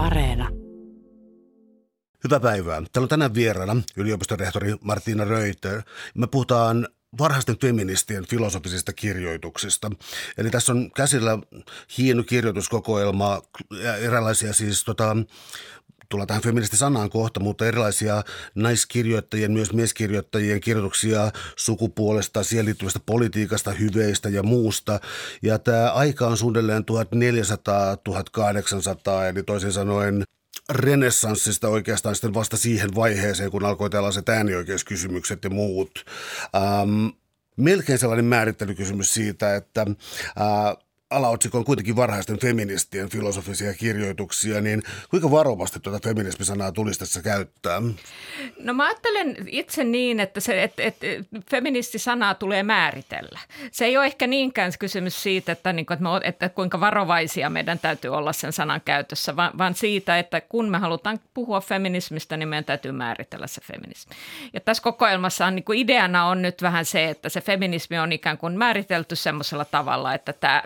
Areena. 0.00 0.48
Hyvää 2.24 2.40
päivää. 2.40 2.82
Täällä 2.92 3.04
on 3.04 3.08
tänään 3.08 3.34
vieraana 3.34 3.82
yliopiston 3.96 4.38
rehtori 4.38 4.74
Martina 4.80 5.24
Röytö. 5.24 5.82
Me 6.14 6.26
puhutaan 6.26 6.88
varhaisten 7.18 7.58
feministien 7.58 8.26
filosofisista 8.26 8.92
kirjoituksista. 8.92 9.90
Eli 10.38 10.50
tässä 10.50 10.72
on 10.72 10.90
käsillä 10.96 11.38
hieno 11.98 12.22
kirjoituskokoelma 12.22 13.42
erilaisia 14.00 14.52
siis 14.52 14.84
tota, 14.84 15.16
tullaan 16.10 16.26
tähän 16.26 16.42
feministisanaan 16.42 17.10
kohta, 17.10 17.40
mutta 17.40 17.66
erilaisia 17.66 18.22
naiskirjoittajien, 18.54 19.52
myös 19.52 19.72
mieskirjoittajien 19.72 20.60
kirjoituksia 20.60 21.30
sukupuolesta, 21.56 22.42
siihen 22.42 22.66
liittyvästä 22.66 23.00
politiikasta, 23.06 23.72
hyveistä 23.72 24.28
ja 24.28 24.42
muusta. 24.42 25.00
Ja 25.42 25.58
tämä 25.58 25.92
aika 25.92 26.26
on 26.26 26.36
suunnilleen 26.36 26.82
1400-1800, 26.82 26.84
eli 29.30 29.42
toisin 29.42 29.72
sanoen 29.72 30.24
renessanssista 30.70 31.68
oikeastaan 31.68 32.14
sitten 32.14 32.34
vasta 32.34 32.56
siihen 32.56 32.94
vaiheeseen, 32.94 33.50
kun 33.50 33.64
alkoi 33.64 33.90
tällaiset 33.90 34.28
äänioikeuskysymykset 34.28 35.44
ja 35.44 35.50
muut. 35.50 36.04
Ähm, 36.56 37.06
melkein 37.56 37.98
sellainen 37.98 38.24
määrittelykysymys 38.24 39.14
siitä, 39.14 39.56
että 39.56 39.80
äh, 39.80 40.76
alaotsikko 41.10 41.58
on 41.58 41.64
kuitenkin 41.64 41.96
varhaisten 41.96 42.38
feministien 42.38 43.08
filosofisia 43.08 43.74
kirjoituksia, 43.74 44.60
niin 44.60 44.82
kuinka 45.10 45.30
varovasti 45.30 45.80
tuota 45.80 46.08
feminismisanaa 46.08 46.72
tulisi 46.72 46.98
tässä 46.98 47.22
käyttää? 47.22 47.82
No 48.58 48.74
mä 48.74 48.86
ajattelen 48.86 49.36
itse 49.46 49.84
niin, 49.84 50.20
että, 50.20 50.40
se, 50.40 50.62
että, 50.62 50.82
että 50.82 51.06
feministisanaa 51.50 52.34
tulee 52.34 52.62
määritellä. 52.62 53.38
Se 53.72 53.84
ei 53.84 53.96
ole 53.96 54.06
ehkä 54.06 54.26
niinkään 54.26 54.72
kysymys 54.78 55.22
siitä, 55.22 55.52
että, 55.52 55.72
niin 55.72 55.86
kuin, 55.86 55.94
että, 55.94 56.02
me, 56.02 56.20
että 56.24 56.48
kuinka 56.48 56.80
varovaisia 56.80 57.50
meidän 57.50 57.78
täytyy 57.78 58.10
olla 58.10 58.32
sen 58.32 58.52
sanan 58.52 58.80
käytössä, 58.84 59.36
vaan, 59.36 59.58
vaan 59.58 59.74
siitä, 59.74 60.18
että 60.18 60.40
kun 60.40 60.68
me 60.68 60.78
halutaan 60.78 61.20
puhua 61.34 61.60
feminismistä, 61.60 62.36
niin 62.36 62.48
meidän 62.48 62.64
täytyy 62.64 62.92
määritellä 62.92 63.46
se 63.46 63.60
feminismi. 63.60 64.14
Ja 64.52 64.60
tässä 64.60 64.82
kokoelmassa 64.82 65.46
on, 65.46 65.54
niin 65.54 65.64
kuin 65.64 65.78
ideana 65.78 66.26
on 66.26 66.42
nyt 66.42 66.62
vähän 66.62 66.84
se, 66.84 67.08
että 67.08 67.28
se 67.28 67.40
feminismi 67.40 67.98
on 67.98 68.12
ikään 68.12 68.38
kuin 68.38 68.58
määritelty 68.58 69.16
semmoisella 69.16 69.64
tavalla, 69.64 70.14
että 70.14 70.32
tämä 70.32 70.62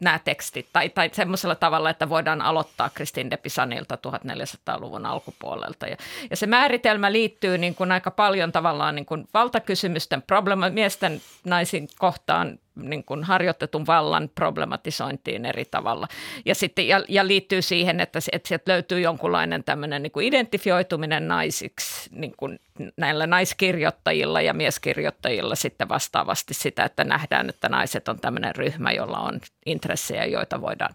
nämä 0.00 0.18
tekstit, 0.18 0.66
tai, 0.72 0.88
tai 0.88 1.10
semmoisella 1.12 1.54
tavalla, 1.54 1.90
että 1.90 2.08
voidaan 2.08 2.42
aloittaa 2.42 2.90
Kristin 2.94 3.30
de 3.30 3.36
Pisanilta 3.36 3.98
1400-luvun 4.06 5.06
alkupuolelta. 5.06 5.86
Ja, 5.86 5.96
ja 6.30 6.36
se 6.36 6.46
määritelmä 6.46 7.12
liittyy 7.12 7.58
niin 7.58 7.74
kuin 7.74 7.92
aika 7.92 8.10
paljon 8.10 8.52
tavallaan 8.52 8.94
niin 8.94 9.06
kuin 9.06 9.28
valtakysymysten, 9.34 10.22
problema, 10.22 10.70
miesten 10.70 11.20
naisin 11.44 11.88
kohtaan 11.98 12.58
niin 12.76 13.04
kuin 13.04 13.24
harjoitetun 13.24 13.86
vallan 13.86 14.30
problematisointiin 14.34 15.46
eri 15.46 15.64
tavalla. 15.64 16.08
Ja, 16.44 16.54
sitten, 16.54 16.88
ja, 16.88 17.02
ja 17.08 17.26
liittyy 17.26 17.62
siihen, 17.62 18.00
että, 18.00 18.18
että 18.32 18.48
sieltä 18.48 18.72
löytyy 18.72 19.00
jonkunlainen 19.00 19.64
tämmöinen 19.64 20.02
niin 20.02 20.10
kuin 20.10 20.26
identifioituminen 20.26 21.28
naisiksi 21.28 22.10
niin 22.12 22.34
kuin 22.36 22.58
näillä 22.96 23.26
naiskirjoittajilla 23.26 24.40
ja 24.40 24.54
mieskirjoittajilla 24.54 25.54
sitten 25.54 25.88
vastaavasti 25.88 26.54
sitä, 26.54 26.84
että 26.84 27.04
nähdään, 27.04 27.48
että 27.48 27.68
naiset 27.68 28.08
on 28.08 28.20
tämmöinen 28.20 28.56
ryhmä, 28.56 28.92
jolla 28.92 29.18
on 29.18 29.40
intressejä, 29.66 30.24
joita 30.24 30.60
voidaan, 30.60 30.94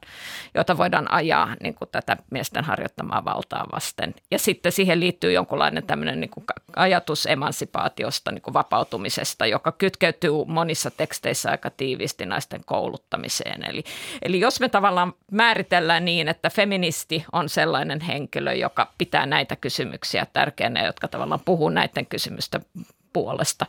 joita 0.55 0.77
voidaan 0.77 1.11
ajaa 1.11 1.55
niin 1.63 1.73
kuin 1.73 1.89
tätä 1.91 2.17
miesten 2.31 2.63
harjoittamaa 2.63 3.25
valtaa 3.25 3.67
vasten. 3.71 4.15
Ja 4.31 4.39
sitten 4.39 4.71
siihen 4.71 4.99
liittyy 4.99 5.31
jonkunlainen 5.31 5.85
tämmöinen 5.87 6.19
niin 6.19 6.29
kuin 6.29 6.45
ajatus 6.75 7.25
emansipaatiosta, 7.25 8.31
niin 8.31 8.41
kuin 8.41 8.53
vapautumisesta, 8.53 9.45
joka 9.45 9.71
kytkeytyy 9.71 10.31
monissa 10.47 10.91
teksteissä 10.91 11.51
aika 11.51 11.69
tiiviisti 11.77 12.25
naisten 12.25 12.61
kouluttamiseen. 12.65 13.69
Eli, 13.69 13.83
eli 14.21 14.39
jos 14.39 14.59
me 14.59 14.69
tavallaan 14.69 15.13
määritellään 15.31 16.05
niin, 16.05 16.27
että 16.27 16.49
feministi 16.49 17.25
on 17.31 17.49
sellainen 17.49 18.01
henkilö, 18.01 18.53
joka 18.53 18.93
pitää 18.97 19.25
näitä 19.25 19.55
kysymyksiä 19.55 20.27
tärkeänä, 20.33 20.85
jotka 20.85 21.07
tavallaan 21.07 21.41
puhuu 21.45 21.69
näiden 21.69 22.05
kysymysten 22.05 22.65
puolesta, 23.13 23.65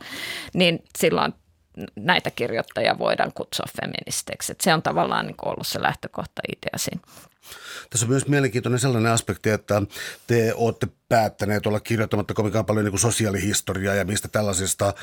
niin 0.53 0.83
silloin 0.97 1.33
näitä 1.95 2.31
kirjoittajia 2.31 2.99
voidaan 2.99 3.33
kutsua 3.33 3.65
feministeiksi. 3.81 4.53
se 4.61 4.73
on 4.73 4.81
tavallaan 4.81 5.25
niin 5.25 5.35
ollut 5.45 5.67
se 5.67 5.81
lähtökohta 5.81 6.41
idea 6.47 6.77
siinä. 6.77 7.01
Tässä 7.89 8.05
on 8.05 8.09
myös 8.09 8.27
mielenkiintoinen 8.27 8.79
sellainen 8.79 9.11
aspekti, 9.11 9.49
että 9.49 9.81
te 10.27 10.53
olette 10.55 10.87
päättäneet 11.09 11.67
olla 11.67 11.79
kirjoittamatta 11.79 12.33
kovinkaan 12.33 12.65
paljon 12.65 12.85
niin 12.85 12.99
sosiaalihistoriaa 12.99 13.95
ja 13.95 14.05
mistä 14.05 14.27
tällaisista 14.27 14.93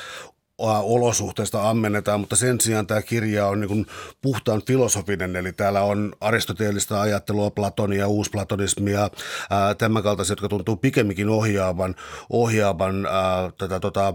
olosuhteista 0.83 1.71
ammennetaan, 1.71 2.21
mutta 2.21 2.37
sen 2.37 2.61
sijaan 2.61 2.87
tämä 2.87 3.03
kirja 3.03 3.47
on 3.47 3.61
niin 3.61 3.87
puhtaan 4.23 4.63
filosofinen, 4.67 5.37
eli 5.37 5.53
täällä 5.53 5.83
on 5.83 6.13
aristoteellista 6.21 7.01
ajattelua, 7.01 7.51
platonia, 7.51 8.09
uusplatonismia, 8.09 9.11
ää, 9.51 9.75
tämän 9.75 10.03
kaltaisia, 10.03 10.33
jotka 10.33 10.49
tuntuu 10.49 10.77
pikemminkin 10.77 11.29
ohjaavan, 11.29 11.95
ohjaavan 12.31 13.07
ää, 13.07 13.53
tätä 13.59 13.81
tota, 13.81 14.13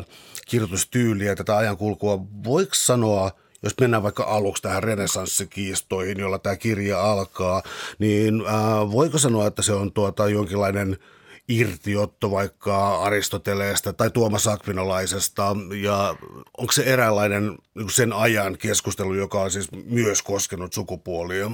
kirjoitustyyliä, 0.47 1.35
tätä 1.35 1.57
ajankulkua. 1.57 2.19
Voiko 2.44 2.73
sanoa, 2.75 3.31
jos 3.63 3.73
mennään 3.81 4.03
vaikka 4.03 4.23
aluksi 4.23 4.63
tähän 4.63 4.84
renessanssikiistoihin, 4.84 6.19
jolla 6.19 6.39
tämä 6.39 6.55
kirja 6.55 7.11
alkaa, 7.11 7.63
niin 8.00 8.44
ää, 8.47 8.91
voiko 8.91 9.17
sanoa, 9.17 9.47
että 9.47 9.61
se 9.61 9.73
on 9.73 9.91
tuota 9.91 10.29
jonkinlainen– 10.29 10.97
irtiotto 11.47 12.31
vaikka 12.31 12.97
Aristoteleesta 12.97 13.94
tai 13.94 14.09
Tuomas 14.11 14.47
Akvinolaisesta 14.47 15.56
ja 15.81 16.16
onko 16.57 16.72
se 16.72 16.83
eräänlainen 16.83 17.56
niin 17.75 17.89
sen 17.89 18.13
ajan 18.13 18.57
keskustelu, 18.57 19.13
joka 19.13 19.41
on 19.41 19.51
siis 19.51 19.72
myös 19.72 20.22
koskenut 20.22 20.73
sukupuolia? 20.73 21.51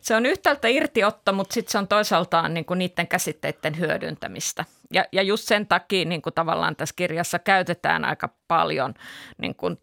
Se 0.00 0.16
on 0.16 0.26
yhtäältä 0.26 0.68
irtiotto, 0.68 1.32
mutta 1.32 1.54
sitten 1.54 1.72
se 1.72 1.78
on 1.78 1.88
toisaaltaan 1.88 2.54
niin 2.54 2.64
kuin 2.64 2.78
niiden 2.78 3.08
käsitteiden 3.08 3.78
hyödyntämistä. 3.78 4.64
Ja, 4.92 5.04
ja 5.12 5.22
just 5.22 5.44
sen 5.48 5.66
takia 5.66 6.04
niin 6.04 6.22
kuin 6.22 6.34
tavallaan 6.34 6.76
tässä 6.76 6.94
kirjassa 6.96 7.38
käytetään 7.38 8.04
aika 8.04 8.28
paljon 8.48 8.94
niin 9.38 9.54
kuin 9.54 9.78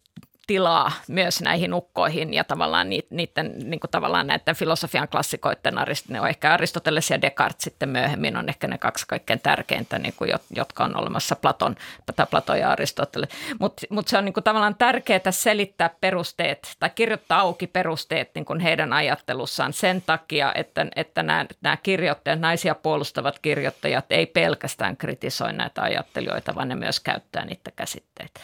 tilaa 0.48 0.92
myös 1.08 1.42
näihin 1.42 1.74
ukkoihin 1.74 2.34
ja 2.34 2.44
tavallaan 2.44 2.90
niiden, 2.90 3.54
niin 3.64 3.80
kuin 3.80 3.92
tavallaan 3.92 4.28
näiden 4.28 4.56
filosofian 4.56 5.08
klassikoiden, 5.08 5.74
ne 6.08 6.22
on 6.22 6.30
ehkä 6.30 6.54
Aristoteles 6.54 7.10
ja 7.10 7.22
Descartes 7.22 7.64
sitten 7.64 7.90
myöhemmin 7.90 8.38
on 8.38 8.50
ehkä 8.50 8.68
ne 8.68 8.78
kaksi 8.78 9.06
kaikkein 9.08 9.40
tärkeintä, 9.40 10.00
niin 10.00 10.14
kuin, 10.18 10.32
jotka 10.56 10.84
on 10.84 10.98
olemassa 10.98 11.36
Platon, 11.36 11.76
tai 12.16 12.26
Platon 12.30 12.60
ja 12.60 12.72
Aristoteles. 12.72 13.30
Mutta 13.60 13.82
mut 13.90 14.08
se 14.08 14.18
on 14.18 14.26
niin 14.26 14.34
kuin 14.34 14.44
tavallaan 14.44 14.76
tärkeää 14.76 15.32
selittää 15.32 15.90
perusteet 16.02 16.76
tai 16.80 16.90
kirjoittaa 16.96 17.40
auki 17.40 17.68
perusteet 17.68 18.32
niin 18.36 18.46
kuin 18.46 18.60
heidän 18.60 18.94
ajattelussaan 18.94 19.74
sen 19.74 20.02
takia, 20.06 20.54
että, 20.56 20.86
että 20.96 21.24
nämä, 21.24 21.46
nämä 21.62 21.78
kirjoittajat, 21.78 22.40
naisia 22.40 22.76
puolustavat 22.76 23.40
kirjoittajat 23.40 24.06
ei 24.10 24.26
pelkästään 24.26 24.98
kritisoi 24.98 25.54
näitä 25.54 25.82
ajattelijoita, 25.82 26.56
vaan 26.56 26.68
ne 26.68 26.76
myös 26.76 27.00
käyttää 27.00 27.46
niitä 27.46 27.72
käsitteitä. 27.76 28.40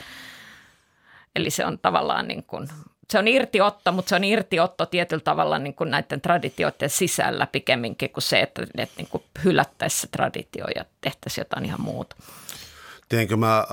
Eli 1.36 1.50
se 1.50 1.66
on 1.66 1.80
tavallaan 1.80 2.28
niin 2.28 2.44
kuin, 2.44 2.68
se 3.10 3.20
on 3.20 3.28
irtiotto, 3.28 3.92
mutta 3.92 4.10
se 4.10 4.16
on 4.16 4.24
irtiotto 4.24 4.86
tietyllä 4.86 5.24
tavalla 5.24 5.60
niin 5.60 5.74
kuin 5.74 5.92
näiden 5.92 6.22
traditioiden 6.22 6.90
sisällä 6.90 7.48
pikemminkin 7.48 8.10
kuin 8.10 8.24
se, 8.24 8.40
että, 8.40 8.68
että 8.78 8.96
niin 8.98 9.08
kuin 9.10 9.24
hylättäisiin 9.44 10.02
se 10.02 10.08
traditio 10.08 10.66
ja 10.76 10.86
tehtäisiin 11.02 11.42
jotain 11.42 11.66
ihan 11.66 11.82
muuta. 11.82 12.16
Teenkö 13.10 13.38
mä 13.38 13.58
äh, 13.58 13.66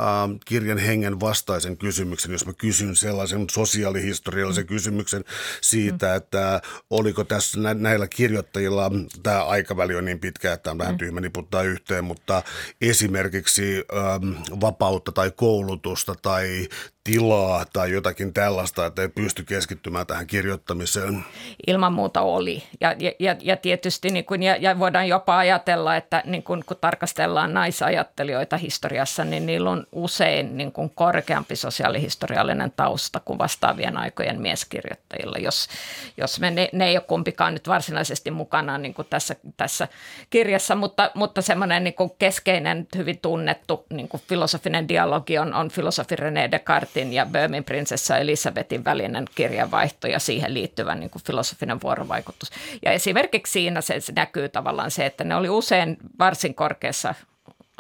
kirjan 0.45 0.79
hengen 0.79 1.21
vastaisen 1.21 1.77
kysymyksen, 1.77 2.33
jos 2.33 2.47
mä 2.47 2.53
kysyn 2.53 2.97
sellaisen 2.97 3.47
sosiaalihistoriallisen 3.51 4.65
mm. 4.65 4.69
kysymyksen 4.69 5.25
siitä, 5.61 6.07
mm. 6.07 6.17
että 6.17 6.61
oliko 6.91 7.25
tässä 7.25 7.61
nä- 7.61 7.75
näillä 7.75 8.09
kirjoittajilla, 8.09 8.91
tämä 9.23 9.45
aikaväli 9.45 9.95
on 9.95 10.05
niin 10.05 10.21
pitkä, 10.21 10.53
että 10.53 10.71
on 10.71 10.79
vähän 10.79 10.95
mm. 10.95 10.99
tyhmä 10.99 11.21
niputtaa 11.21 11.63
yhteen, 11.63 12.05
mutta 12.05 12.43
esimerkiksi 12.81 13.85
ähm, 13.97 14.61
vapautta 14.61 15.13
tai 15.13 15.31
koulutusta 15.31 16.15
tai 16.23 16.69
tilaa 17.07 17.65
tai 17.73 17.93
jotakin 17.93 18.33
tällaista, 18.33 18.87
että 18.87 19.03
ei 19.03 19.09
pysty 19.09 19.43
keskittymään 19.43 20.07
tähän 20.07 20.27
kirjoittamiseen? 20.27 21.25
Ilman 21.67 21.93
muuta 21.93 22.21
oli. 22.21 22.63
Ja, 22.81 22.95
ja, 23.19 23.37
ja 23.41 23.57
tietysti 23.57 24.11
niin 24.11 24.25
kuin, 24.25 24.43
ja, 24.43 24.57
ja 24.57 24.79
voidaan 24.79 25.09
jopa 25.09 25.39
ajatella, 25.39 25.97
että 25.97 26.23
niin 26.25 26.43
kuin, 26.43 26.65
kun 26.67 26.77
tarkastellaan 26.81 27.55
naisajattelijoita 27.55 28.57
historiassa, 28.57 29.25
niin 29.25 29.47
niillä 29.47 29.71
on 29.71 29.87
usein 29.93 30.57
niin 30.57 30.73
kuin 30.73 30.91
korkeampi 30.91 31.57
sosiaalihistoriallinen 31.57 32.73
tausta 32.77 33.21
kuin 33.21 33.39
vastaavien 33.39 33.97
aikojen 33.97 34.41
mieskirjoittajilla. 34.41 35.39
Jos, 35.39 35.69
jos 36.17 36.41
me, 36.41 36.51
ne, 36.51 36.69
ne 36.73 36.87
ei 36.87 36.97
ole 36.97 37.05
kumpikaan 37.09 37.55
nyt 37.55 37.69
varsinaisesti 37.69 38.31
mukana 38.31 38.79
niin 38.79 38.95
tässä, 39.11 39.37
tässä 39.57 39.89
kirjassa, 40.31 40.75
mutta, 40.75 41.11
mutta 41.15 41.43
semmoinen 41.43 41.85
niin 41.85 41.95
keskeinen, 42.19 42.89
hyvin 42.97 43.19
tunnettu 43.19 43.87
niin 43.91 44.09
filosofinen 44.29 44.89
dialogi 44.89 45.39
on, 45.39 45.55
on 45.55 45.69
filosofi 45.69 46.17
René 46.17 46.51
Descartes, 46.51 46.96
Elizabethin 46.97 47.13
ja 47.13 47.27
Böhmin 47.27 47.65
prinsessa 47.65 48.19
Elisabetin 48.19 48.85
välinen 48.85 49.25
kirjanvaihto 49.35 50.07
ja 50.07 50.19
siihen 50.19 50.55
liittyvä 50.55 50.95
niin 50.95 51.11
kuin 51.11 51.23
filosofinen 51.23 51.81
vuorovaikutus. 51.83 52.51
Ja 52.83 52.93
esimerkiksi 52.93 53.53
siinä 53.53 53.81
se 53.81 54.13
näkyy 54.17 54.49
tavallaan 54.49 54.91
se, 54.91 55.07
että 55.07 55.25
ne 55.25 55.37
oli 55.37 55.49
usein 55.49 55.97
varsin 56.19 56.55
korkeassa 56.55 57.15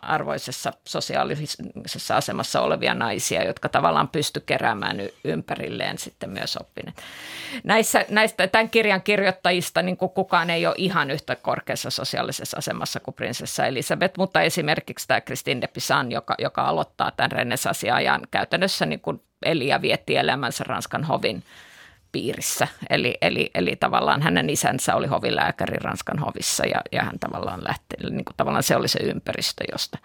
arvoisessa 0.02 0.72
sosiaalisessa 0.84 2.16
asemassa 2.16 2.60
olevia 2.60 2.94
naisia, 2.94 3.44
jotka 3.44 3.69
tavallaan 3.69 4.08
pysty 4.08 4.40
keräämään 4.40 4.96
ympärilleen 5.25 5.98
sitten 5.98 6.31
myös 6.31 6.56
oppineet. 6.56 6.96
Näissä, 7.64 8.04
näistä, 8.08 8.46
tämän 8.46 8.70
kirjan 8.70 9.02
kirjoittajista 9.02 9.82
niin 9.82 9.96
kuin 9.96 10.10
kukaan 10.10 10.50
ei 10.50 10.66
ole 10.66 10.75
ihan 10.78 11.10
yhtä 11.10 11.37
korkeassa 11.37 11.90
sosiaalisessa 11.90 12.56
asemassa 12.56 13.00
kuin 13.00 13.14
prinsessa 13.14 13.66
Elisabeth, 13.66 14.19
mutta 14.19 14.40
esimerkiksi 14.40 15.08
tämä 15.08 15.20
Christine 15.20 15.60
de 15.60 15.66
Pisan, 15.66 16.12
joka, 16.12 16.34
joka 16.38 16.62
aloittaa 16.62 17.10
tämän 17.10 17.32
renessanssiajan 17.32 18.20
käytännössä 18.31 18.87
niin 18.87 19.00
kuin 19.00 19.22
eli 19.42 19.66
ja 19.66 19.82
vietti 19.82 20.16
elämänsä 20.16 20.64
Ranskan 20.64 21.04
hovin 21.04 21.42
piirissä. 22.16 22.68
Eli, 22.90 23.14
eli, 23.22 23.50
eli 23.54 23.76
tavallaan 23.76 24.22
hänen 24.22 24.50
isänsä 24.50 24.94
oli 24.94 25.06
hovilääkäri 25.06 25.76
Ranskan 25.78 26.18
hovissa 26.18 26.66
ja, 26.66 26.80
ja 26.92 27.02
hän 27.02 27.18
tavallaan 27.18 27.64
lähti, 27.64 27.96
niin 28.10 28.24
kuin 28.24 28.36
tavallaan 28.36 28.62
se 28.62 28.76
oli 28.76 28.88
se 28.88 28.98
ympäristö, 29.02 29.64
josta, 29.72 29.98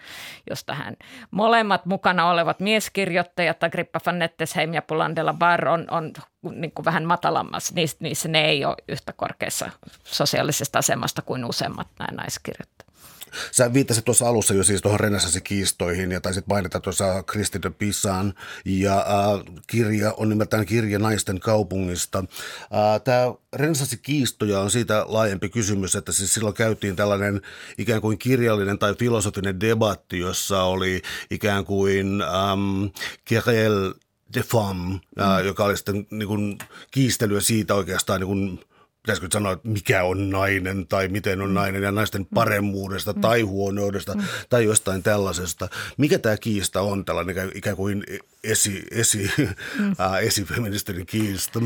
josta 0.49 0.73
hän. 0.73 0.95
Molemmat 1.31 1.85
mukana 1.85 2.29
olevat 2.29 2.59
mieskirjoittajat, 2.59 3.63
Agrippa 3.63 3.99
van 4.05 4.19
Nettesheim 4.19 4.73
ja 4.73 4.81
Pulandella 4.81 5.33
Bar 5.33 5.67
on, 5.67 5.87
on 5.91 6.13
niin 6.51 6.71
kuin 6.71 6.85
vähän 6.85 7.05
matalammassa, 7.05 7.73
niissä, 7.75 7.97
niissä 7.99 8.29
ne 8.29 8.45
ei 8.45 8.65
ole 8.65 8.75
yhtä 8.87 9.13
korkeassa 9.13 9.69
sosiaalisesta 10.03 10.79
asemasta 10.79 11.21
kuin 11.21 11.45
useimmat 11.45 11.87
nämä 11.99 12.21
naiskirjoittajat. 12.21 12.81
Sä 13.51 13.74
viittasit 13.74 14.06
tuossa 14.06 14.28
alussa 14.28 14.54
jo 14.54 14.63
siis 14.63 14.81
tuohon 14.81 15.00
renessanssikiistoihin 15.00 16.12
ja 16.12 16.22
taisit 16.22 16.48
mainita 16.48 16.80
tuossa 16.80 17.24
Kristi 17.24 17.62
de 17.62 17.69
Pisan 17.69 18.33
ja 18.66 18.98
äh, 18.98 19.54
kirja 19.68 20.13
on 20.18 20.30
nimeltään 20.30 20.66
kirja 20.66 21.00
naisten 21.00 21.39
kaupungista. 21.39 22.19
Äh, 22.19 23.01
Tämä 23.04 23.33
renesanssikiistoja 23.54 24.60
on 24.60 24.72
siitä 24.72 25.06
laajempi 25.07 25.50
kysymys, 25.50 25.95
että 25.95 26.12
siis 26.12 26.33
silloin 26.33 26.56
käytiin 26.56 26.95
tällainen 26.95 27.42
ikään 27.78 28.01
kuin 28.01 28.18
kirjallinen 28.18 28.80
tai 28.80 28.95
filosofinen 28.95 29.60
debatti, 29.60 30.19
jossa 30.19 30.63
oli 30.63 31.01
ikään 31.30 31.66
kuin 31.66 32.22
ähm, 32.22 32.86
Kerel 33.25 33.94
de 34.33 34.44
femme, 34.44 35.00
mm. 35.16 35.45
joka 35.45 35.63
oli 35.63 35.78
sitten 35.78 36.07
niin 36.12 36.28
kuin 36.28 36.57
kiistelyä 36.92 37.42
siitä 37.42 37.75
oikeastaan 37.75 38.19
niin 38.19 38.28
kuin 38.28 38.60
pitäisikö 39.01 39.27
sanoa, 39.33 39.51
että 39.51 39.68
mikä 39.68 40.03
on 40.03 40.30
nainen 40.30 40.88
tai 40.88 41.07
miten 41.07 41.42
on 41.42 41.50
mm. 41.50 41.53
nainen 41.53 41.83
ja 41.83 41.92
naisten 41.92 42.21
mm. 42.21 42.27
paremmuudesta 42.33 43.13
mm. 43.13 43.21
tai 43.21 43.42
huonoudesta 43.42 44.15
mm. 44.15 44.24
tai 44.50 44.65
jostain 44.65 45.03
tällaisesta. 45.03 45.69
Mikä 45.98 46.19
tämä 46.19 46.38
kiista 46.38 46.81
on, 46.81 47.06
tällainen 47.06 47.51
ikään 47.56 47.75
kuin 47.75 48.03
esi, 48.44 48.83
esi, 48.92 49.31
mm. 49.38 49.95
esifeministerin 50.27 51.06
kiista? 51.06 51.59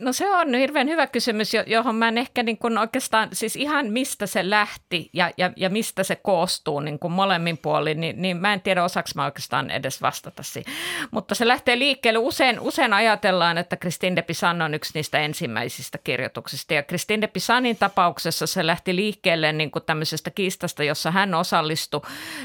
No 0.00 0.12
se 0.12 0.30
on 0.30 0.54
hirveän 0.54 0.88
hyvä 0.88 1.06
kysymys, 1.06 1.52
johon 1.66 1.94
mä 1.94 2.08
en 2.08 2.18
ehkä 2.18 2.42
niin 2.42 2.58
kuin 2.58 2.78
oikeastaan, 2.78 3.28
siis 3.32 3.56
ihan 3.56 3.86
mistä 3.86 4.26
se 4.26 4.50
lähti 4.50 5.10
ja, 5.12 5.30
ja, 5.36 5.50
ja 5.56 5.70
mistä 5.70 6.02
se 6.02 6.16
koostuu 6.16 6.80
niin 6.80 6.98
kuin 6.98 7.12
molemmin 7.12 7.58
puolin, 7.58 8.00
niin, 8.00 8.22
niin 8.22 8.36
mä 8.36 8.52
en 8.52 8.60
tiedä 8.60 8.84
osaks 8.84 9.14
mä 9.14 9.24
oikeastaan 9.24 9.70
edes 9.70 10.02
vastata 10.02 10.42
siihen. 10.42 10.72
Mutta 11.10 11.34
se 11.34 11.48
lähtee 11.48 11.78
liikkeelle, 11.78 12.18
usein, 12.18 12.60
usein 12.60 12.92
ajatellaan, 12.92 13.58
että 13.58 13.76
Christine 13.76 14.16
de 14.16 14.22
Pisan 14.22 14.62
on 14.62 14.74
yksi 14.74 14.90
niistä 14.94 15.18
ensimmäisistä 15.18 15.98
kirjoituksista 15.98 16.74
ja 16.74 16.82
Christine 16.82 17.20
de 17.20 17.26
Pisanin 17.26 17.76
tapauksessa 17.76 18.46
se 18.46 18.66
lähti 18.66 18.96
liikkeelle 18.96 19.52
niin 19.52 19.70
kuin 19.70 19.84
tämmöisestä 19.84 20.30
kiistasta, 20.30 20.84
jossa 20.84 21.10
hän 21.10 21.34
osallistui 21.34 22.00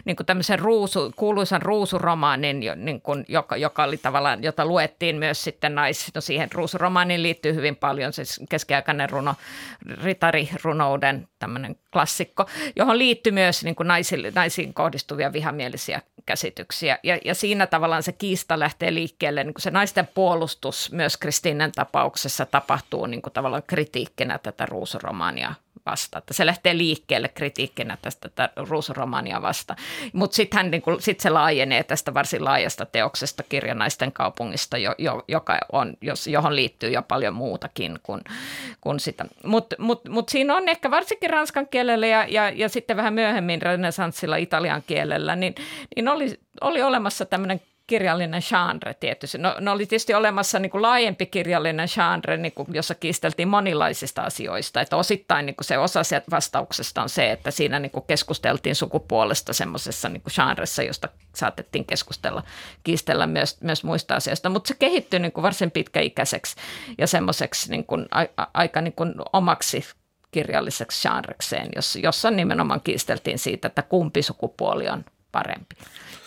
niin 0.05 0.15
kuin 0.15 0.25
tämmöisen 0.25 0.59
ruusu, 0.59 1.11
kuuluisan 1.15 1.61
ruusuromaanin, 1.61 2.59
niin 2.75 3.01
kuin, 3.01 3.25
joka, 3.27 3.57
joka 3.57 3.83
oli 3.83 3.97
tavallaan, 3.97 4.43
jota 4.43 4.65
luettiin 4.65 5.15
myös 5.15 5.43
sitten 5.43 5.75
nais, 5.75 6.11
no 6.15 6.21
siihen 6.21 6.51
ruusuromaanin 6.51 7.23
liittyen 7.23 7.38
liittyy 7.39 7.55
hyvin 7.55 7.75
paljon, 7.75 8.13
siis 8.13 8.41
keskiaikainen 8.49 9.09
runo, 9.09 9.35
ritarirunouden 10.03 11.27
tämmöinen 11.39 11.75
klassikko, 11.93 12.45
johon 12.75 12.97
liittyy 12.97 13.31
myös 13.31 13.63
niin 13.63 13.75
kuin 13.75 13.87
naisiin, 13.87 14.31
naisiin 14.35 14.73
kohdistuvia 14.73 15.33
vihamielisiä 15.33 16.01
käsityksiä. 16.29 16.99
Ja, 17.03 17.17
ja 17.25 17.35
siinä 17.35 17.67
tavallaan 17.67 18.03
se 18.03 18.11
kiista 18.11 18.59
lähtee 18.59 18.93
liikkeelle, 18.93 19.43
niin 19.43 19.53
kuin 19.53 19.61
se 19.61 19.71
naisten 19.71 20.07
puolustus 20.07 20.91
myös 20.91 21.17
Kristinnen 21.17 21.71
tapauksessa 21.71 22.45
tapahtuu 22.45 23.05
niin 23.05 23.21
kuin 23.21 23.33
tavallaan 23.33 23.63
kritiikkinä 23.67 24.37
tätä 24.37 24.65
ruusuromaania 24.65 25.55
vastaan. 25.85 26.19
Että 26.19 26.33
se 26.33 26.45
lähtee 26.45 26.77
liikkeelle 26.77 27.27
kritiikkinä 27.27 27.97
tästä 28.01 28.49
ruusuromania 28.55 29.41
vasta. 29.41 29.75
Mutta 30.13 30.35
sitten 30.35 30.71
niin 30.71 30.83
sit 30.99 31.19
se 31.19 31.29
laajenee 31.29 31.83
tästä 31.83 32.13
varsin 32.13 32.45
laajasta 32.45 32.85
teoksesta 32.85 33.43
kirjanaisten 33.49 34.11
kaupungista, 34.11 34.77
jo, 34.77 34.95
jo, 34.97 35.23
joka 35.27 35.57
on, 35.71 35.93
jos, 36.01 36.27
johon 36.27 36.55
liittyy 36.55 36.89
jo 36.89 37.01
paljon 37.01 37.33
muutakin 37.33 37.99
kuin, 38.03 38.21
kuin 38.81 38.99
sitä. 38.99 39.25
Mutta 39.43 39.75
mut, 39.79 40.07
mut 40.09 40.29
siinä 40.29 40.55
on 40.55 40.69
ehkä 40.69 40.91
varsinkin 40.91 41.29
ranskan 41.29 41.67
kielellä 41.67 42.07
ja, 42.07 42.25
ja, 42.27 42.49
ja 42.49 42.69
sitten 42.69 42.97
vähän 42.97 43.13
myöhemmin 43.13 43.61
renesanssilla 43.61 44.35
italian 44.35 44.83
kielellä, 44.87 45.35
niin, 45.35 45.55
niin 45.95 46.07
oli, 46.19 46.39
oli 46.61 46.81
olemassa 46.81 47.25
tämmöinen 47.25 47.61
kirjallinen 47.89 48.41
genre 48.49 48.93
tietysti. 48.93 49.37
No, 49.37 49.55
no 49.59 49.71
oli 49.71 49.85
tietysti 49.85 50.13
olemassa 50.13 50.59
niin 50.59 50.69
kuin 50.69 50.81
laajempi 50.81 51.25
kirjallinen 51.25 51.87
genre, 51.95 52.37
niin 52.37 52.51
kuin, 52.51 52.67
jossa 52.71 52.95
kiisteltiin 52.95 53.47
monilaisista 53.47 54.21
asioista. 54.21 54.81
Että 54.81 54.95
osittain 54.95 55.45
niin 55.45 55.55
kuin 55.55 55.65
se 55.65 55.77
osa 55.77 56.01
vastauksesta 56.31 57.01
on 57.01 57.09
se, 57.09 57.31
että 57.31 57.51
siinä 57.51 57.79
niin 57.79 57.91
kuin 57.91 58.05
keskusteltiin 58.07 58.75
sukupuolesta 58.75 59.53
semmoisessa 59.53 60.09
niin 60.09 60.23
genressa, 60.35 60.83
josta 60.83 61.09
saatettiin 61.35 61.85
keskustella, 61.85 62.43
kiistellä 62.83 63.27
myös, 63.27 63.61
myös 63.61 63.83
muista 63.83 64.15
asioista. 64.15 64.49
Mutta 64.49 64.67
se 64.67 64.75
kehittyi 64.79 65.19
niin 65.19 65.31
kuin 65.31 65.43
varsin 65.43 65.71
pitkäikäiseksi 65.71 66.55
ja 66.97 67.07
semmoiseksi 67.07 67.71
niin 67.71 67.85
kuin, 67.85 68.05
a, 68.11 68.47
aika 68.53 68.81
niin 68.81 68.93
kuin 68.93 69.13
omaksi 69.33 69.83
kirjalliseksi 70.31 71.07
genrekseen, 71.07 71.69
jossa 72.03 72.31
nimenomaan 72.31 72.81
kiisteltiin 72.81 73.39
siitä, 73.39 73.67
että 73.67 73.81
kumpi 73.81 74.21
sukupuoli 74.21 74.89
on 74.89 75.05
parempi. 75.31 75.75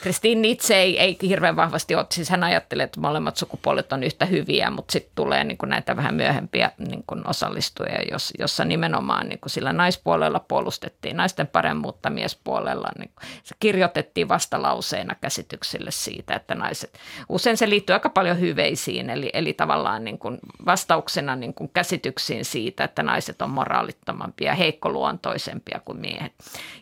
Kristiin 0.03 0.45
itse 0.45 0.77
ei, 0.77 0.99
ei 0.99 1.19
hirveän 1.23 1.57
vahvasti 1.57 1.95
ole, 1.95 2.07
siis 2.11 2.31
hän 2.31 2.45
ajattelee, 2.45 2.85
että 2.85 3.01
molemmat 3.01 3.37
sukupuolet 3.37 3.93
on 3.93 4.03
yhtä 4.03 4.27
hyviä, 4.27 4.71
mutta 4.71 4.93
sitten 4.93 5.13
tulee 5.15 5.45
niin 5.45 5.59
kuin 5.59 5.71
näitä 5.71 5.97
vähän 5.97 6.15
myöhempiä 6.15 6.71
niin 6.79 7.05
kuin 7.07 7.29
osallistujia, 7.29 8.03
jos, 8.11 8.33
jossa 8.39 8.65
nimenomaan 8.65 9.29
niin 9.29 9.39
kuin 9.39 9.51
sillä 9.51 9.73
naispuolella 9.73 10.41
puolustettiin 10.49 11.17
naisten 11.17 11.47
paremmuutta 11.47 12.11
miespuolella. 12.11 12.89
Niin 12.99 13.11
kuin, 13.15 13.29
se 13.43 13.55
kirjoitettiin 13.61 14.29
vastalauseena 14.29 15.15
käsityksille 15.15 15.91
siitä, 15.91 16.35
että 16.35 16.55
naiset, 16.55 16.99
usein 17.29 17.57
se 17.57 17.69
liittyy 17.69 17.95
aika 17.95 18.11
paljon 18.11 18.41
hyveisiin, 18.41 19.11
eli, 19.11 19.31
eli 19.33 19.53
tavallaan 19.53 20.05
niin 20.05 20.19
kuin 20.19 20.39
vastauksena 20.67 21.37
niin 21.37 21.55
kuin 21.55 21.71
käsityksiin 21.75 22.45
siitä, 22.45 22.85
että 22.85 23.03
naiset 23.03 23.43
on 23.43 23.51
moraalittomampia, 23.51 24.55
heikkoluontoisempia 24.55 25.81
kuin 25.85 26.01
miehet, 26.01 26.33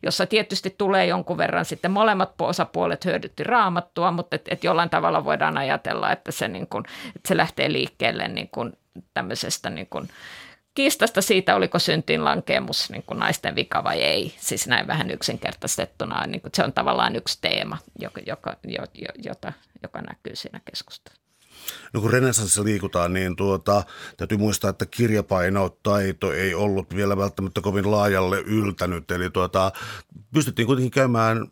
jossa 0.03 0.27
tietysti 0.27 0.75
tulee 0.79 1.07
jonkun 1.07 1.39
verran 1.39 1.65
sitten 1.65 1.91
molemmat 1.91 2.10
osapuolet 2.39 3.05
hyödytti 3.05 3.45
raamattua, 3.45 4.11
mutta 4.11 4.37
et, 4.37 4.49
et 4.49 4.65
jollain 4.65 4.91
tavalla 4.91 5.25
voidaan 5.25 5.59
ajatella, 5.59 6.13
että 6.13 6.33
se, 6.33 6.49
niin 6.49 6.67
kun, 6.67 6.85
että 7.17 7.29
se 7.29 7.37
lähtee 7.37 7.73
liikkeelle 7.73 8.29
niin 8.29 8.49
kun 8.49 8.73
tämmöisestä 9.15 9.71
niin 9.71 9.87
kun, 9.91 10.09
kiistasta 10.75 11.23
siitä, 11.23 11.57
oliko 11.57 11.79
syntiin 11.79 12.25
lankeemus 12.25 12.91
niin 12.91 13.03
kuin 13.03 13.19
naisten 13.19 13.55
vika 13.55 13.85
vai 13.85 14.03
ei. 14.03 14.35
Siis 14.39 14.67
näin 14.67 14.87
vähän 14.87 15.11
yksinkertaistettuna, 15.11 16.27
niin 16.27 16.41
kuin 16.41 16.53
se 16.55 16.65
on 16.65 16.73
tavallaan 16.73 17.17
yksi 17.17 17.39
teema, 17.41 17.79
joka, 17.99 18.21
joka, 18.27 18.57
jota, 19.25 19.53
joka 19.83 20.01
näkyy 20.01 20.37
siinä 20.37 20.61
keskustelussa. 20.71 21.21
No 21.93 22.01
kun 22.01 22.11
renessanssissa 22.11 22.65
liikutaan, 22.65 23.13
niin 23.13 23.37
tuota, 23.37 23.83
täytyy 24.17 24.39
muistaa, 24.39 24.71
että 24.71 24.87
kirjapainotaito 24.87 26.33
ei 26.33 26.55
ollut 26.55 26.97
vielä 26.97 27.17
välttämättä 27.17 27.61
kovin 27.61 27.91
laajalle 27.91 28.41
yltänyt. 28.41 29.11
Eli 29.11 29.31
tuota, 29.31 29.73
pystyttiin 30.35 30.67
kuitenkin 30.67 30.91
käymään 30.91 31.47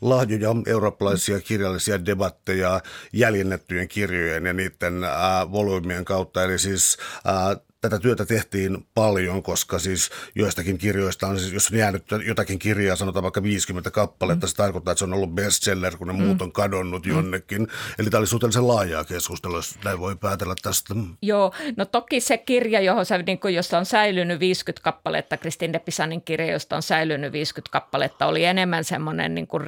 lahjoja 0.00 0.54
eurooppalaisia 0.66 1.40
kirjallisia 1.40 2.06
debatteja 2.06 2.80
jäljennettyjen 3.12 3.88
kirjojen 3.88 4.46
ja 4.46 4.52
niiden 4.52 5.04
äh, 5.04 5.10
volyymien 5.52 6.04
kautta. 6.04 6.44
Eli 6.44 6.58
siis 6.58 6.96
äh, 7.26 7.67
tätä 7.80 7.98
työtä 7.98 8.26
tehtiin 8.26 8.86
paljon, 8.94 9.42
koska 9.42 9.78
siis 9.78 10.10
joistakin 10.34 10.78
kirjoista 10.78 11.26
on, 11.26 11.38
siis 11.38 11.52
jos 11.52 11.70
on 11.72 11.78
jäänyt 11.78 12.04
jotakin 12.26 12.58
kirjaa, 12.58 12.96
sanotaan 12.96 13.22
vaikka 13.22 13.42
50 13.42 13.90
kappaletta, 13.90 14.46
mm. 14.46 14.48
se 14.48 14.56
tarkoittaa, 14.56 14.92
että 14.92 14.98
se 14.98 15.04
on 15.04 15.14
ollut 15.14 15.34
bestseller, 15.34 15.96
kun 15.96 16.06
ne 16.06 16.12
mm. 16.12 16.22
muut 16.22 16.42
on 16.42 16.52
kadonnut 16.52 17.06
mm. 17.06 17.12
jonnekin. 17.12 17.68
Eli 17.98 18.10
tämä 18.10 18.18
oli 18.18 18.26
suhteellisen 18.26 18.68
laajaa 18.68 19.04
keskustelua, 19.04 19.58
jos 19.58 19.78
näin 19.84 20.00
voi 20.00 20.16
päätellä 20.16 20.54
tästä. 20.62 20.94
Joo, 21.22 21.52
no 21.76 21.84
toki 21.84 22.20
se 22.20 22.38
kirja, 22.38 22.80
johon 22.80 23.06
se, 23.06 23.18
niin 23.18 23.38
kuin, 23.38 23.54
josta 23.54 23.78
on 23.78 23.86
säilynyt 23.86 24.40
50 24.40 24.84
kappaletta, 24.84 25.36
Kristin 25.36 25.72
de 25.72 25.78
Pisanin 25.78 26.22
kirja, 26.22 26.52
josta 26.52 26.76
on 26.76 26.82
säilynyt 26.82 27.32
50 27.32 27.72
kappaletta, 27.72 28.26
oli 28.26 28.44
enemmän 28.44 28.84
semmoinen 28.84 29.34
niin 29.34 29.46
kuin 29.46 29.62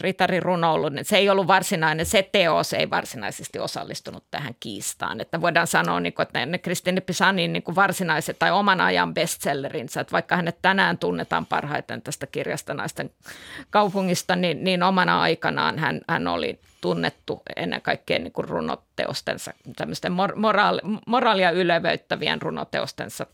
ritarirunoulu. 0.00 0.90
Se 1.02 1.16
ei 1.16 1.30
ollut 1.30 1.46
varsinainen, 1.46 2.06
se 2.06 2.28
teos 2.32 2.72
ei 2.72 2.90
varsinaisesti 2.90 3.58
osallistunut 3.58 4.24
tähän 4.30 4.54
kiistaan. 4.60 5.20
Että 5.20 5.40
voidaan 5.40 5.66
sanoa, 5.66 6.00
niin 6.00 6.12
kuin, 6.12 6.22
että 6.22 6.46
ne 6.46 6.58
Kristin 6.58 6.96
de 6.96 7.00
Pisanin 7.00 7.53
niin 7.54 7.62
kuin 7.62 7.74
varsinaiset 7.74 8.38
tai 8.38 8.50
oman 8.50 8.80
ajan 8.80 9.14
bestsellerinsä, 9.14 10.00
että 10.00 10.12
vaikka 10.12 10.36
hänet 10.36 10.58
tänään 10.62 10.98
tunnetaan 10.98 11.46
parhaiten 11.46 12.02
tästä 12.02 12.26
kirjasta 12.26 12.74
naisten 12.74 13.10
kaupungista, 13.70 14.36
niin, 14.36 14.64
niin 14.64 14.82
omana 14.82 15.20
aikanaan 15.20 15.78
hän, 15.78 16.00
hän 16.08 16.28
oli 16.28 16.60
tunnettu 16.80 17.42
ennen 17.56 17.82
kaikkea 17.82 18.18
niin 18.18 18.32
kuin 18.32 18.48
runoteostensa, 18.48 19.52
tämmöisten 19.76 20.12
moraali, 20.36 20.80
moraalia 21.06 21.50
ylevöittävien 21.50 22.42
runoteostensa 22.42 23.26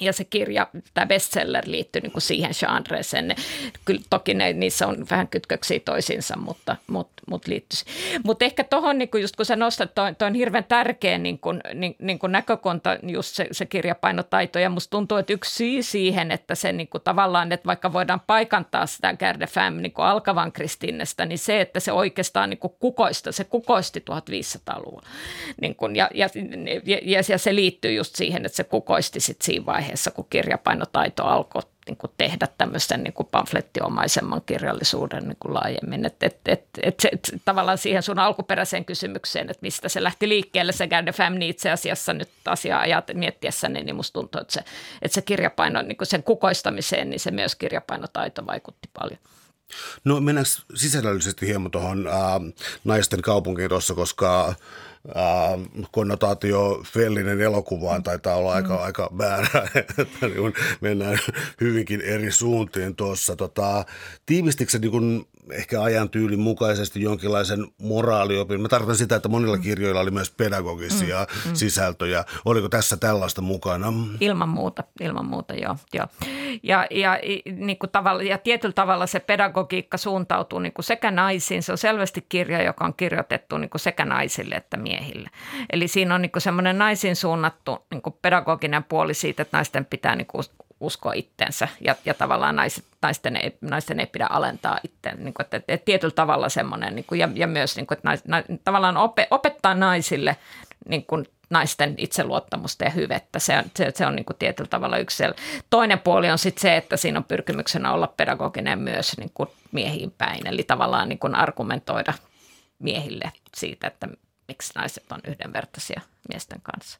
ja 0.00 0.12
se 0.12 0.24
kirja, 0.24 0.66
tämä 0.94 1.06
bestseller 1.06 1.64
liittyy 1.66 2.02
niin 2.02 2.12
kuin 2.12 2.22
siihen 2.22 2.52
genreeseen. 2.60 3.36
Kyllä 3.84 4.00
toki 4.10 4.34
ne, 4.34 4.52
niissä 4.52 4.86
on 4.86 5.06
vähän 5.10 5.28
kytköksiä 5.28 5.80
toisiinsa, 5.84 6.38
mutta, 6.38 6.76
mutta, 6.86 7.22
mutta 7.26 7.50
liittyisi. 7.50 7.84
Mutta 8.24 8.44
ehkä 8.44 8.64
tuohon, 8.64 8.98
niin 8.98 9.08
just 9.20 9.36
kun 9.36 9.46
sä 9.46 9.56
nostat, 9.56 9.94
toi, 9.94 10.14
toi 10.14 10.28
on 10.28 10.34
hirveän 10.34 10.64
tärkeä 10.64 11.18
niin 11.18 11.38
kuin, 11.38 11.60
niin, 11.74 11.96
niin 11.98 12.18
kuin 12.18 12.32
näkökunta, 12.32 12.98
just 13.02 13.36
se, 13.36 13.46
se 13.52 13.66
kirjapainotaito. 13.66 14.58
Ja 14.58 14.70
musta 14.70 14.90
tuntuu, 14.90 15.18
että 15.18 15.32
yksi 15.32 15.54
syy 15.54 15.82
siihen, 15.82 16.30
että 16.30 16.54
se 16.54 16.72
niin 16.72 16.88
kuin 16.88 17.02
tavallaan, 17.02 17.52
että 17.52 17.66
vaikka 17.66 17.92
voidaan 17.92 18.20
paikantaa 18.26 18.86
sitä 18.86 19.14
Gerde 19.14 19.46
Femme 19.46 19.82
niin 19.82 19.92
kuin 19.92 20.06
alkavan 20.06 20.52
kristinnestä, 20.52 21.26
niin 21.26 21.38
se, 21.38 21.60
että 21.60 21.80
se 21.80 21.92
oikeastaan 21.92 22.50
niin 22.50 22.58
kuin 22.58 22.74
kukoista, 22.80 23.32
se 23.32 23.44
kukoisti 23.44 24.04
1500-luvulla. 24.10 25.06
Niin 25.60 25.74
kuin, 25.74 25.96
ja, 25.96 26.10
ja, 26.14 26.28
ja, 27.04 27.22
ja, 27.28 27.38
se 27.38 27.54
liittyy 27.54 27.92
just 27.92 28.16
siihen, 28.16 28.46
että 28.46 28.56
se 28.56 28.64
kukoisti 28.64 29.20
sitten 29.20 29.46
siinä 29.46 29.66
vaiheessa 29.66 29.81
vaiheessa, 29.82 30.10
kun 30.10 30.26
kirjapainotaito 30.30 31.24
alkoi 31.24 31.62
niin 31.86 31.96
kuin 31.96 32.10
tehdä 32.18 32.48
tämmöisen 32.58 33.02
niin 33.02 33.12
kuin 33.12 33.28
pamflettiomaisemman 33.30 34.42
kirjallisuuden 34.46 35.22
niin 35.22 35.36
kuin 35.40 35.54
laajemmin. 35.54 36.06
Et, 36.06 36.22
et, 36.22 36.36
et, 36.46 36.64
et 36.82 37.04
et, 37.12 37.32
tavallaan 37.44 37.78
siihen 37.78 38.02
sun 38.02 38.18
alkuperäiseen 38.18 38.84
kysymykseen, 38.84 39.50
että 39.50 39.62
mistä 39.62 39.88
se 39.88 40.02
lähti 40.02 40.28
liikkeelle, 40.28 40.72
se 40.72 40.88
Femme 41.14 41.38
niin 41.38 41.50
itse 41.50 41.70
asiassa 41.70 42.12
nyt 42.12 42.28
asiaa 42.46 42.80
ajat, 42.80 43.10
miettiessäni, 43.14 43.82
niin 43.82 43.96
musta 43.96 44.12
tuntuu, 44.12 44.40
että 44.40 44.52
se, 44.52 44.60
että 45.02 45.14
se 45.14 45.22
kirjapaino, 45.22 45.82
niin 45.82 45.96
kuin 45.96 46.08
sen 46.08 46.22
kukoistamiseen, 46.22 47.10
niin 47.10 47.20
se 47.20 47.30
myös 47.30 47.54
kirjapainotaito 47.54 48.46
vaikutti 48.46 48.88
paljon. 48.98 49.18
No 50.04 50.20
mennään 50.20 50.46
sisällöllisesti 50.74 51.46
hieman 51.46 51.70
tuohon 51.70 52.06
äh, 52.06 52.14
naisten 52.84 53.22
kaupunkiin 53.22 53.68
tuossa, 53.68 53.94
koska 53.94 54.54
äh, 55.08 55.86
konnotaatio 55.90 56.82
Fellinen 56.84 57.40
elokuvaan 57.40 58.02
taitaa 58.02 58.36
olla 58.36 58.52
aika, 58.52 58.76
mm. 58.76 58.82
aika 58.82 59.10
väärä, 59.18 59.68
että 59.98 60.26
niin 60.26 60.54
mennään 60.80 61.18
hyvinkin 61.60 62.00
eri 62.00 62.32
suuntiin 62.32 62.96
tuossa. 62.96 63.36
Tota, 63.36 63.84
tiivistikö 64.26 64.70
se 64.70 64.78
niin 64.78 65.26
ehkä 65.50 65.82
ajan 65.82 66.10
tyylin 66.10 66.40
mukaisesti 66.40 67.02
jonkinlaisen 67.02 67.66
moraaliopin. 67.78 68.60
Mä 68.60 68.68
tarkoitan 68.68 68.96
sitä, 68.96 69.16
että 69.16 69.28
monilla 69.28 69.56
mm. 69.56 69.62
kirjoilla 69.62 70.00
oli 70.00 70.10
myös 70.10 70.30
pedagogisia 70.30 71.26
mm, 71.44 71.50
mm. 71.50 71.54
sisältöjä. 71.54 72.24
Oliko 72.44 72.68
tässä 72.68 72.96
tällaista 72.96 73.42
mukana? 73.42 73.92
Ilman 74.20 74.48
muuta, 74.48 74.84
ilman 75.00 75.26
muuta 75.26 75.54
joo. 75.54 75.76
joo. 75.94 76.06
Ja, 76.62 76.86
ja, 76.90 77.18
niin 77.56 77.78
kuin 77.78 77.90
tavalla, 77.90 78.22
ja 78.22 78.38
tietyllä 78.38 78.72
tavalla 78.72 79.06
se 79.06 79.20
pedagogiikka 79.20 79.96
suuntautuu 79.96 80.58
niin 80.58 80.72
kuin 80.72 80.84
sekä 80.84 81.10
naisiin. 81.10 81.62
Se 81.62 81.72
on 81.72 81.78
selvästi 81.78 82.26
kirja, 82.28 82.62
joka 82.62 82.84
on 82.84 82.94
kirjoitettu 82.94 83.58
niin 83.58 83.70
kuin 83.70 83.80
sekä 83.80 84.04
naisille 84.04 84.54
että 84.54 84.76
miehille. 84.76 84.91
Eli 85.72 85.88
siinä 85.88 86.14
on 86.14 86.22
niin 86.22 86.32
semmoinen 86.38 86.78
naisiin 86.78 87.16
suunnattu 87.16 87.86
niin 87.90 88.02
pedagoginen 88.22 88.84
puoli 88.84 89.14
siitä, 89.14 89.42
että 89.42 89.56
naisten 89.56 89.84
pitää 89.84 90.16
niin 90.16 90.26
uskoa 90.80 91.12
itsensä 91.12 91.68
ja, 91.80 91.96
ja 92.04 92.14
tavallaan 92.14 92.56
naiset, 92.56 92.84
naisten, 93.02 93.36
ei, 93.36 93.56
naisten 93.60 94.00
ei 94.00 94.06
pidä 94.06 94.26
alentaa 94.30 94.78
itseään. 94.84 95.24
Niin 95.24 95.34
että, 95.40 95.56
että, 95.56 95.84
tietyllä 95.84 96.14
tavalla 96.14 96.48
semmoinen 96.48 96.94
niin 96.94 97.04
kuin, 97.08 97.18
ja, 97.18 97.28
ja 97.34 97.46
myös 97.46 97.76
niin 97.76 97.86
kuin, 97.86 97.98
että 97.98 98.08
nais, 98.08 98.24
na, 98.24 98.42
tavallaan 98.64 98.96
ope, 98.96 99.28
opettaa 99.30 99.74
naisille 99.74 100.36
niin 100.88 101.06
kuin, 101.06 101.26
naisten 101.52 101.94
itseluottamusta 101.98 102.84
ja 102.84 102.90
hyvettä. 102.90 103.38
Se 103.38 103.58
on, 103.58 103.64
se, 103.76 103.92
se 103.94 104.06
on 104.06 104.16
niin 104.16 104.24
kuin 104.24 104.36
tietyllä 104.36 104.68
tavalla 104.68 104.98
yksi. 104.98 105.22
Toinen 105.70 105.98
puoli 105.98 106.30
on 106.30 106.38
sitten 106.38 106.62
se, 106.62 106.76
että 106.76 106.96
siinä 106.96 107.18
on 107.18 107.24
pyrkimyksenä 107.24 107.92
olla 107.92 108.06
pedagoginen 108.06 108.78
myös 108.78 109.18
niin 109.18 109.30
kuin 109.34 109.48
miehiin 109.72 110.10
päin, 110.10 110.46
eli 110.46 110.62
tavallaan 110.62 111.08
niin 111.08 111.18
kuin 111.18 111.34
argumentoida 111.34 112.12
miehille 112.78 113.32
siitä, 113.56 113.86
että 113.86 114.08
miksi 114.52 114.72
naiset 114.74 115.12
on 115.12 115.20
yhdenvertaisia 115.28 116.00
miesten 116.28 116.60
kanssa. 116.62 116.98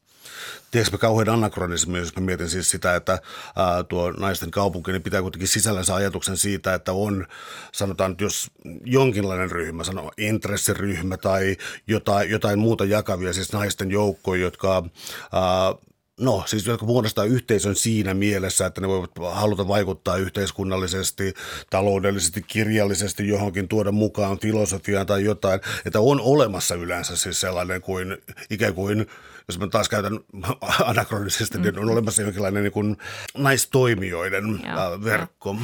Tiedätkö 0.71 0.97
kauhean 0.97 1.29
anakronismi, 1.29 1.97
jos 1.97 2.15
mä 2.15 2.21
mietin 2.21 2.49
siis 2.49 2.69
sitä, 2.69 2.95
että 2.95 3.19
ää, 3.55 3.83
tuo 3.83 4.11
naisten 4.11 4.51
kaupunki 4.51 4.91
niin 4.91 5.03
pitää 5.03 5.21
kuitenkin 5.21 5.47
sisällänsä 5.47 5.95
ajatuksen 5.95 6.37
siitä, 6.37 6.73
että 6.73 6.93
on, 6.93 7.27
sanotaan 7.71 8.11
nyt 8.11 8.21
jos 8.21 8.51
jonkinlainen 8.85 9.51
ryhmä, 9.51 9.83
sano 9.83 10.11
intressiryhmä 10.17 11.17
tai 11.17 11.57
jotain, 11.87 12.29
jotain 12.29 12.59
muuta 12.59 12.85
jakavia, 12.85 13.33
siis 13.33 13.53
naisten 13.53 13.91
joukkoja, 13.91 14.41
jotka 14.41 14.83
ää, 15.31 15.75
No, 16.19 16.43
siis 16.45 16.67
jotka 16.67 16.85
muodostaa 16.85 17.25
yhteisön 17.25 17.75
siinä 17.75 18.13
mielessä, 18.13 18.65
että 18.65 18.81
ne 18.81 18.87
voivat 18.87 19.11
haluta 19.31 19.67
vaikuttaa 19.67 20.17
yhteiskunnallisesti, 20.17 21.33
taloudellisesti, 21.69 22.41
kirjallisesti 22.41 23.27
johonkin, 23.27 23.67
tuoda 23.67 23.91
mukaan 23.91 24.39
filosofiaan 24.39 25.05
tai 25.05 25.23
jotain, 25.23 25.59
että 25.85 25.99
on 25.99 26.21
olemassa 26.21 26.75
yleensä 26.75 27.15
siis 27.15 27.41
sellainen 27.41 27.81
kuin 27.81 28.17
ikään 28.49 28.73
kuin 28.73 29.07
jos 29.47 29.59
mä 29.59 29.67
taas 29.67 29.89
käytän 29.89 30.19
anakronisesti, 30.91 31.57
niin 31.57 31.79
on 31.79 31.89
olemassa 31.89 32.21
jonkinlainen 32.21 32.63
niin 32.63 32.73
kuin 32.73 32.97
naistoimijoiden 33.37 34.45
Joo, 34.45 35.03
verkko. 35.03 35.55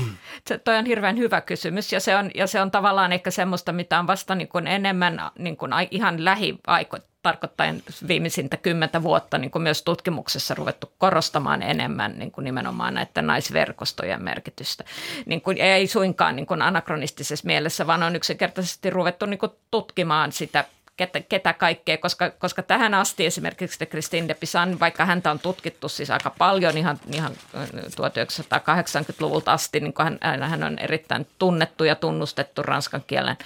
Se, 0.48 0.58
toi 0.58 0.78
on 0.78 0.86
hirveän 0.86 1.18
hyvä 1.18 1.42
kysymys 1.42 1.94
ja 1.94 2.00
se 2.00 2.16
on, 2.16 2.32
ja 2.36 2.48
se 2.48 2.62
on 2.62 2.72
tavallaan 2.72 3.12
ehkä 3.12 3.32
semmoista, 3.32 3.72
mitä 3.72 4.00
on 4.00 4.08
vasta 4.08 4.36
niin 4.36 4.48
kuin 4.48 4.68
enemmän 4.68 5.22
niin 5.40 5.58
kuin 5.58 5.72
ihan 5.92 6.26
lähiaikoina 6.26 7.09
tarkoittaen 7.22 7.84
viimeisintä 8.08 8.58
kymmentä 8.58 9.04
vuotta 9.04 9.38
niin 9.38 9.52
kuin 9.52 9.62
myös 9.62 9.82
tutkimuksessa 9.82 10.56
ruvettu 10.56 10.92
korostamaan 10.98 11.62
enemmän 11.62 12.20
niin 12.20 12.32
kuin 12.32 12.46
nimenomaan 12.46 12.94
näiden 12.94 13.28
naisverkostojen 13.28 14.24
merkitystä. 14.24 14.84
Niin 15.26 15.42
kuin, 15.42 15.58
ei 15.58 15.88
suinkaan 15.88 16.36
niin 16.36 16.46
kuin 16.46 16.62
anakronistisessa 16.62 17.46
mielessä, 17.48 17.88
vaan 17.88 18.04
on 18.04 18.16
yksinkertaisesti 18.16 18.90
ruvettu 18.90 19.26
niin 19.26 19.40
kuin 19.40 19.52
tutkimaan 19.72 20.32
sitä 20.32 20.66
ketä, 21.00 21.20
ketä 21.20 21.54
kaikkea, 21.54 21.98
koska, 21.98 22.30
koska 22.30 22.64
tähän 22.64 22.94
asti 22.94 23.26
esimerkiksi 23.26 23.86
Christine 23.86 24.28
de 24.28 24.34
Pisan, 24.34 24.80
vaikka 24.80 25.06
häntä 25.06 25.32
on 25.32 25.40
tutkittu 25.40 25.90
siis 25.90 26.12
aika 26.12 26.30
paljon 26.38 26.78
ihan, 26.78 27.00
ihan 27.14 27.32
1980-luvulta 27.56 29.54
asti, 29.54 29.80
niin 29.80 29.94
hän, 30.22 30.44
hän 30.44 30.64
on 30.64 30.80
erittäin 30.80 31.28
tunnettu 31.40 31.84
ja 31.84 31.96
tunnustettu 31.96 32.64
ranskan 32.64 33.04
kielen, 33.08 33.38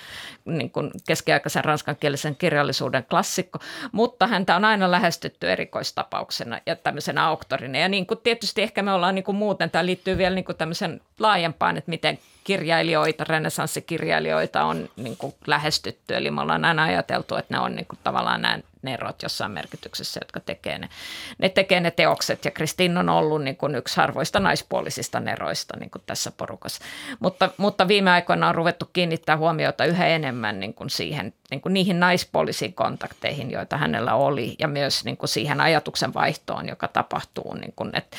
niin 0.45 0.71
kuin 0.71 0.91
keskiaikaisen 1.07 1.65
ranskankielisen 1.65 2.35
kirjallisuuden 2.35 3.05
klassikko, 3.05 3.59
mutta 3.91 4.27
häntä 4.27 4.55
on 4.55 4.65
aina 4.65 4.91
lähestytty 4.91 5.51
erikoistapauksena 5.51 6.59
ja 6.65 6.75
tämmöisenä 6.75 7.27
auktorina. 7.27 7.77
Ja 7.79 7.89
niin 7.89 8.07
kuin 8.07 8.19
tietysti 8.23 8.61
ehkä 8.61 8.81
me 8.81 8.93
ollaan 8.93 9.15
niin 9.15 9.25
kuin 9.25 9.37
muuten, 9.37 9.71
tämä 9.71 9.85
liittyy 9.85 10.17
vielä 10.17 10.35
niin 10.35 10.45
kuin 10.45 10.57
tämmöisen 10.57 11.01
laajempaan, 11.19 11.77
että 11.77 11.89
miten 11.89 12.19
kirjailijoita, 12.43 13.23
renesanssikirjailijoita 13.23 14.63
on 14.63 14.89
niin 14.95 15.17
kuin 15.17 15.35
lähestytty. 15.47 16.15
Eli 16.15 16.31
me 16.31 16.41
ollaan 16.41 16.65
aina 16.65 16.83
ajateltu, 16.83 17.35
että 17.35 17.53
ne 17.53 17.59
on 17.59 17.75
niin 17.75 17.85
kuin 17.85 17.99
tavallaan 18.03 18.41
nämä 18.41 18.59
nerot 18.81 19.23
jossain 19.23 19.51
merkityksessä, 19.51 20.19
jotka 20.21 20.39
tekee 20.39 20.77
ne, 20.77 20.89
ne, 21.37 21.49
tekee 21.49 21.79
ne 21.79 21.91
teokset. 21.91 22.45
Ja 22.45 22.51
Kristin 22.51 22.97
on 22.97 23.09
ollut 23.09 23.43
niin 23.43 23.57
kuin 23.57 23.75
yksi 23.75 23.97
harvoista 23.97 24.39
naispuolisista 24.39 25.19
neroista 25.19 25.77
niin 25.79 25.89
kuin 25.91 26.01
tässä 26.05 26.31
porukassa. 26.31 26.83
Mutta, 27.19 27.49
mutta 27.57 27.87
viime 27.87 28.11
aikoina 28.11 28.49
on 28.49 28.55
ruvettu 28.55 28.89
kiinnittää 28.93 29.37
huomiota 29.37 29.85
yhä 29.85 30.07
enemmän 30.07 30.59
niin 30.59 30.73
kuin 30.73 30.89
siihen, 30.89 31.33
niin 31.53 31.61
kuin 31.61 31.73
niihin 31.73 31.99
naispuolisiin 31.99 32.73
kontakteihin, 32.73 33.51
joita 33.51 33.77
hänellä 33.77 34.15
oli, 34.15 34.55
ja 34.59 34.67
myös 34.67 35.05
niin 35.05 35.17
kuin 35.17 35.29
siihen 35.29 35.61
ajatuksen 35.61 36.13
vaihtoon, 36.13 36.67
joka 36.67 36.87
tapahtuu. 36.87 37.53
Niin 37.53 37.73
kuin, 37.75 37.89
että, 37.93 38.17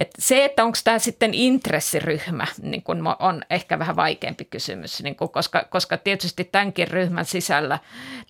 että 0.00 0.22
se, 0.22 0.44
että 0.44 0.64
onko 0.64 0.78
tämä 0.84 0.98
sitten 0.98 1.34
intressiryhmä, 1.34 2.46
niin 2.62 2.82
kuin 2.82 3.02
on 3.18 3.42
ehkä 3.50 3.78
vähän 3.78 3.96
vaikeampi 3.96 4.44
kysymys, 4.44 5.02
niin 5.02 5.16
kuin, 5.16 5.30
koska, 5.30 5.64
koska 5.70 5.96
tietysti 5.96 6.44
tämänkin 6.44 6.88
ryhmän 6.88 7.24
sisällä 7.24 7.78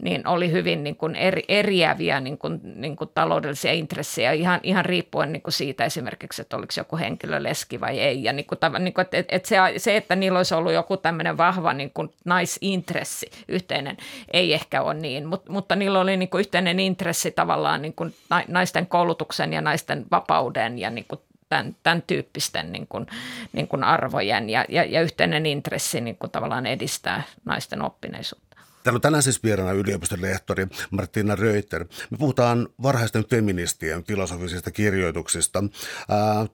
niin 0.03 0.27
oli 0.27 0.53
hyvin 0.53 0.85
niin 0.85 0.97
kuin 0.97 1.15
eri 1.15 1.43
eriäviä 1.49 2.21
niin 2.21 2.39
kuin, 2.39 2.61
niin 2.75 2.97
kuin 2.97 3.11
taloudellisia 3.15 3.73
intressejä 3.73 4.33
ihan, 4.33 4.61
ihan 4.63 4.85
riippuen 4.85 5.33
niin 5.33 5.43
kuin 5.43 5.53
siitä 5.53 5.85
esimerkiksi, 5.85 6.43
että 6.43 6.57
oliko 6.57 6.73
joku 6.77 6.97
henkilö 6.97 7.43
leski 7.43 7.81
vai 7.81 8.01
ei. 8.01 8.25
Ja 8.25 8.33
niin 8.33 8.47
kuin, 8.47 8.59
niin 8.79 8.95
kuin, 8.95 9.03
että, 9.03 9.25
että 9.29 9.49
se, 9.49 9.57
se, 9.77 9.97
että 9.97 10.17
niillä 10.17 10.39
olisi 10.39 10.55
ollut 10.55 10.73
joku 10.73 10.97
tämmöinen 10.97 11.37
vahva 11.37 11.73
niin 11.73 11.91
kuin 11.95 12.13
naisintressi 12.25 13.31
yhteinen, 13.49 13.97
ei 14.37 14.55
ehkä 14.55 14.83
ole 14.83 14.95
niin, 14.95 15.27
Mut, 15.27 15.49
mutta 15.49 15.77
niillä 15.77 16.01
oli 16.01 16.17
niin 16.17 16.29
kuin 16.29 16.41
yhteinen 16.41 16.81
intressi 16.81 17.31
tavallaan 17.31 17.83
niin 17.83 17.95
kuin 17.95 18.15
naisten 18.49 18.87
koulutuksen 18.87 19.53
ja 19.53 19.61
naisten 19.61 20.07
vapauden 20.11 20.79
ja 20.79 20.91
niin 20.91 21.05
kuin 21.09 21.21
tämän, 21.49 21.77
tämän 21.83 22.03
tyyppisten 22.07 22.73
niin 22.73 22.87
kuin, 22.87 23.07
niin 23.53 23.69
kuin 23.69 23.85
arvojen 23.85 24.51
ja, 24.51 24.65
ja, 24.69 24.85
ja 24.85 25.03
yhteinen 25.03 25.47
intressi 25.47 26.01
niin 26.01 26.17
kuin 26.17 26.31
tavallaan 26.31 26.67
edistää 26.67 27.23
naisten 27.45 27.83
oppineisuutta. 27.83 28.46
Täällä 28.87 28.97
on 28.97 29.03
tänään 29.03 29.23
siis 29.23 29.43
vieraana 29.43 29.73
yliopiston 29.73 30.23
lehtori 30.23 30.67
Martina 30.91 31.37
Röyter. 31.37 31.85
Me 32.11 32.19
puhutaan 32.19 32.69
varhaisten 32.83 33.25
feministien 33.31 34.05
filosofisista 34.05 34.71
kirjoituksista. 34.71 35.65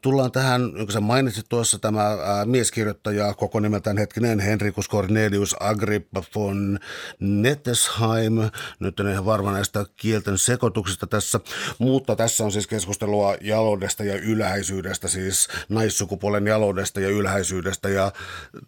Tullaan 0.01 0.33
tähän, 0.33 0.73
jonka 0.77 0.93
sä 0.93 1.01
mainitsit 1.01 1.47
tuossa, 1.49 1.79
tämä 1.79 2.17
mieskirjoittaja 2.45 3.35
koko 3.35 3.61
nimeltään 3.61 3.99
hetkinen 3.99 4.41
Henrikus 4.41 4.89
Cornelius 4.89 5.57
Agrippa 5.61 6.23
von 6.35 6.79
Nettesheim. 7.21 8.35
Nyt 8.81 9.01
en 9.01 9.09
ihan 9.09 9.25
varma 9.25 9.53
näistä 9.53 9.87
kielten 9.97 10.39
sekoituksista 10.39 11.07
tässä, 11.07 11.41
mutta 11.79 12.17
tässä 12.17 12.45
on 12.45 12.53
siis 12.53 12.67
keskustelua 12.67 13.37
jaloudesta 13.41 14.05
ja 14.05 14.15
ylhäisyydestä, 14.15 15.09
siis 15.09 15.49
naissukupuolen 15.69 16.47
jaloudesta 16.47 17.01
ja 17.01 17.09
ylhäisyydestä 17.09 17.89
ja 17.89 18.13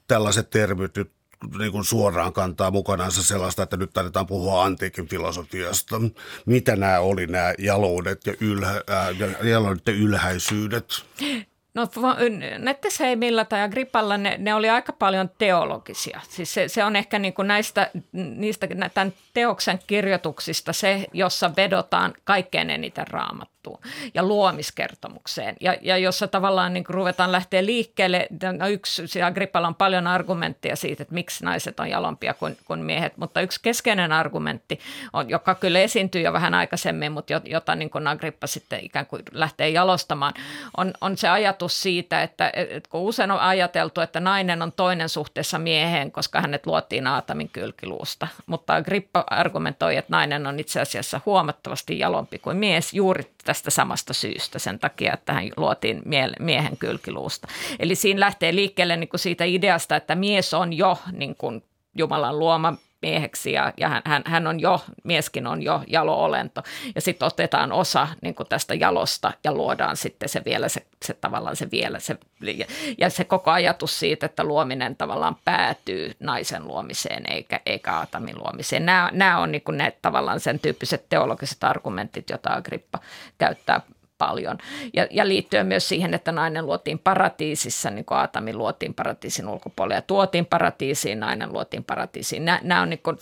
tällaiset 0.08 0.50
termit 0.50 0.96
nyt 0.96 1.12
niin 1.58 1.72
kuin 1.72 1.84
suoraan 1.84 2.32
kantaa 2.32 2.70
mukanansa 2.70 3.22
sellaista, 3.22 3.62
että 3.62 3.76
nyt 3.76 3.92
taidetaan 3.92 4.26
puhua 4.26 4.64
antiikin 4.64 5.08
filosofiasta. 5.08 5.96
Mitä 6.46 6.76
nämä 6.76 7.00
oli 7.00 7.26
nämä 7.26 7.54
jaloudet 7.58 8.26
ja, 8.26 8.34
ylhä, 8.40 8.70
äh, 8.70 9.18
ja, 9.18 9.48
jaloudet 9.48 9.86
ja 9.86 9.92
ylhäisyydet? 9.92 11.04
No 11.74 11.88
Netteseimillä 12.58 13.44
tai 13.44 13.62
Agrippalla 13.62 14.16
ne, 14.16 14.36
ne 14.38 14.54
oli 14.54 14.70
aika 14.70 14.92
paljon 14.92 15.30
teologisia. 15.38 16.20
Siis 16.28 16.54
se, 16.54 16.68
se 16.68 16.84
on 16.84 16.96
ehkä 16.96 17.18
niin 17.18 17.34
kuin 17.34 17.48
näistä, 17.48 17.90
niistä 18.12 18.68
tämän 18.94 19.12
teoksen 19.34 19.78
kirjoituksista 19.86 20.72
se, 20.72 21.06
jossa 21.12 21.56
vedotaan 21.56 22.14
kaikkein 22.24 22.70
eniten 22.70 23.06
raamattuun 23.64 24.10
ja 24.14 24.22
luomiskertomukseen. 24.22 25.56
Ja, 25.60 25.76
ja 25.82 25.98
jossa 25.98 26.28
tavallaan 26.28 26.72
niin 26.72 26.84
kuin 26.84 26.94
ruvetaan 26.94 27.32
lähteä 27.32 27.66
liikkeelle. 27.66 28.26
No 28.58 28.68
yksi, 28.68 29.22
Agrippalla 29.22 29.68
on 29.68 29.74
paljon 29.74 30.06
argumentteja 30.06 30.76
siitä, 30.76 31.02
että 31.02 31.14
miksi 31.14 31.44
naiset 31.44 31.80
on 31.80 31.90
jalompia 31.90 32.34
kuin, 32.34 32.56
kuin 32.64 32.80
miehet, 32.80 33.16
mutta 33.16 33.40
yksi 33.40 33.60
keskeinen 33.62 34.12
argumentti, 34.12 34.80
on, 35.12 35.30
joka 35.30 35.54
kyllä 35.54 35.78
esiintyy 35.78 36.20
jo 36.20 36.32
vähän 36.32 36.54
aikaisemmin, 36.54 37.12
mutta 37.12 37.40
jota 37.44 37.74
niin 37.74 37.90
kuin 37.90 38.06
Agrippa 38.06 38.46
sitten 38.46 38.84
ikään 38.84 39.06
kuin 39.06 39.22
lähtee 39.32 39.68
jalostamaan, 39.68 40.34
on, 40.76 40.92
on 41.00 41.16
se 41.16 41.28
ajatus 41.28 41.82
siitä, 41.82 42.22
että, 42.22 42.50
että 42.54 42.90
kun 42.90 43.00
usein 43.00 43.30
on 43.30 43.40
ajateltu, 43.40 44.00
että 44.00 44.20
nainen 44.20 44.62
on 44.62 44.72
toinen 44.72 45.08
suhteessa 45.08 45.58
mieheen, 45.58 46.12
koska 46.12 46.40
hänet 46.40 46.66
luotiin 46.66 47.06
Aatamin 47.06 47.48
kylkiluusta, 47.48 48.28
mutta 48.46 48.74
Agrippa 48.74 49.24
argumentoi, 49.30 49.96
että 49.96 50.10
nainen 50.10 50.46
on 50.46 50.60
itse 50.60 50.80
asiassa 50.80 51.20
huomattavasti 51.26 51.98
jalompi 51.98 52.38
kuin 52.38 52.56
mies 52.56 52.94
juuri 52.94 53.30
tästä 53.54 53.70
samasta 53.70 54.14
syystä, 54.14 54.58
sen 54.58 54.78
takia, 54.78 55.12
että 55.12 55.32
hän 55.32 55.50
luotiin 55.56 56.02
miehen 56.40 56.76
kylkiluusta. 56.76 57.48
Eli 57.78 57.94
siinä 57.94 58.20
lähtee 58.20 58.54
liikkeelle 58.54 58.96
niin 58.96 59.08
kuin 59.08 59.20
siitä 59.20 59.44
ideasta, 59.44 59.96
että 59.96 60.14
mies 60.14 60.54
on 60.54 60.72
jo 60.72 60.98
niin 61.12 61.34
kuin 61.36 61.62
Jumalan 61.98 62.38
luoma 62.38 62.74
mieheksi 63.04 63.52
ja, 63.52 63.72
ja 63.76 63.88
hän, 63.88 64.02
hän, 64.04 64.22
hän 64.26 64.46
on 64.46 64.60
jo, 64.60 64.84
mieskin 65.04 65.46
on 65.46 65.62
jo 65.62 65.82
jalo-olento. 65.86 66.62
Ja 66.94 67.00
sitten 67.00 67.26
otetaan 67.26 67.72
osa 67.72 68.08
niin 68.22 68.34
tästä 68.48 68.74
jalosta 68.74 69.32
ja 69.44 69.52
luodaan 69.52 69.96
sitten 69.96 70.28
se 70.28 70.42
vielä, 70.44 70.68
se, 70.68 70.86
se 71.04 71.14
tavallaan 71.14 71.56
se 71.56 71.70
vielä, 71.70 71.98
se, 71.98 72.16
ja 72.98 73.10
se 73.10 73.24
koko 73.24 73.50
ajatus 73.50 73.98
siitä, 73.98 74.26
että 74.26 74.44
luominen 74.44 74.96
tavallaan 74.96 75.36
päätyy 75.44 76.12
naisen 76.20 76.66
luomiseen 76.66 77.32
eikä, 77.32 77.60
eikä 77.66 77.92
Aatamin 77.92 78.38
luomiseen. 78.38 78.86
Nämä, 78.86 79.10
nämä 79.12 79.38
on 79.38 79.52
niin 79.52 79.62
ne 79.72 79.92
tavallaan 80.02 80.40
sen 80.40 80.58
tyyppiset 80.58 81.08
teologiset 81.08 81.64
argumentit, 81.64 82.30
joita 82.30 82.52
Agrippa 82.52 82.98
käyttää 83.38 83.80
paljon. 84.18 84.58
Ja, 84.92 85.06
ja 85.10 85.28
liittyen 85.28 85.66
myös 85.66 85.88
siihen, 85.88 86.14
että 86.14 86.32
nainen 86.32 86.66
luotiin 86.66 86.98
paratiisissa, 86.98 87.90
niin 87.90 88.04
kuin 88.04 88.18
Aatami 88.18 88.54
luotiin 88.54 88.94
paratiisin 88.94 89.48
ulkopuolella 89.48 89.94
ja 89.94 90.02
tuotiin 90.02 90.46
paratiisiin, 90.46 91.20
nainen 91.20 91.52
luotiin 91.52 91.84
paratiisiin. 91.84 92.44
Nämä, 92.44 92.60
nämä 92.62 92.82
on 92.82 92.90
niin 92.90 93.00
kuin, 93.02 93.18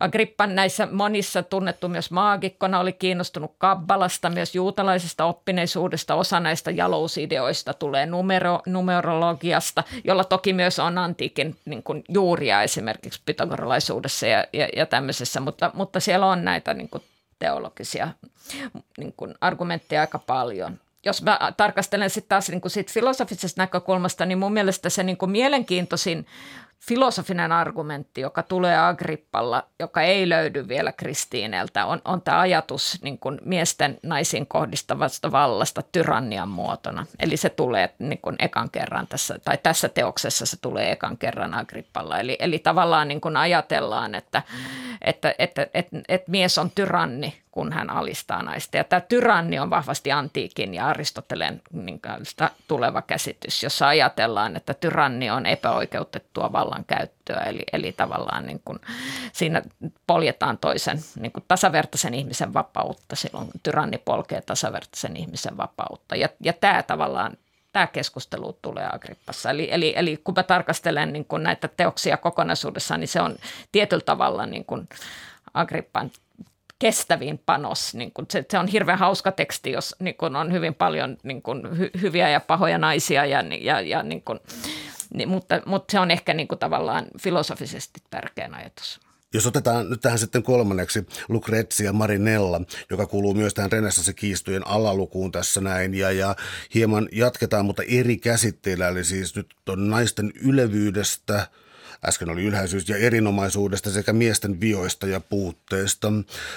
Agrippan 0.00 0.54
näissä 0.54 0.88
monissa 0.92 1.42
tunnettu 1.42 1.88
myös 1.88 2.10
maagikkona, 2.10 2.80
oli 2.80 2.92
kiinnostunut 2.92 3.54
kabbalasta, 3.58 4.30
myös 4.30 4.54
juutalaisesta 4.54 5.24
oppineisuudesta. 5.24 6.14
Osa 6.14 6.40
näistä 6.40 6.70
jalousideoista 6.70 7.74
tulee 7.74 8.06
numero, 8.06 8.60
numerologiasta, 8.66 9.84
jolla 10.04 10.24
toki 10.24 10.52
myös 10.52 10.78
on 10.78 10.98
antiikin 10.98 11.56
niin 11.64 11.82
kuin 11.82 12.04
juuria 12.08 12.62
esimerkiksi 12.62 13.22
pythagoralaisuudessa 13.26 14.26
ja, 14.26 14.44
ja, 14.52 14.68
ja 14.76 14.86
tämmöisessä, 14.86 15.40
mutta, 15.40 15.70
mutta 15.74 16.00
siellä 16.00 16.26
on 16.26 16.44
näitä 16.44 16.74
niin 16.74 16.88
kuin 16.88 17.02
teologisia 17.38 18.08
niin 18.98 19.14
kuin 19.16 19.34
argumentteja 19.40 20.00
aika 20.00 20.18
paljon. 20.18 20.80
Jos 21.04 21.22
mä 21.22 21.38
tarkastelen 21.56 22.10
sitten 22.10 22.28
taas 22.28 22.48
niin 22.48 22.60
kuin 22.60 22.70
siitä 22.70 22.92
filosofisesta 22.92 23.62
näkökulmasta, 23.62 24.26
niin 24.26 24.38
mun 24.38 24.52
mielestä 24.52 24.90
se 24.90 25.02
niin 25.02 25.16
kuin 25.16 25.30
mielenkiintoisin 25.30 26.26
filosofinen 26.80 27.52
argumentti, 27.52 28.20
joka 28.20 28.42
tulee 28.42 28.78
Agrippalla, 28.78 29.66
joka 29.80 30.02
ei 30.02 30.28
löydy 30.28 30.68
vielä 30.68 30.92
Kristiineltä, 30.92 31.86
on, 31.86 32.02
on 32.04 32.22
tämä 32.22 32.40
ajatus 32.40 32.98
niin 33.02 33.18
kuin 33.18 33.38
miesten 33.44 33.98
naisiin 34.02 34.46
kohdistavasta 34.46 35.32
vallasta 35.32 35.82
tyrannian 35.92 36.48
muotona. 36.48 37.06
Eli 37.20 37.36
se 37.36 37.48
tulee 37.48 37.94
niin 37.98 38.18
kuin 38.22 38.36
ekan 38.38 38.70
kerran 38.70 39.06
tässä, 39.06 39.38
tai 39.44 39.58
tässä 39.62 39.88
teoksessa 39.88 40.46
se 40.46 40.56
tulee 40.60 40.92
ekan 40.92 41.18
kerran 41.18 41.54
Agrippalla. 41.54 42.18
Eli, 42.18 42.36
eli 42.38 42.58
tavallaan 42.58 43.08
niin 43.08 43.20
kuin 43.20 43.36
ajatellaan, 43.36 44.14
että, 44.14 44.42
että, 45.04 45.34
että, 45.38 45.62
että, 45.62 45.70
että, 45.74 46.00
että 46.08 46.30
mies 46.30 46.58
on 46.58 46.70
tyranni, 46.74 47.42
kun 47.58 47.72
hän 47.72 47.90
alistaa 47.90 48.42
naista. 48.42 48.76
Ja 48.76 48.84
tämä 48.84 49.00
tyranni 49.00 49.58
on 49.58 49.70
vahvasti 49.70 50.12
antiikin 50.12 50.74
ja 50.74 50.88
Aristoteleen 50.88 51.62
tuleva 52.68 53.02
käsitys, 53.02 53.62
jossa 53.62 53.88
ajatellaan, 53.88 54.56
että 54.56 54.74
tyranni 54.74 55.30
on 55.30 55.46
epäoikeutettua 55.46 56.52
vallankäyttöä. 56.52 57.40
Eli, 57.40 57.62
eli 57.72 57.92
tavallaan 57.92 58.46
niin 58.46 58.60
kuin 58.64 58.78
siinä 59.32 59.62
poljetaan 60.06 60.58
toisen 60.58 60.98
niin 61.20 61.32
kuin 61.32 61.44
tasavertaisen 61.48 62.14
ihmisen 62.14 62.54
vapautta. 62.54 63.16
Silloin 63.16 63.48
tyranni 63.62 63.98
polkee 63.98 64.40
tasavertaisen 64.40 65.16
ihmisen 65.16 65.56
vapautta. 65.56 66.16
Ja, 66.16 66.28
ja 66.40 66.52
tämä 66.52 66.82
tavallaan 66.82 67.36
tämä 67.72 67.86
keskustelu 67.86 68.58
tulee 68.62 68.88
Agrippassa. 68.92 69.50
Eli, 69.50 69.68
eli, 69.70 69.92
eli 69.96 70.16
kun 70.24 70.34
mä 70.36 70.42
tarkastelen 70.42 71.12
niin 71.12 71.24
kuin 71.24 71.42
näitä 71.42 71.68
teoksia 71.68 72.16
kokonaisuudessaan, 72.16 73.00
niin 73.00 73.08
se 73.08 73.20
on 73.20 73.36
tietyllä 73.72 74.04
tavalla 74.04 74.46
niin 74.46 74.64
kuin 74.64 74.88
Agrippan 75.54 76.10
kestävin 76.78 77.38
panos. 77.46 77.94
Niin 77.94 78.12
kun 78.12 78.26
se, 78.30 78.44
se 78.50 78.58
on 78.58 78.66
hirveän 78.66 78.98
hauska 78.98 79.32
teksti, 79.32 79.72
jos 79.72 79.96
niin 79.98 80.14
kun 80.16 80.36
on 80.36 80.52
hyvin 80.52 80.74
paljon 80.74 81.16
niin 81.22 81.42
kun 81.42 81.78
hy, 81.78 81.90
hyviä 82.02 82.28
ja 82.28 82.40
pahoja 82.40 82.78
naisia, 82.78 83.26
ja, 83.26 83.42
ja, 83.60 83.80
ja 83.80 84.02
niin 84.02 84.22
kun, 84.22 84.40
niin, 85.14 85.28
mutta, 85.28 85.62
mutta 85.66 85.92
se 85.92 86.00
on 86.00 86.10
ehkä 86.10 86.34
niin 86.34 86.48
kun 86.48 86.58
tavallaan 86.58 87.06
filosofisesti 87.20 88.00
tärkeä 88.10 88.50
ajatus. 88.52 89.00
Jos 89.34 89.46
otetaan 89.46 89.90
nyt 89.90 90.00
tähän 90.00 90.18
sitten 90.18 90.42
kolmanneksi 90.42 91.06
Lucrezia 91.28 91.92
Marinella, 91.92 92.60
joka 92.90 93.06
kuuluu 93.06 93.34
myös 93.34 93.54
tähän 93.54 93.70
kiistojen 94.16 94.66
alalukuun 94.66 95.32
tässä 95.32 95.60
näin, 95.60 95.94
ja, 95.94 96.10
ja 96.10 96.36
hieman 96.74 97.08
jatketaan, 97.12 97.64
mutta 97.64 97.82
eri 97.88 98.16
käsitteillä, 98.16 98.88
eli 98.88 99.04
siis 99.04 99.36
nyt 99.36 99.54
on 99.68 99.90
naisten 99.90 100.32
ylevyydestä– 100.42 101.46
Äsken 102.06 102.30
oli 102.30 102.44
ylhäisyys 102.44 102.88
ja 102.88 102.96
erinomaisuudesta 102.96 103.90
sekä 103.90 104.12
miesten 104.12 104.60
vioista 104.60 105.06
ja 105.06 105.20
puutteista. 105.20 106.12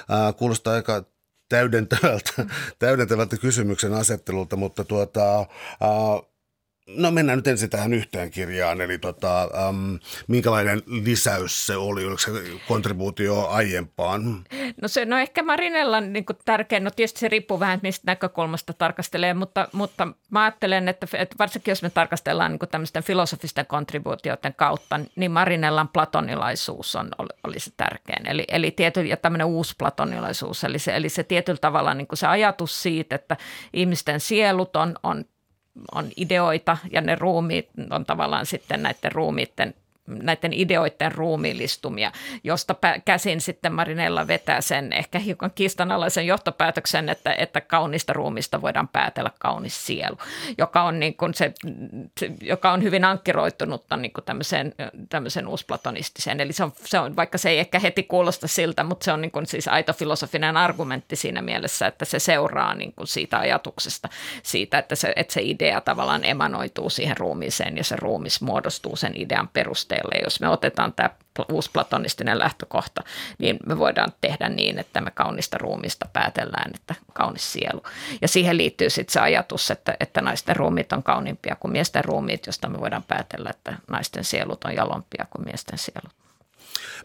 Ää, 0.10 0.34
kuulostaa 0.34 0.73
aika 0.73 1.04
täydentävältä, 1.49 2.32
täydentävältä 2.80 3.38
kysymyksen 3.38 3.93
asettelulta, 3.93 4.56
mutta 4.56 4.84
tuota, 4.84 5.38
ää, 5.39 5.47
No 6.88 7.12
mennään 7.12 7.38
nyt 7.38 7.48
ensin 7.48 7.70
tähän 7.70 7.94
yhteen 7.94 8.32
kirjaan, 8.32 8.82
eli 8.82 8.98
tota, 8.98 9.41
äm, 9.41 10.00
minkälainen 10.28 10.82
lisäys 10.88 11.65
se 11.65 11.76
oli, 11.76 12.06
oliko 12.06 12.17
se 12.17 12.32
kontribuutio 12.67 13.48
aiempaan? 13.48 14.44
No 14.82 14.88
se, 14.88 15.06
no 15.06 15.17
ehkä 15.17 15.44
Marinella 15.44 16.02
niin 16.02 16.26
tärkein, 16.46 16.84
no 16.84 16.91
tietysti 16.91 17.20
se 17.20 17.28
riippuu 17.28 17.60
vähän, 17.60 17.80
mistä 17.84 18.04
näkökulmasta 18.06 18.74
tarkastelee, 18.74 19.34
mutta, 19.34 19.67
mutta 19.72 20.08
mä 20.30 20.44
ajattelen, 20.44 20.88
että, 20.88 21.08
että 21.17 21.36
varsinkin 21.39 21.72
jos 21.72 21.82
me 21.82 21.89
tarkastellaan 21.89 22.52
niin 22.52 22.70
tämmöisten 22.72 23.04
filosofisten 23.04 23.65
kontribuutioiden 23.65 24.54
kautta, 24.54 25.00
niin 25.15 25.32
Marinellan 25.32 25.88
platonilaisuus 25.88 26.96
on, 26.96 27.10
oli, 27.17 27.30
oli 27.44 27.60
se 27.60 27.72
tärkein. 27.78 28.28
Eli, 28.28 28.44
eli 28.48 28.72
tiety, 28.72 29.02
ja 29.02 29.17
tämmöinen 29.17 29.48
uusi 29.48 29.76
platonilaisuus, 29.78 30.63
eli 30.63 30.80
se, 30.80 30.96
eli 30.96 31.10
se 31.10 31.24
tietyllä 31.24 31.60
tavalla 31.60 31.94
niin 31.94 32.08
se 32.13 32.28
ajatus 32.28 32.82
siitä, 32.84 33.15
että 33.15 33.38
ihmisten 33.74 34.20
sielut 34.20 34.76
on, 34.76 34.96
on 35.04 35.26
on 35.91 36.10
ideoita 36.17 36.77
ja 36.91 37.01
ne 37.01 37.15
ruumiit 37.15 37.69
on 37.89 38.05
tavallaan 38.05 38.45
sitten 38.45 38.84
näiden 38.84 39.12
ruumiiden 39.12 39.73
näiden 40.21 40.54
ideoiden 40.54 41.12
ruumiillistumia, 41.12 42.12
josta 42.43 42.76
käsin 43.06 43.41
sitten 43.41 43.74
Marinella 43.74 44.28
vetää 44.28 44.62
sen 44.62 44.93
ehkä 44.93 45.19
hiukan 45.19 45.52
kiistanalaisen 45.56 46.28
johtopäätöksen, 46.28 47.10
että, 47.10 47.34
että 47.34 47.62
kaunista 47.62 48.13
ruumista 48.13 48.62
voidaan 48.62 48.88
päätellä 48.88 49.32
kaunis 49.39 49.86
sielu, 49.86 50.17
joka 50.58 50.84
on, 50.84 51.00
niin 51.00 51.17
kuin 51.17 51.34
se, 51.34 51.54
joka 52.41 52.71
on 52.71 52.84
hyvin 52.84 53.06
ankkiroitunutta 53.06 53.97
niin 53.97 54.13
kuin 54.13 54.26
tämmöiseen, 54.26 54.74
tämmöiseen 55.10 55.47
uusplatonistiseen. 55.47 56.39
Eli 56.39 56.54
se 56.54 56.63
on, 56.63 56.74
se 56.86 57.00
on, 57.00 57.15
vaikka 57.15 57.38
se 57.38 57.50
ei 57.50 57.60
ehkä 57.60 57.80
heti 57.80 58.04
kuulosta 58.04 58.47
siltä, 58.47 58.84
mutta 58.84 59.04
se 59.04 59.12
on 59.12 59.21
niin 59.21 59.32
kuin 59.32 59.45
siis 59.45 59.67
aito 59.67 59.93
filosofinen 59.93 60.58
argumentti 60.58 61.15
siinä 61.15 61.41
mielessä, 61.41 61.88
että 61.88 62.06
se 62.06 62.19
seuraa 62.19 62.76
niin 62.76 62.93
kuin 62.93 63.08
siitä 63.08 63.39
ajatuksesta, 63.39 64.10
siitä, 64.43 64.78
että 64.78 64.95
se, 64.95 65.13
että 65.15 65.34
se 65.34 65.41
idea 65.43 65.82
tavallaan 65.82 66.26
emanoituu 66.26 66.89
siihen 66.89 67.17
ruumiiseen 67.17 67.78
ja 67.78 67.84
se 67.84 67.95
ruumis 67.95 68.41
muodostuu 68.41 68.95
sen 68.95 69.13
idean 69.15 69.47
perusteella 69.47 70.00
perusteella. 70.01 70.25
Jos 70.25 70.39
me 70.39 70.49
otetaan 70.49 70.93
tämä 70.93 71.09
uusplatonistinen 71.51 72.39
lähtökohta, 72.39 73.03
niin 73.37 73.57
me 73.65 73.77
voidaan 73.77 74.11
tehdä 74.21 74.49
niin, 74.49 74.79
että 74.79 75.01
me 75.01 75.11
kaunista 75.11 75.57
ruumista 75.57 76.07
päätellään, 76.13 76.71
että 76.75 76.95
kaunis 77.13 77.53
sielu. 77.53 77.83
Ja 78.21 78.27
siihen 78.27 78.57
liittyy 78.57 78.89
sitten 78.89 79.13
se 79.13 79.19
ajatus, 79.19 79.71
että, 79.71 79.95
että 79.99 80.21
naisten 80.21 80.55
ruumiit 80.55 80.93
on 80.93 81.03
kauniimpia 81.03 81.55
kuin 81.55 81.71
miesten 81.71 82.05
ruumiit, 82.05 82.45
josta 82.45 82.69
me 82.69 82.79
voidaan 82.79 83.03
päätellä, 83.03 83.49
että 83.49 83.73
naisten 83.87 84.23
sielut 84.23 84.63
on 84.63 84.75
jalompia 84.75 85.25
kuin 85.29 85.45
miesten 85.45 85.77
sielut. 85.77 86.13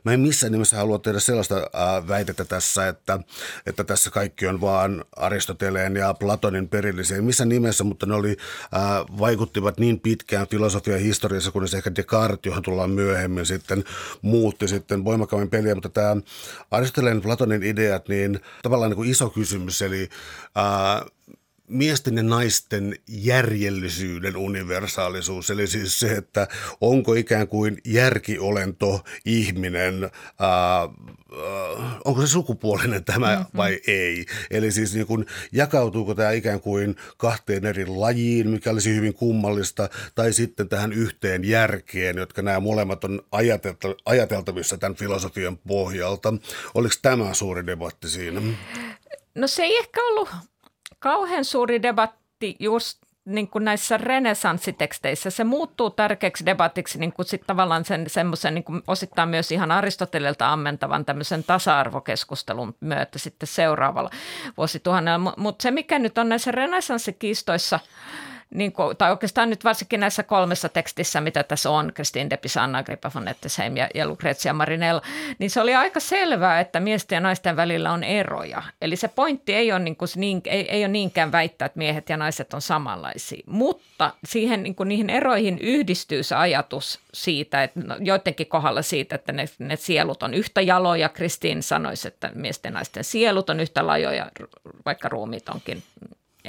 Mä 0.04 0.12
en 0.12 0.20
missään 0.20 0.52
nimessä 0.52 0.76
halua 0.76 0.98
tehdä 0.98 1.20
sellaista 1.20 1.56
äh, 1.56 2.09
väitettä 2.09 2.44
tässä, 2.44 2.88
että, 2.88 3.18
että 3.66 3.85
tässä 3.85 4.11
kaikki 4.11 4.46
on 4.46 4.61
vaan 4.61 5.04
Aristoteleen 5.16 5.96
ja 5.96 6.14
Platonin 6.14 6.68
perillisiä. 6.68 7.22
Missä 7.22 7.44
nimessä, 7.44 7.85
mutta 7.85 8.06
ne 8.06 8.14
oli, 8.14 8.37
äh, 8.74 9.18
vaikuttivat 9.18 9.78
niin 9.78 10.00
pitkään 10.00 10.46
filosofian 10.46 11.00
historiassa, 11.00 11.50
kunnes 11.50 11.74
ehkä 11.74 11.94
Descartes, 11.96 12.46
johon 12.46 12.62
tullaan 12.62 12.90
myöhemmin 12.90 13.46
sitten, 13.46 13.85
muutti 14.22 14.68
sitten 14.68 15.04
voimakkaammin 15.04 15.50
peliä. 15.50 15.74
Mutta 15.74 15.88
tämä 15.88 16.16
Aristoteleen 16.70 17.22
Platonin 17.22 17.62
ideat, 17.62 18.09
niin 18.09 18.40
tavallaan 18.62 18.90
niin 18.90 18.96
kuin 18.96 19.11
iso 19.11 19.30
kysymys, 19.30 19.82
eli 19.82 20.09
äh, 20.59 21.15
miesten 21.68 22.16
ja 22.16 22.22
naisten 22.22 22.96
järjellisyyden 23.09 24.37
universaalisuus, 24.37 25.50
eli 25.50 25.66
siis 25.66 25.98
se, 25.98 26.12
että 26.12 26.48
onko 26.81 27.14
ikään 27.14 27.48
kuin 27.48 27.79
järkiolento 27.85 29.00
ihminen, 29.24 30.11
ää, 30.40 30.88
onko 32.05 32.20
se 32.20 32.26
sukupuolinen 32.26 33.05
tämä 33.05 33.37
mm-hmm. 33.37 33.57
vai 33.57 33.81
ei. 33.87 34.26
Eli 34.50 34.72
siis 34.72 34.94
niin 34.94 35.07
kuin, 35.07 35.26
jakautuuko 35.52 36.14
tämä 36.14 36.31
ikään 36.31 36.61
kuin 36.61 36.96
kahteen 37.16 37.66
eri 37.66 37.87
lajiin, 37.87 38.50
mikä 38.50 38.70
olisi 38.70 38.94
hyvin 38.94 39.14
kummallista, 39.14 39.88
tai 40.14 40.33
sitten 40.33 40.68
tähän 40.68 40.92
yhteen 40.92 41.44
järkeen, 41.44 42.16
jotka 42.16 42.42
nämä 42.42 42.61
molemmat 42.61 43.05
on 43.05 43.22
ajateltavissa 44.05 44.79
tämän 44.79 44.96
filosofian 44.96 45.59
pohjalta. 45.59 46.35
Oliko 46.74 46.94
tämä 47.02 47.35
suuri 47.35 47.66
debatti 47.66 48.09
siinä? 48.09 48.42
No 49.35 49.46
se 49.46 49.62
ei 49.62 49.79
ehkä 49.79 50.00
ollut 50.02 50.29
kauhean 50.98 51.44
suuri 51.44 51.82
debatti 51.82 52.56
just 52.59 52.98
niin 53.24 53.48
kuin 53.48 53.64
näissä 53.64 53.96
renesanssiteksteissä. 53.96 55.30
Se 55.30 55.44
muuttuu 55.44 55.90
tärkeäksi 55.90 56.46
debatiksi 56.46 56.98
niin 56.98 57.12
kuin 57.12 57.26
sit 57.26 57.42
tavallaan 57.46 57.85
sen 57.85 58.04
semmoisen 58.11 58.54
niin 58.54 58.64
kuin 58.64 58.82
osittain 58.87 59.28
myös 59.28 59.52
ihan 59.52 59.70
Aristotelilta 59.70 60.52
ammentavan 60.52 61.04
tämmöisen 61.04 61.44
tasa-arvokeskustelun 61.44 62.74
myötä 62.80 63.18
sitten 63.18 63.46
seuraavalla 63.46 64.11
vuosituhannella. 64.56 65.35
Mutta 65.37 65.62
se, 65.62 65.70
mikä 65.70 65.98
nyt 65.98 66.18
on 66.18 66.28
näissä 66.28 66.52
renesanssikiistoissa– 66.52 67.80
niin 68.57 68.73
kuin, 68.73 68.97
tai 68.97 69.11
oikeastaan 69.11 69.51
nyt 69.51 69.64
varsinkin 69.64 70.01
näissä 70.01 70.23
kolmessa 70.23 70.69
tekstissä, 70.69 71.21
mitä 71.21 71.42
tässä 71.42 71.71
on, 71.71 71.92
Christine 71.95 72.31
de 72.31 72.37
Pisanna, 72.37 72.79
Agrippa 72.79 73.11
von 73.14 73.25
Nettesheim 73.25 73.77
ja, 73.77 73.88
ja 73.95 74.07
Lucrezia 74.07 74.53
Marinella, 74.53 75.03
niin 75.38 75.51
se 75.51 75.61
oli 75.61 75.75
aika 75.75 76.01
selvää, 76.01 76.61
että 76.61 76.81
miesten 76.81 77.16
ja 77.16 77.21
naisten 77.21 77.57
välillä 77.57 77.92
on 77.92 78.05
eroja. 78.05 78.62
Eli 78.83 78.97
se 78.97 79.09
pointti 79.09 79.55
ei 79.55 79.73
ole, 79.73 79.79
niin 79.79 79.97
kuin, 79.97 80.09
niin, 80.16 80.42
ei, 80.45 80.71
ei 80.71 80.83
ole 80.83 80.88
niinkään 80.88 81.33
väittää, 81.33 81.66
että 81.66 81.79
miehet 81.79 82.09
ja 82.09 82.16
naiset 82.16 82.55
on 82.55 82.62
samanlaisia, 82.62 83.42
mutta 83.47 84.12
siihen, 84.25 84.62
niin 84.62 84.75
kuin, 84.75 84.88
niihin 84.88 85.11
eroihin 85.11 85.59
yhdistyy 85.59 86.23
se 86.23 86.35
ajatus 86.35 87.01
siitä, 87.14 87.62
että 87.62 87.81
no, 87.81 87.97
joidenkin 88.01 88.47
kohdalla 88.47 88.83
siitä, 88.83 89.14
että 89.14 89.33
ne, 89.33 89.49
ne 89.59 89.77
sielut 89.77 90.23
on 90.23 90.35
yhtä 90.35 90.61
jaloja. 90.61 91.09
Kristiin 91.09 91.62
sanoisi, 91.62 92.09
että 92.09 92.31
miesten 92.35 92.71
ja 92.71 92.75
naisten 92.75 93.05
sielut 93.05 93.51
on 93.51 93.61
yhtä 93.61 93.87
lajoja, 93.87 94.31
vaikka 94.85 95.09
ruumiit 95.09 95.49
onkin 95.49 95.83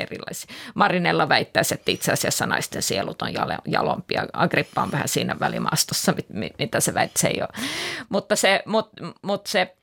erilaisia. 0.02 0.54
Marinella 0.76 1.30
väittäisi, 1.30 1.74
että 1.74 1.92
itse 1.92 2.12
asiassa 2.12 2.46
naisten 2.46 2.82
sielut 2.82 3.22
on 3.22 3.30
jalompia. 3.68 4.26
Agrippa 4.34 4.82
on 4.82 4.92
vähän 4.92 5.08
siinä 5.08 5.36
välimaastossa, 5.40 6.14
mitä 6.60 6.80
se 6.80 6.94
väitti, 6.94 7.20
se 7.22 7.28
ei 7.28 7.42
ole. 7.42 7.66
Mutta 8.10 8.36
se, 8.36 8.64
mut, 8.66 8.90
mut 9.22 9.48
se 9.48 9.76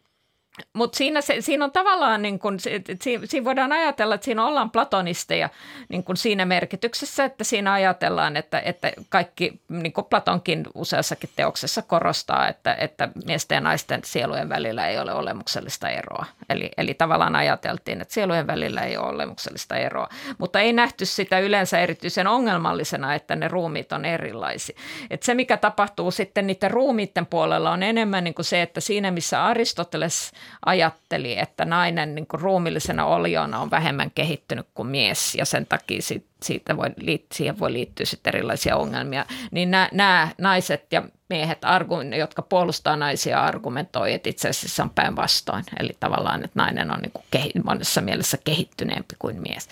mutta 0.73 0.97
siinä, 0.97 1.21
siinä 1.41 1.65
on 1.65 1.73
tavallaan, 1.73 2.23
niin 2.23 2.39
kun, 2.39 2.59
siinä 3.01 3.45
voidaan 3.45 3.73
ajatella, 3.73 4.15
että 4.15 4.25
siinä 4.25 4.47
ollaan 4.47 4.71
platonisteja 4.71 5.49
niin 5.89 6.05
kun 6.05 6.17
siinä 6.17 6.45
merkityksessä, 6.45 7.25
että 7.25 7.45
siinä 7.45 7.73
ajatellaan, 7.73 8.37
että, 8.37 8.61
että 8.61 8.93
kaikki, 9.09 9.61
niin 9.69 9.93
kuin 9.93 10.05
Platonkin 10.05 10.67
useassakin 10.75 11.31
teoksessa 11.37 11.83
korostaa, 11.83 12.49
että, 12.49 12.75
että 12.75 13.09
miesten 13.27 13.57
ja 13.57 13.61
naisten 13.61 14.01
sielujen 14.05 14.49
välillä 14.49 14.89
ei 14.89 14.99
ole 14.99 15.13
olemuksellista 15.13 15.89
eroa. 15.89 16.27
Eli, 16.49 16.71
eli 16.77 16.95
tavallaan 16.95 17.37
ajateltiin, 17.37 18.01
että 18.01 18.15
sielujen 18.15 18.47
välillä 18.47 18.83
ei 18.83 18.97
ole 18.97 19.09
olemuksellista 19.09 19.77
eroa, 19.77 20.09
mutta 20.39 20.61
ei 20.61 20.73
nähty 20.73 21.07
sitä 21.07 21.39
yleensä 21.39 21.79
erityisen 21.79 22.27
ongelmallisena, 22.27 23.15
että 23.15 23.37
ne 23.37 23.49
ruumiit 23.49 23.93
on 23.93 24.05
erilaisia. 24.05 24.77
Et 25.11 25.23
se, 25.23 25.35
mikä 25.35 25.57
tapahtuu 25.57 26.11
sitten 26.11 26.47
niiden 26.47 26.71
ruumiiden 26.71 27.27
puolella 27.27 27.71
on 27.71 27.83
enemmän 27.83 28.25
niin 28.25 28.35
kuin 28.35 28.45
se, 28.45 28.63
että 28.63 28.81
siinä 28.81 29.11
missä 29.11 29.45
Aristoteles– 29.45 30.33
ajatteli, 30.67 31.39
että 31.39 31.65
nainen 31.65 32.15
niin 32.15 32.27
kuin 32.27 32.41
ruumillisena 32.41 33.05
oliona 33.07 33.61
on 33.61 33.71
vähemmän 33.71 34.11
kehittynyt 34.11 34.67
kuin 34.75 34.89
mies 34.89 35.35
ja 35.35 35.45
sen 35.45 35.67
takia 35.67 36.03
sit, 36.03 36.27
siitä 36.43 36.77
voi, 36.77 36.89
siihen 37.33 37.59
voi 37.59 37.73
liittyä 37.73 38.07
sitten 38.07 38.35
erilaisia 38.35 38.77
ongelmia. 38.77 39.27
Niin 39.51 39.71
nämä, 39.71 40.29
naiset 40.39 40.93
ja 40.93 41.03
miehet, 41.35 41.59
jotka 42.19 42.43
puolustaa 42.43 42.97
naisia, 42.97 43.41
argumentoi, 43.41 44.13
että 44.13 44.31
itse 44.31 44.49
asiassa 44.49 44.83
on 44.83 44.91
päinvastoin. 44.91 45.65
Eli 45.81 45.97
tavallaan, 46.01 46.45
että 46.45 46.63
nainen 46.63 46.91
on 46.91 46.99
niin 47.01 47.13
kuin 47.13 47.65
monessa 47.65 48.01
mielessä 48.01 48.39
kehittyneempi 48.45 49.15
kuin 49.19 49.43
mies. 49.49 49.69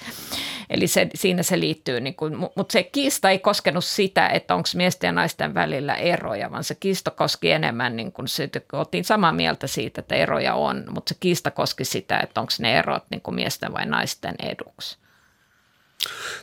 Eli 0.71 0.87
se, 0.87 1.09
siinä 1.15 1.43
se 1.43 1.61
liittyy, 1.61 2.01
niin 2.01 2.15
kuin, 2.15 2.37
mutta 2.37 2.73
se 2.73 2.83
kiista 2.83 3.31
ei 3.31 3.39
koskenut 3.39 3.85
sitä, 3.85 4.29
että 4.29 4.55
onko 4.55 4.69
miesten 4.75 5.09
ja 5.09 5.13
naisten 5.13 5.55
välillä 5.55 5.95
eroja, 5.95 6.51
vaan 6.51 6.65
se 6.65 6.75
kiista 6.75 7.11
koski 7.11 7.51
enemmän, 7.51 7.97
niin 7.97 8.13
kuin 8.13 8.29
se, 8.29 8.51
oltiin 8.73 9.05
samaa 9.05 9.33
mieltä 9.33 9.67
siitä, 9.67 10.01
että 10.01 10.15
eroja 10.15 10.55
on, 10.55 10.85
mutta 10.91 11.09
se 11.09 11.17
kiista 11.21 11.51
koski 11.51 11.85
sitä, 11.85 12.21
että 12.21 12.41
onko 12.41 12.53
ne 12.59 12.79
erot 12.79 13.05
niin 13.11 13.21
kuin 13.21 13.35
miesten 13.35 13.73
vai 13.73 13.87
naisten 13.87 14.35
eduksi. 14.39 15.02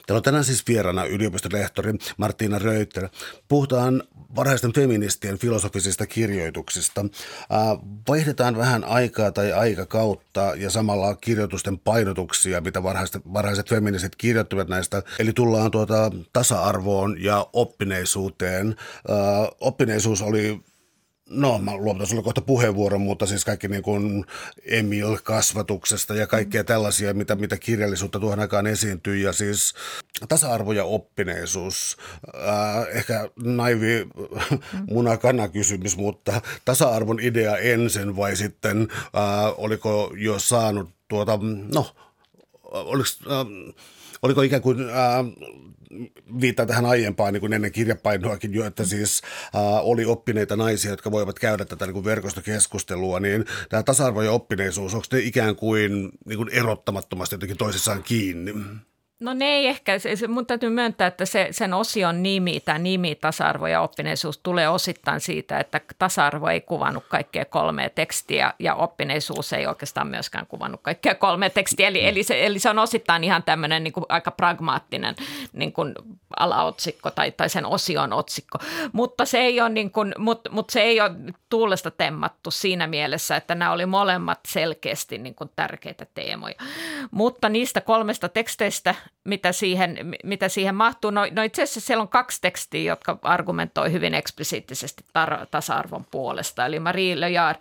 Täällä 0.07 0.17
on 0.19 0.23
tänään 0.23 0.43
siis 0.43 0.67
vieraana 0.67 1.05
yliopistolehtori 1.05 1.93
Martina 2.17 2.59
Röytter. 2.59 3.09
Puhutaan 3.47 4.03
varhaisten 4.35 4.73
feministien 4.73 5.37
filosofisista 5.37 6.07
kirjoituksista. 6.07 7.05
Vaihdetaan 8.07 8.57
vähän 8.57 8.83
aikaa 8.83 9.31
tai 9.31 9.51
aikakautta 9.53 10.53
ja 10.55 10.69
samalla 10.69 11.15
kirjoitusten 11.15 11.79
painotuksia, 11.79 12.61
mitä 12.61 12.83
varhaiset, 12.83 13.21
varhaiset 13.33 13.69
feministit 13.69 14.15
kirjoittivat 14.15 14.67
näistä. 14.67 15.03
Eli 15.19 15.33
tullaan 15.33 15.71
tuota 15.71 16.11
tasa-arvoon 16.33 17.23
ja 17.23 17.47
oppineisuuteen. 17.53 18.75
Oppineisuus 19.59 20.21
oli 20.21 20.61
No, 21.29 21.59
mä 21.59 21.77
luovutan 21.77 22.07
sulle 22.07 22.23
kohta 22.23 22.41
puheenvuoron, 22.41 23.01
mutta 23.01 23.25
siis 23.25 23.45
kaikki 23.45 23.67
niin 23.67 23.83
kuin 23.83 24.25
Emil-kasvatuksesta 24.65 26.15
ja 26.15 26.27
kaikkea 26.27 26.63
tällaisia, 26.63 27.13
mitä, 27.13 27.35
mitä 27.35 27.57
kirjallisuutta 27.57 28.19
tuohon 28.19 28.39
aikaan 28.39 28.67
esiintyi. 28.67 29.21
Ja 29.21 29.33
siis 29.33 29.73
tasa-arvo 30.29 30.71
ja 30.71 30.83
oppineisuus, 30.83 31.97
äh, 32.35 32.87
ehkä 32.97 33.29
naivi 33.43 34.07
munakana 34.93 35.47
kysymys, 35.47 35.97
mutta 35.97 36.41
tasa-arvon 36.65 37.19
idea 37.19 37.57
ensin 37.57 38.15
vai 38.15 38.35
sitten 38.35 38.87
äh, 38.91 39.53
oliko 39.57 40.13
jo 40.17 40.39
saanut 40.39 40.89
tuota, 41.07 41.39
no, 41.73 41.95
oliko... 42.71 43.09
Äh, 43.31 43.73
oliko 44.21 44.41
ikään 44.41 44.61
kuin 44.61 44.89
äh, 44.89 45.25
viittaa 46.41 46.65
tähän 46.65 46.85
aiempaan 46.85 47.33
niin 47.33 47.41
kuin 47.41 47.53
ennen 47.53 47.71
kirjapainoakin 47.71 48.53
jo, 48.53 48.65
että 48.65 48.85
siis 48.85 49.21
äh, 49.55 49.61
oli 49.63 50.05
oppineita 50.05 50.55
naisia, 50.55 50.91
jotka 50.91 51.11
voivat 51.11 51.39
käydä 51.39 51.65
tätä 51.65 51.85
niin 51.85 51.93
kuin 51.93 52.05
verkostokeskustelua, 52.05 53.19
niin 53.19 53.45
tämä 53.69 53.83
tasa-arvo 53.83 54.21
ja 54.21 54.31
oppineisuus, 54.31 54.93
onko 54.93 55.07
ne 55.11 55.19
ikään 55.19 55.55
kuin, 55.55 56.11
niin 56.25 56.37
kuin 56.37 56.49
erottamattomasti 56.49 57.35
jotenkin 57.35 57.57
toisissaan 57.57 58.03
kiinni? 58.03 58.53
No 59.19 59.33
ne 59.33 59.45
ei 59.45 59.67
ehkä, 59.67 59.99
se, 59.99 60.27
mun 60.27 60.45
täytyy 60.45 60.69
myöntää, 60.69 61.07
että 61.07 61.25
se, 61.25 61.47
sen 61.51 61.73
osion 61.73 62.23
nimi, 62.23 62.59
tämä 62.59 62.79
nimi 62.79 63.15
tasa-arvo 63.15 63.67
ja 63.67 63.81
oppineisuus 63.81 64.37
tulee 64.37 64.69
osittain 64.69 65.19
siitä, 65.19 65.59
että 65.59 65.81
tasa-arvo 65.99 66.47
ei 66.47 66.61
kuvannut 66.61 67.03
kaikkea 67.09 67.45
kolmea 67.45 67.89
tekstiä 67.89 68.53
ja 68.59 68.75
oppineisuus 68.75 69.53
ei 69.53 69.67
oikeastaan 69.67 70.07
myöskään 70.07 70.47
kuvannut 70.47 70.81
kaikkea 70.81 71.15
kolmea 71.15 71.49
tekstiä. 71.49 71.87
Eli, 71.87 72.07
eli, 72.07 72.23
se, 72.23 72.45
eli 72.45 72.59
se 72.59 72.69
on 72.69 72.79
osittain 72.79 73.23
ihan 73.23 73.43
tämmöinen 73.43 73.83
niin 73.83 73.93
aika 74.09 74.31
pragmaattinen 74.31 75.15
niin 75.53 75.73
kuin 75.73 75.95
alaotsikko 76.39 77.11
tai, 77.11 77.31
tai 77.31 77.49
sen 77.49 77.65
osion 77.65 78.13
otsikko, 78.13 78.57
mutta 78.91 79.25
se 79.25 79.39
ei 79.39 79.61
ole, 79.61 79.69
niin 79.69 79.91
kuin, 79.91 80.13
mut, 80.17 80.41
mut 80.51 80.69
se 80.69 80.81
ei 80.81 81.01
ole 81.01 81.11
tuulesta 81.49 81.91
temmattu 81.91 82.51
siinä 82.51 82.87
mielessä, 82.87 83.35
että 83.35 83.55
nämä 83.55 83.71
oli 83.71 83.85
molemmat 83.85 84.39
selkeästi 84.47 85.17
niin 85.17 85.35
kuin 85.35 85.49
tärkeitä 85.55 86.05
teemoja. 86.13 86.55
Mutta 87.11 87.49
niistä 87.49 87.81
kolmesta 87.81 88.29
teksteistä 88.29 88.95
mitä 89.23 89.51
siihen, 89.51 89.97
mitä 90.23 90.49
siihen 90.49 90.75
mahtuu. 90.75 91.11
No, 91.11 91.21
no 91.31 91.43
itse 91.43 91.63
asiassa 91.63 91.79
siellä 91.79 92.01
on 92.01 92.07
kaksi 92.07 92.41
tekstiä, 92.41 92.91
jotka 92.91 93.19
argumentoi 93.21 93.91
hyvin 93.91 94.13
eksplisiittisesti 94.13 95.03
tar- 95.07 95.45
tasa-arvon 95.51 96.05
puolesta. 96.11 96.65
Eli 96.65 96.79
Marie 96.79 97.19
Lejar 97.19 97.55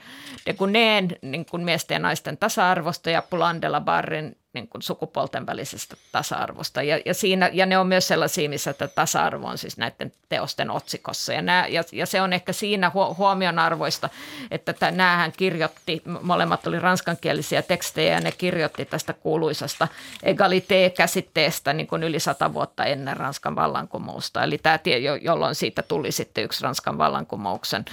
de 0.46 0.52
Guneen 0.54 1.16
niin 1.22 1.46
kuin 1.46 1.64
miesten 1.64 1.94
ja 1.94 1.98
naisten 1.98 2.38
tasa-arvosta 2.38 3.10
ja 3.10 3.22
Poulan 3.22 3.62
de 3.62 3.68
la 3.68 3.80
Barren 3.80 4.36
niin 4.52 4.68
kuin 4.68 4.82
sukupuolten 4.82 5.46
välisestä 5.46 5.96
tasa-arvosta. 6.12 6.82
Ja, 6.82 7.00
ja, 7.04 7.14
siinä, 7.14 7.50
ja 7.52 7.66
ne 7.66 7.78
on 7.78 7.86
myös 7.86 8.08
sellaisia, 8.08 8.48
missä 8.48 8.70
että 8.70 8.88
tasa-arvo 8.88 9.46
on 9.46 9.58
siis 9.58 9.76
näiden 9.76 10.12
teosten 10.28 10.70
otsikossa. 10.70 11.32
Ja, 11.32 11.42
nämä, 11.42 11.66
ja, 11.66 11.82
ja 11.92 12.06
se 12.06 12.20
on 12.22 12.32
ehkä 12.32 12.52
siinä 12.52 12.92
huomionarvoista, 13.18 14.08
että 14.50 14.72
tämän, 14.72 14.96
näähän 14.96 15.32
kirjoitti, 15.32 16.02
molemmat 16.22 16.66
oli 16.66 16.80
ranskankielisiä 16.80 17.62
tekstejä 17.62 18.14
ja 18.14 18.20
ne 18.20 18.32
kirjoitti 18.32 18.84
tästä 18.84 19.12
kuuluisasta 19.12 19.88
egalite-käsitteestä 20.22 21.72
niin 21.72 21.86
kuin 21.86 22.02
yli 22.02 22.20
sata 22.20 22.54
vuotta 22.54 22.84
ennen 22.84 23.16
Ranskan 23.16 23.56
vallankumousta. 23.56 24.42
Eli 24.42 24.58
tämä, 24.58 24.78
jolloin 25.20 25.54
siitä 25.54 25.82
tuli 25.82 26.12
sitten 26.12 26.44
yksi 26.44 26.62
Ranskan 26.62 26.98
vallankumouksen 26.98 27.84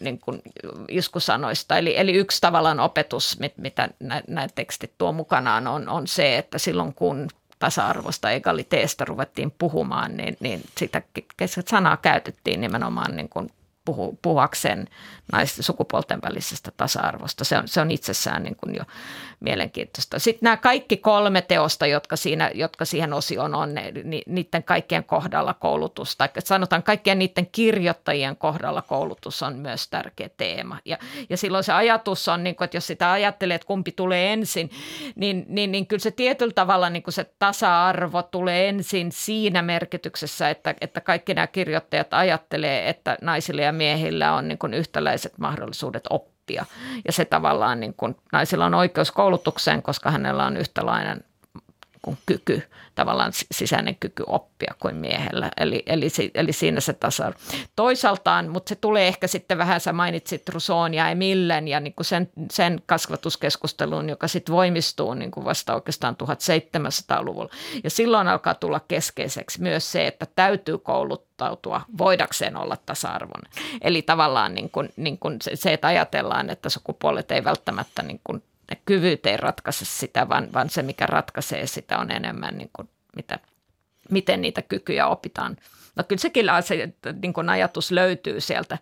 niin 0.00 0.18
kuin 0.18 0.42
iskusanoista. 0.88 1.78
Eli, 1.78 1.98
eli 1.98 2.12
yksi 2.12 2.40
tavallaan 2.40 2.80
opetus, 2.80 3.38
mitä 3.56 3.88
nämä 4.00 4.48
tekstit 4.54 4.92
tuo 4.98 5.12
mukanaan, 5.12 5.66
on, 5.66 5.75
on 5.88 6.06
se, 6.06 6.38
että 6.38 6.58
silloin 6.58 6.94
kun 6.94 7.28
tasa-arvosta, 7.58 8.30
egaliteesta 8.30 9.04
ruvettiin 9.04 9.50
puhumaan, 9.58 10.16
niin, 10.16 10.36
niin 10.40 10.64
sitä 10.78 11.02
sanaa 11.68 11.96
käytettiin 11.96 12.60
nimenomaan 12.60 13.16
niin 13.16 13.28
kuin 13.28 13.50
puhu, 13.84 14.18
puhuakseen 14.22 14.88
naisten 15.32 15.64
sukupuolten 15.64 16.22
välisestä 16.22 16.72
tasa-arvosta. 16.76 17.44
Se 17.44 17.58
on, 17.58 17.68
se 17.68 17.80
on 17.80 17.90
itsessään 17.90 18.42
niin 18.42 18.56
kuin 18.56 18.74
jo 18.74 18.84
mielenkiintoista. 19.40 20.18
Sitten 20.18 20.46
nämä 20.46 20.56
kaikki 20.56 20.96
kolme 20.96 21.42
teosta, 21.42 21.86
jotka, 21.86 22.16
siinä, 22.16 22.50
jotka 22.54 22.84
siihen 22.84 23.12
osioon 23.12 23.54
on, 23.54 23.74
ne, 23.74 23.92
niiden 24.26 24.64
kaikkien 24.64 25.04
kohdalla 25.04 25.54
koulutus, 25.54 26.16
tai 26.16 26.28
sanotaan 26.38 26.82
kaikkien 26.82 27.18
niiden 27.18 27.46
kirjoittajien 27.52 28.36
kohdalla 28.36 28.82
koulutus 28.82 29.42
on 29.42 29.56
myös 29.56 29.88
tärkeä 29.88 30.28
teema. 30.36 30.78
Ja, 30.84 30.98
ja 31.30 31.36
silloin 31.36 31.64
se 31.64 31.72
ajatus 31.72 32.28
on, 32.28 32.44
niin 32.44 32.56
kuin, 32.56 32.64
että 32.64 32.76
jos 32.76 32.86
sitä 32.86 33.12
ajattelee, 33.12 33.54
että 33.54 33.66
kumpi 33.66 33.92
tulee 33.92 34.32
ensin, 34.32 34.70
niin, 35.14 35.44
niin, 35.48 35.72
niin 35.72 35.86
kyllä 35.86 36.02
se 36.02 36.10
tietyllä 36.10 36.52
tavalla 36.52 36.90
niin 36.90 37.02
kuin 37.02 37.14
se 37.14 37.26
tasa-arvo 37.38 38.22
tulee 38.22 38.68
ensin 38.68 39.12
siinä 39.12 39.62
merkityksessä, 39.62 40.50
että, 40.50 40.74
että 40.80 41.00
kaikki 41.00 41.34
nämä 41.34 41.46
kirjoittajat 41.46 42.14
ajattelee, 42.14 42.88
että 42.88 43.18
naisille 43.22 43.62
ja 43.62 43.72
miehillä 43.72 44.34
on 44.34 44.48
niin 44.48 44.58
kuin 44.58 44.74
yhtäläiset 44.74 45.38
mahdollisuudet 45.38 46.04
oppia. 46.10 46.35
Ja 47.04 47.12
se 47.12 47.24
tavallaan 47.24 47.80
niin 47.80 47.94
kuin, 47.94 48.16
naisilla 48.32 48.66
on 48.66 48.74
oikeus 48.74 49.12
koulutukseen, 49.12 49.82
koska 49.82 50.10
hänellä 50.10 50.46
on 50.46 50.56
yhtälainen 50.56 51.24
kuin 52.06 52.18
kyky, 52.26 52.62
tavallaan 52.94 53.32
sisäinen 53.50 53.96
kyky 54.00 54.24
oppia 54.26 54.74
kuin 54.78 54.96
miehellä. 54.96 55.50
Eli, 55.56 55.82
eli, 55.86 56.08
eli 56.34 56.52
siinä 56.52 56.80
se 56.80 56.92
tasa 56.92 57.32
Toisaaltaan, 57.76 58.48
mutta 58.48 58.68
se 58.68 58.74
tulee 58.74 59.08
ehkä 59.08 59.26
sitten 59.26 59.58
vähän, 59.58 59.80
sä 59.80 59.92
mainitsit 59.92 60.48
Rousseau 60.48 60.86
ja 60.86 61.10
Emillen 61.10 61.68
ja 61.68 61.80
niin 61.80 61.94
kuin 61.94 62.04
sen, 62.04 62.30
sen 62.50 62.82
kasvatuskeskustelun, 62.86 64.08
joka 64.08 64.28
sitten 64.28 64.54
voimistuu 64.54 65.14
niin 65.14 65.30
kuin 65.30 65.44
vasta 65.44 65.74
oikeastaan 65.74 66.16
1700-luvulla. 66.22 67.50
Ja 67.84 67.90
silloin 67.90 68.28
alkaa 68.28 68.54
tulla 68.54 68.80
keskeiseksi 68.88 69.62
myös 69.62 69.92
se, 69.92 70.06
että 70.06 70.26
täytyy 70.36 70.78
kouluttautua 70.78 71.80
voidakseen 71.98 72.56
olla 72.56 72.76
tasa-arvoinen. 72.86 73.52
Eli 73.80 74.02
tavallaan 74.02 74.54
niin 74.54 74.70
kuin, 74.70 74.88
niin 74.96 75.18
kuin 75.18 75.36
se, 75.54 75.72
että 75.72 75.88
ajatellaan, 75.88 76.50
että 76.50 76.68
sukupuolet 76.70 77.30
ei 77.30 77.44
välttämättä 77.44 78.02
niin 78.02 78.20
kuin 78.24 78.42
ne 78.70 78.80
kyvyt 78.84 79.26
ei 79.26 79.36
ratkaise 79.36 79.84
sitä, 79.84 80.28
vaan, 80.28 80.52
vaan 80.52 80.70
se, 80.70 80.82
mikä 80.82 81.06
ratkaisee 81.06 81.66
sitä, 81.66 81.98
on 81.98 82.10
enemmän 82.10 82.58
niin 82.58 82.70
kuin 82.72 82.88
mitä, 83.16 83.38
miten 84.10 84.40
niitä 84.40 84.62
kykyjä 84.62 85.06
opitaan. 85.06 85.56
No 85.96 86.04
kyllä 86.04 86.20
sekin 86.20 86.46
se, 86.60 86.88
niin 87.22 87.32
kuin 87.32 87.48
ajatus 87.48 87.90
löytyy 87.90 88.40
sieltä, 88.40 88.78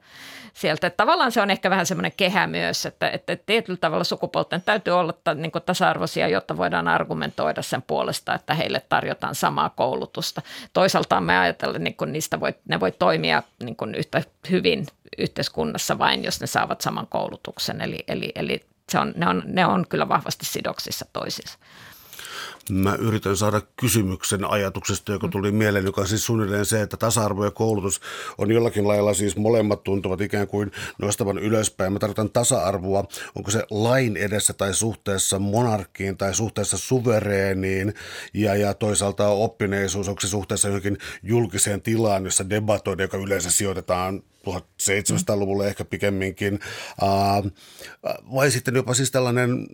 sieltä. 0.54 0.86
Että 0.86 0.96
tavallaan 0.96 1.32
se 1.32 1.40
on 1.40 1.50
ehkä 1.50 1.70
vähän 1.70 1.86
semmoinen 1.86 2.12
kehä 2.16 2.46
myös, 2.46 2.86
että, 2.86 3.10
että 3.10 3.36
tietyllä 3.36 3.76
tavalla 3.76 4.04
sukupuolten 4.04 4.62
täytyy 4.62 4.92
olla 4.92 5.14
niin 5.34 5.52
kuin 5.52 5.64
tasa-arvoisia, 5.66 6.28
jotta 6.28 6.56
voidaan 6.56 6.88
argumentoida 6.88 7.62
sen 7.62 7.82
puolesta, 7.82 8.34
että 8.34 8.54
heille 8.54 8.82
tarjotaan 8.88 9.34
samaa 9.34 9.70
koulutusta. 9.70 10.42
Toisaalta 10.72 11.20
me 11.20 11.38
ajatellaan, 11.38 11.84
niin 11.84 11.96
kuin 11.96 12.12
niistä 12.12 12.40
voi, 12.40 12.54
ne 12.68 12.80
voi 12.80 12.92
toimia 12.92 13.42
niin 13.62 13.76
kuin 13.76 13.94
yhtä 13.94 14.22
hyvin 14.50 14.86
yhteiskunnassa 15.18 15.98
vain, 15.98 16.24
jos 16.24 16.40
ne 16.40 16.46
saavat 16.46 16.80
saman 16.80 17.06
koulutuksen. 17.06 17.80
Eli, 17.80 18.04
eli, 18.08 18.32
eli 18.34 18.60
se 18.88 18.98
on, 18.98 19.12
ne, 19.16 19.28
on, 19.28 19.42
ne 19.46 19.66
on 19.66 19.84
kyllä 19.88 20.08
vahvasti 20.08 20.46
sidoksissa 20.46 21.06
toisiinsa. 21.12 21.58
Mä 22.70 22.94
yritän 22.94 23.36
saada 23.36 23.60
kysymyksen 23.76 24.44
ajatuksesta, 24.44 25.12
joka 25.12 25.28
tuli 25.28 25.52
mieleen, 25.52 25.84
joka 25.84 26.00
on 26.00 26.08
siis 26.08 26.26
suunnilleen 26.26 26.66
se, 26.66 26.82
että 26.82 26.96
tasa-arvo 26.96 27.44
ja 27.44 27.50
koulutus 27.50 28.00
on 28.38 28.50
jollakin 28.50 28.88
lailla 28.88 29.14
siis 29.14 29.36
molemmat 29.36 29.82
tuntuvat 29.82 30.20
ikään 30.20 30.46
kuin 30.46 30.72
nostavan 30.98 31.38
ylöspäin. 31.38 31.92
Mä 31.92 31.98
tarkoitan 31.98 32.30
tasa-arvoa, 32.30 33.04
onko 33.34 33.50
se 33.50 33.64
lain 33.70 34.16
edessä 34.16 34.52
tai 34.52 34.74
suhteessa 34.74 35.38
monarkkiin 35.38 36.16
tai 36.16 36.34
suhteessa 36.34 36.78
suvereeniin? 36.78 37.94
Ja, 38.34 38.54
ja 38.54 38.74
toisaalta 38.74 39.28
oppineisuus, 39.28 40.08
onko 40.08 40.20
se 40.20 40.28
suhteessa 40.28 40.68
johonkin 40.68 40.98
julkiseen 41.22 41.82
tilaan, 41.82 42.24
jossa 42.24 42.50
debatoidaan, 42.50 43.04
joka 43.04 43.16
yleensä 43.16 43.50
sijoitetaan 43.50 44.22
1700-luvulle 44.44 45.66
ehkä 45.66 45.84
pikemminkin, 45.84 46.60
vai 48.34 48.50
sitten 48.50 48.74
jopa 48.74 48.94
siis 48.94 49.10
tällainen 49.10 49.66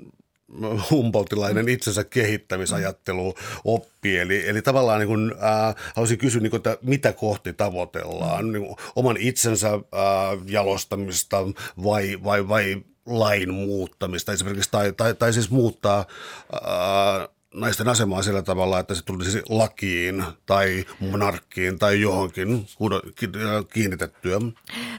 Humboldtilainen 0.91 1.69
itsensä 1.69 2.05
kehittämisajattelu 2.05 3.35
oppi. 3.65 4.19
Eli, 4.19 4.49
eli 4.49 4.63
tavallaan 4.63 4.99
niin 4.99 5.09
kuin, 5.09 5.33
äh, 5.33 5.75
haluaisin 5.95 6.19
kysyä, 6.19 6.41
niin 6.41 6.51
kuin, 6.51 6.59
että 6.59 6.79
mitä 6.83 7.13
kohti 7.13 7.53
tavoitellaan? 7.53 8.53
Niin 8.53 8.67
kuin, 8.67 8.77
oman 8.97 9.17
itsensä 9.17 9.69
äh, 9.75 9.81
jalostamista 10.47 11.37
vai, 11.85 12.19
vai, 12.25 12.49
vai 12.49 12.83
lain 13.07 13.55
muuttamista 13.55 14.33
esimerkiksi, 14.33 14.71
tai, 14.71 14.93
tai, 14.93 15.15
tai 15.15 15.33
siis 15.33 15.51
muuttaa 15.51 16.05
äh, 16.55 17.29
naisten 17.55 17.89
asemaa 17.89 18.23
sillä 18.23 18.43
tavalla, 18.43 18.79
että 18.79 18.95
se 18.95 19.05
tulisi 19.05 19.43
lakiin 19.49 20.25
tai 20.47 20.85
monarkkiin 21.01 21.79
tai 21.79 22.01
johonkin 22.01 22.67
kiinnitettyä? 23.73 24.39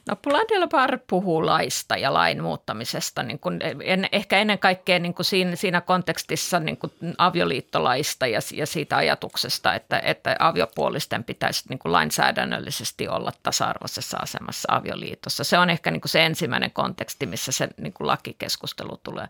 No 0.08 0.16
Pulandelbar 0.16 1.00
puhuu 1.10 1.46
laista 1.46 1.98
ja 1.98 2.14
lain 2.14 2.44
muuttamisesta, 2.44 3.24
niin 3.24 3.40
kuin 3.40 3.60
en, 3.84 4.10
ehkä 4.12 4.38
ennen 4.38 4.60
kaikkea 4.60 5.00
niin 5.00 5.14
kuin 5.14 5.26
siinä, 5.26 5.56
siinä 5.56 5.82
kontekstissa 5.82 6.60
niin 6.60 6.78
kuin 6.78 6.92
avioliittolaista 7.18 8.28
ja, 8.28 8.40
ja 8.54 8.66
siitä 8.66 8.98
ajatuksesta, 8.98 9.76
että, 9.76 10.00
että 10.00 10.36
aviopuolisten 10.40 11.24
pitäisi 11.24 11.64
niin 11.70 11.80
kuin 11.80 11.92
lainsäädännöllisesti 11.92 13.08
olla 13.08 13.32
tasa-arvoisessa 13.44 14.18
asemassa 14.18 14.68
avioliitossa. 14.72 15.44
Se 15.44 15.58
on 15.58 15.70
ehkä 15.70 15.92
niin 15.92 16.02
kuin 16.02 16.10
se 16.10 16.26
ensimmäinen 16.26 16.72
konteksti, 16.72 17.26
missä 17.26 17.52
se 17.52 17.70
niin 17.78 17.94
kuin 17.94 18.08
lakikeskustelu 18.08 19.00
tulee 19.04 19.28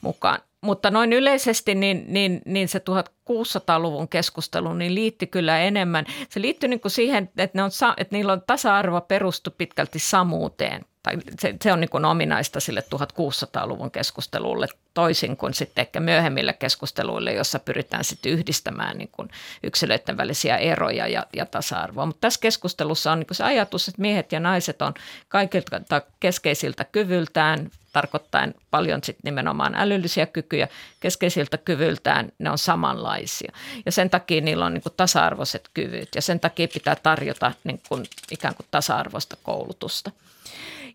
mukaan 0.00 0.38
mutta 0.66 0.90
noin 0.90 1.12
yleisesti 1.12 1.74
niin, 1.74 2.04
niin, 2.08 2.42
niin 2.44 2.68
se 2.68 2.78
1600-luvun 2.78 4.08
keskustelu 4.08 4.74
niin 4.74 4.94
liitti 4.94 5.26
kyllä 5.26 5.60
enemmän. 5.60 6.04
Se 6.28 6.40
liittyy 6.40 6.68
niin 6.68 6.80
kuin 6.80 6.92
siihen, 6.92 7.30
että, 7.36 7.58
ne 7.58 7.62
on, 7.62 7.70
että 7.96 8.16
niillä 8.16 8.32
on 8.32 8.42
tasa-arvo 8.46 9.00
perustu 9.00 9.50
pitkälti 9.58 9.98
samuuteen. 9.98 10.84
Tai 11.06 11.16
se, 11.40 11.54
se 11.62 11.72
on 11.72 11.80
niin 11.80 11.90
kuin 11.90 12.04
ominaista 12.04 12.60
sille 12.60 12.84
1600-luvun 12.94 13.90
keskustelulle 13.90 14.66
toisin 14.94 15.36
kuin 15.36 15.54
sitten 15.54 15.82
ehkä 15.82 16.00
myöhemmille 16.00 16.52
keskusteluille, 16.52 17.32
jossa 17.32 17.58
pyritään 17.58 18.04
sitten 18.04 18.32
yhdistämään 18.32 18.98
niin 18.98 19.08
kuin 19.12 19.28
yksilöiden 19.62 20.16
välisiä 20.16 20.56
eroja 20.56 21.08
ja, 21.08 21.26
ja 21.36 21.46
tasa-arvoa. 21.46 22.06
Mutta 22.06 22.20
tässä 22.20 22.40
keskustelussa 22.40 23.12
on 23.12 23.18
niin 23.18 23.26
kuin 23.26 23.36
se 23.36 23.44
ajatus, 23.44 23.88
että 23.88 24.00
miehet 24.00 24.32
ja 24.32 24.40
naiset 24.40 24.82
on 24.82 24.94
kaikilta 25.28 26.02
keskeisiltä 26.20 26.84
kyvyltään 26.84 27.70
tarkoittaen 27.92 28.54
paljon 28.70 29.04
sit 29.04 29.16
nimenomaan 29.22 29.74
älyllisiä 29.74 30.26
kykyjä, 30.26 30.68
keskeisiltä 31.00 31.58
kyvyltään 31.58 32.32
ne 32.38 32.50
on 32.50 32.58
samanlaisia. 32.58 33.52
Ja 33.86 33.92
sen 33.92 34.10
takia 34.10 34.40
niillä 34.40 34.64
on 34.64 34.74
niin 34.74 34.82
kuin 34.82 34.94
tasa-arvoiset 34.96 35.70
kyvyt 35.74 36.08
ja 36.14 36.22
sen 36.22 36.40
takia 36.40 36.68
pitää 36.68 36.96
tarjota 37.02 37.52
niin 37.64 37.80
kuin 37.88 38.04
ikään 38.30 38.54
kuin 38.54 38.66
tasa-arvoista 38.70 39.36
koulutusta. 39.42 40.10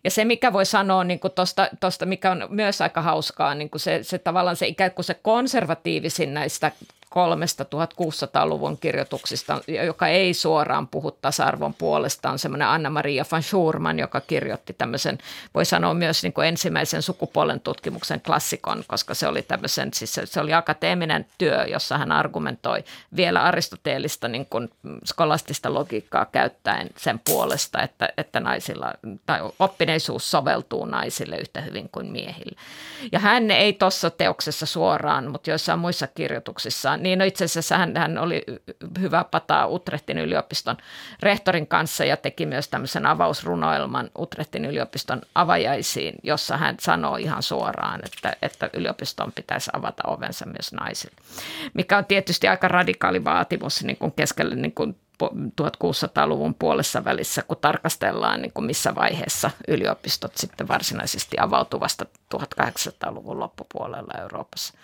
Ja 0.04 0.10
se, 0.10 0.24
mikä 0.24 0.52
voi 0.52 0.66
sanoa 0.66 1.04
niin 1.04 1.20
kuin 1.20 1.32
tosta, 1.80 2.06
mikä 2.06 2.30
on 2.30 2.46
myös 2.48 2.80
aika 2.80 3.02
hauskaa, 3.02 3.54
niin 3.54 3.70
kuin 3.70 3.80
se, 3.80 3.98
se 4.02 4.18
tavallaan 4.18 4.56
se 4.56 4.66
ikään 4.66 4.90
kuin 4.90 5.04
se 5.04 5.14
konservatiivisin 5.14 6.34
näistä 6.34 6.72
1600-luvun 7.64 8.78
kirjoituksista, 8.78 9.60
joka 9.86 10.08
ei 10.08 10.34
suoraan 10.34 10.88
puhu 10.88 11.10
tasa-arvon 11.10 11.74
puolesta, 11.74 12.30
on 12.30 12.38
semmoinen 12.38 12.68
Anna-Maria 12.68 13.24
van 13.32 13.42
Schurman, 13.42 13.98
joka 13.98 14.20
kirjoitti 14.20 14.72
tämmöisen, 14.72 15.18
voi 15.54 15.64
sanoa 15.64 15.94
myös 15.94 16.22
niin 16.22 16.32
kuin 16.32 16.48
ensimmäisen 16.48 17.02
sukupuolen 17.02 17.60
tutkimuksen 17.60 18.20
klassikon, 18.20 18.84
koska 18.86 19.14
se 19.14 19.28
oli 19.28 19.42
tämmöisen, 19.42 19.94
siis 19.94 20.20
se, 20.24 20.40
oli 20.40 20.52
akateeminen 20.52 21.26
työ, 21.38 21.64
jossa 21.64 21.98
hän 21.98 22.12
argumentoi 22.12 22.84
vielä 23.16 23.42
aristoteellista 23.42 24.28
niin 24.28 24.46
kuin 24.46 24.70
skolastista 25.04 25.74
logiikkaa 25.74 26.24
käyttäen 26.24 26.90
sen 26.96 27.20
puolesta, 27.24 27.82
että, 27.82 28.08
että 28.16 28.40
naisilla, 28.40 28.92
tai 29.26 29.40
oppineisuus 29.58 30.30
soveltuu 30.30 30.84
naisille 30.84 31.36
yhtä 31.36 31.60
hyvin 31.60 31.88
kuin 31.92 32.06
miehille. 32.06 32.56
Ja 33.12 33.18
hän 33.18 33.50
ei 33.50 33.72
tuossa 33.72 34.10
teoksessa 34.10 34.66
suoraan, 34.66 35.30
mutta 35.30 35.50
joissain 35.50 35.78
muissa 35.78 36.06
kirjoituksissaan 36.06 37.01
niin 37.02 37.18
no 37.18 37.24
itse 37.24 37.44
asiassa 37.44 37.78
hän, 37.78 37.96
hän 37.96 38.18
oli 38.18 38.44
hyvä 39.00 39.24
pataa 39.24 39.66
Utrechtin 39.66 40.18
yliopiston 40.18 40.76
rehtorin 41.22 41.66
kanssa 41.66 42.04
ja 42.04 42.16
teki 42.16 42.46
myös 42.46 42.68
tämmöisen 42.68 43.06
avausrunoelman 43.06 44.10
Utrechtin 44.18 44.64
yliopiston 44.64 45.22
avajaisiin, 45.34 46.14
jossa 46.22 46.56
hän 46.56 46.76
sanoo 46.80 47.16
ihan 47.16 47.42
suoraan, 47.42 48.00
että, 48.04 48.36
että 48.42 48.70
yliopiston 48.72 49.32
pitäisi 49.32 49.70
avata 49.72 50.02
ovensa 50.06 50.46
myös 50.46 50.72
naisille. 50.72 51.16
Mikä 51.74 51.98
on 51.98 52.04
tietysti 52.04 52.48
aika 52.48 52.68
radikaali 52.68 53.24
vaatimus 53.24 53.84
niin 53.84 53.96
kuin 53.96 54.12
keskellä 54.12 54.54
niin 54.54 54.74
kuin 54.74 54.96
1600-luvun 55.60 56.54
puolessa 56.54 57.04
välissä, 57.04 57.42
kun 57.42 57.56
tarkastellaan 57.60 58.42
niin 58.42 58.52
kuin 58.52 58.64
missä 58.64 58.94
vaiheessa 58.94 59.50
yliopistot 59.68 60.36
sitten 60.36 60.68
varsinaisesti 60.68 61.36
avautuvasta 61.40 62.06
1800-luvun 62.34 63.40
loppupuolella 63.40 64.20
Euroopassa 64.20 64.74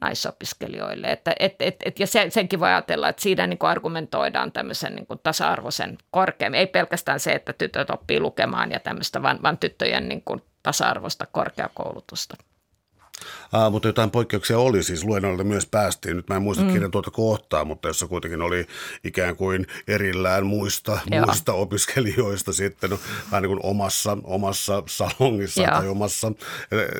naisopiskelijoille. 0.00 1.06
Että, 1.06 1.34
et, 1.38 1.54
et, 1.60 1.76
et, 1.84 2.00
ja 2.00 2.06
sen, 2.06 2.30
senkin 2.30 2.60
voi 2.60 2.68
ajatella, 2.68 3.08
että 3.08 3.22
siinä 3.22 3.46
niin 3.46 3.58
kuin 3.58 3.70
argumentoidaan 3.70 4.52
tämmöisen 4.52 4.94
niin 4.94 5.06
kuin 5.06 5.20
tasa-arvoisen 5.22 5.98
korkeammin. 6.10 6.60
Ei 6.60 6.66
pelkästään 6.66 7.20
se, 7.20 7.32
että 7.32 7.52
tytöt 7.52 7.90
oppii 7.90 8.20
lukemaan 8.20 8.70
ja 8.70 8.80
tämmöistä, 8.80 9.22
vaan, 9.22 9.38
vaan 9.42 9.58
tyttöjen 9.58 10.08
niin 10.08 10.22
kuin 10.24 10.42
tasa-arvoista 10.62 11.26
korkeakoulutusta. 11.26 12.36
Aa, 13.52 13.70
mutta 13.70 13.88
jotain 13.88 14.10
poikkeuksia 14.10 14.58
oli, 14.58 14.82
siis 14.82 15.04
luennoille 15.04 15.44
myös 15.44 15.66
päästiin. 15.66 16.16
Nyt 16.16 16.28
mä 16.28 16.36
en 16.36 16.42
muista 16.42 16.64
mm. 16.64 16.72
kirjan 16.72 16.90
tuota 16.90 17.10
kohtaa, 17.10 17.64
mutta 17.64 17.88
jossa 17.88 18.06
kuitenkin 18.06 18.42
oli 18.42 18.66
ikään 19.04 19.36
kuin 19.36 19.66
erillään 19.88 20.46
muista, 20.46 20.98
muista 21.26 21.52
opiskelijoista 21.52 22.52
sitten 22.52 22.90
no, 22.90 22.98
aina 23.32 23.40
niin 23.40 23.56
kuin 23.56 23.70
omassa, 23.70 24.18
omassa 24.24 24.82
salongissa 24.86 25.62
Joo. 25.62 25.70
tai 25.70 25.88
omassa 25.88 26.32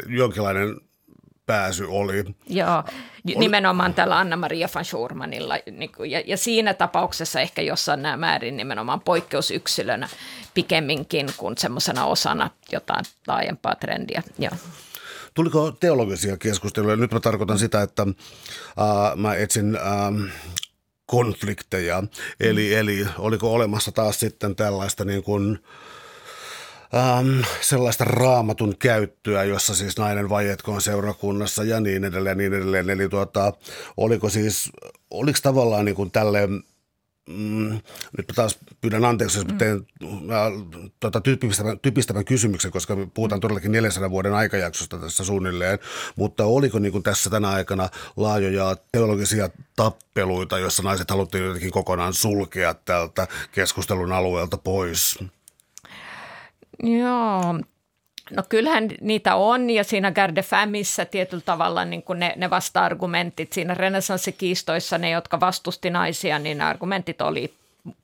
jonkinlainen 0.07 0.81
pääsy 1.47 1.85
oli. 1.89 2.25
Joo, 2.47 2.85
nimenomaan 3.25 3.95
tällä 3.95 4.19
Anna-Maria 4.19 4.69
van 4.75 4.85
Schurmanilla. 4.85 5.55
Niin 5.71 5.91
ja, 6.11 6.23
ja 6.27 6.37
siinä 6.37 6.75
tapauksessa 6.75 7.41
ehkä 7.41 7.63
jossain 7.63 8.03
nämä 8.03 8.17
määrin 8.17 8.57
nimenomaan 8.57 9.01
poikkeusyksilönä 9.01 10.09
pikemminkin 10.55 11.29
kuin 11.37 11.59
semmoisena 11.59 12.05
osana 12.05 12.51
jotain 12.73 13.05
laajempaa 13.27 13.75
trendiä. 13.75 14.23
Joo. 14.39 14.53
Tuliko 15.35 15.71
teologisia 15.71 16.37
keskusteluja? 16.37 16.97
Nyt 16.97 17.13
mä 17.13 17.21
tarkoitan 17.21 17.59
sitä, 17.59 17.83
että 17.83 18.03
äh, 18.03 19.17
mä 19.17 19.35
etsin 19.35 19.77
äh, 19.77 20.33
konflikteja. 21.07 22.03
Eli, 22.41 22.75
eli 22.75 23.07
oliko 23.19 23.53
olemassa 23.55 23.93
taas 23.93 24.21
sitten 24.21 24.57
tällaista 24.57 25.05
niin 25.05 25.23
kuin, 25.23 25.59
ähm, 26.95 27.41
sellaista 27.61 28.05
raamatun 28.05 28.77
käyttöä, 28.79 29.45
jossa 29.45 29.75
siis 29.75 29.99
nainen 29.99 30.29
vajetkoon 30.29 30.83
seurakunnassa 30.83 31.65
ja 31.65 31.81
niin 31.81 32.05
edelleen, 32.05 32.39
niin 32.39 32.55
edelleen. 32.55 32.91
Eli 32.91 33.09
tuota, 33.09 33.53
oliko 33.97 34.29
siis, 34.29 34.71
oliko 35.11 35.39
tavallaan 35.43 35.85
niin 35.85 35.97
kuin 35.97 36.11
tälle 36.11 36.49
Mm, 37.29 37.81
nyt 38.19 38.27
taas 38.35 38.59
pyydän 38.81 39.05
anteeksi, 39.05 39.39
jos 39.39 39.47
teen 39.59 39.87
äh, 40.05 40.53
tuota, 41.01 41.21
typistävän, 41.21 41.81
typistävän 41.81 42.25
kysymyksen, 42.25 42.71
koska 42.71 42.97
puhutaan 43.15 43.41
todellakin 43.41 43.73
400 43.73 44.11
vuoden 44.11 44.35
aikajaksosta 44.35 44.99
tässä 44.99 45.25
suunnilleen, 45.25 45.79
mutta 46.17 46.45
oliko 46.45 46.79
niin 46.79 46.93
kuin 46.93 47.03
tässä 47.03 47.31
tänä 47.31 47.49
aikana 47.49 47.89
laajoja 48.17 48.77
teologisia 48.93 49.51
tappeluita, 49.77 50.59
joissa 50.59 50.83
naiset 50.83 51.11
haluttiin 51.11 51.45
jotenkin 51.45 51.71
kokonaan 51.71 52.15
sulkea 52.15 52.75
tältä 52.75 53.29
keskustelun 53.53 54.13
alueelta 54.13 54.57
pois? 54.57 55.19
Joo, 56.83 57.55
No 58.31 58.43
kyllähän 58.49 58.89
niitä 59.01 59.35
on 59.35 59.71
ja 59.71 59.85
siinä 59.85 60.13
Garde 60.13 60.43
Famissä 60.43 61.05
tietyllä 61.05 61.43
tavalla 61.47 61.85
niin 61.85 62.03
kuin 62.03 62.19
ne, 62.19 62.33
ne 62.37 62.51
vasta-argumentit, 62.51 63.53
siinä 63.53 63.75
renessanssikiistoissa 63.75 64.99
ne, 64.99 65.11
jotka 65.11 65.41
vastusti 65.41 65.91
naisia, 65.91 66.39
niin 66.39 66.59
ne 66.59 66.65
argumentit 66.65 67.21
oli 67.21 67.55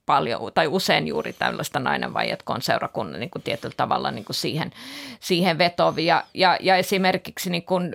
paljon 0.07 0.41
tai 0.55 0.67
usein 0.67 1.09
juuri 1.09 1.33
tällaista 1.33 1.79
nainen 1.79 2.15
vai 2.15 2.37
on 2.47 2.63
seurakunnan 2.63 3.21
niin 3.21 3.31
kuin 3.31 3.43
tietyllä 3.43 3.75
tavalla 3.77 4.11
niin 4.11 4.25
kuin 4.25 4.37
siihen, 4.37 4.73
siihen 5.21 5.59
vetovia. 5.59 6.23
Ja, 6.35 6.57
ja 6.61 6.77
esimerkiksi 6.77 7.51
niin 7.51 7.63
kuin, 7.63 7.93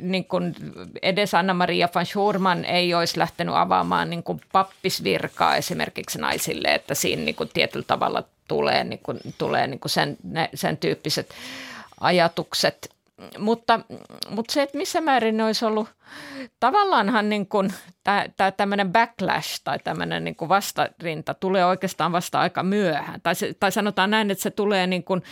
niin 0.00 0.24
kuin 0.24 0.54
edes 1.02 1.34
Anna-Maria 1.34 1.88
van 1.94 2.06
Schurman 2.06 2.64
ei 2.64 2.94
olisi 2.94 3.18
lähtenyt 3.18 3.54
avaamaan 3.54 4.10
niin 4.10 4.22
kuin 4.22 4.40
pappisvirkaa 4.52 5.56
esimerkiksi 5.56 6.18
naisille, 6.18 6.74
että 6.74 6.94
siinä 6.94 7.22
niin 7.22 7.34
kuin 7.34 7.50
tietyllä 7.54 7.84
tavalla 7.86 8.24
tulee, 8.48 8.84
niin 8.84 9.00
kuin, 9.02 9.18
tulee 9.38 9.66
niin 9.66 9.80
kuin 9.80 9.90
sen, 9.90 10.16
ne, 10.22 10.50
sen 10.54 10.76
tyyppiset 10.76 11.34
ajatukset. 12.00 12.90
Mutta, 13.38 13.80
mutta 14.28 14.52
se, 14.52 14.62
että 14.62 14.78
missä 14.78 15.00
määrin 15.00 15.36
ne 15.36 15.44
olisi 15.44 15.64
ollut, 15.64 15.88
tavallaanhan 16.60 17.28
niin 17.28 17.46
kuin, 17.46 17.72
tämä 18.36 18.50
tämmöinen 18.50 18.92
backlash 18.92 19.60
tai 19.64 19.78
tämmöinen 19.78 20.24
niin 20.24 20.36
kuin 20.36 20.48
vastarinta 20.48 21.34
tulee 21.34 21.64
oikeastaan 21.64 22.12
vasta 22.12 22.40
aika 22.40 22.62
myöhään. 22.62 23.20
Tai, 23.20 23.34
se, 23.34 23.54
tai 23.60 23.72
sanotaan 23.72 24.10
näin, 24.10 24.30
että 24.30 24.42
se 24.42 24.50
tulee 24.50 24.86
niin 24.86 25.04
kuin, 25.04 25.22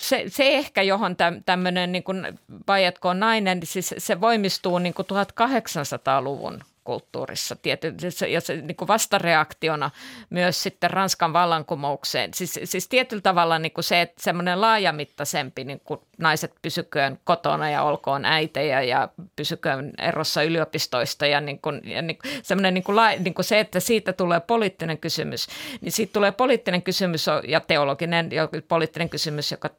se, 0.00 0.24
se 0.28 0.48
ehkä 0.48 0.82
johon 0.82 1.16
tämmöinen 1.46 1.92
niin 1.92 2.04
kuin 2.04 2.38
vajatko 2.68 3.14
nainen, 3.14 3.60
siis 3.64 3.94
se 3.98 4.20
voimistuu 4.20 4.78
niin 4.78 4.94
kuin 4.94 5.06
1800-luvun 5.06 6.64
kulttuurissa 6.84 7.56
tietysti, 7.56 8.32
ja 8.32 8.40
se 8.40 8.56
niin 8.56 8.76
kuin 8.76 8.88
vastareaktiona 8.88 9.90
myös 10.30 10.62
sitten 10.62 10.90
Ranskan 10.90 11.32
vallankumoukseen. 11.32 12.34
Siis, 12.34 12.60
siis 12.64 12.88
tietyllä 12.88 13.20
tavalla 13.20 13.58
niin 13.58 13.72
kuin 13.72 13.84
se, 13.84 14.00
että 14.00 14.22
semmoinen 14.22 14.60
laajamittaisempi 14.60 15.64
niin 15.64 15.80
kuin 15.84 16.00
naiset 16.18 16.52
pysyköön 16.62 17.18
kotona 17.24 17.70
ja 17.70 17.82
olkoon 17.82 18.24
äitejä 18.24 18.82
ja 18.82 19.08
pysyköön 19.36 19.92
erossa 19.98 20.42
yliopistoista 20.42 21.26
ja, 21.26 21.40
niin 21.40 21.58
kuin, 21.58 21.80
ja 21.84 22.02
niin, 22.02 22.18
semmoinen 22.42 22.74
niin 22.74 22.84
kuin, 22.84 22.96
niin 23.18 23.34
kuin 23.34 23.44
se, 23.44 23.60
että 23.60 23.80
siitä 23.80 24.12
tulee 24.12 24.40
poliittinen 24.40 24.98
kysymys, 24.98 25.46
niin 25.80 25.92
siitä 25.92 26.12
tulee 26.12 26.32
poliittinen 26.32 26.82
kysymys 26.82 27.26
ja 27.48 27.60
teologinen 27.60 28.30
ja 28.32 28.48
poliittinen 28.68 29.08
kysymys, 29.08 29.50
joka 29.50 29.70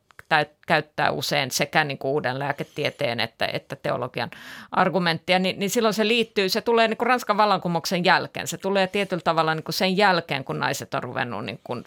käyttää 0.67 1.11
usein 1.11 1.51
sekä 1.51 1.83
niin 1.83 1.97
kuin 1.97 2.11
uuden 2.11 2.39
lääketieteen 2.39 3.19
että, 3.19 3.45
että 3.53 3.75
teologian 3.75 4.31
argumenttia, 4.71 5.39
niin, 5.39 5.59
niin 5.59 5.69
silloin 5.69 5.93
se 5.93 6.07
liittyy, 6.07 6.49
se 6.49 6.61
tulee 6.61 6.87
niin 6.87 6.97
kuin 6.97 7.07
Ranskan 7.07 7.37
vallankumouksen 7.37 8.05
jälkeen. 8.05 8.47
Se 8.47 8.57
tulee 8.57 8.87
tietyllä 8.87 9.21
tavalla 9.21 9.55
niin 9.55 9.63
kuin 9.63 9.73
sen 9.73 9.97
jälkeen, 9.97 10.43
kun 10.43 10.59
naiset 10.59 10.93
on 10.93 11.03
ruvennut 11.03 11.45
niin 11.45 11.59
kuin 11.63 11.83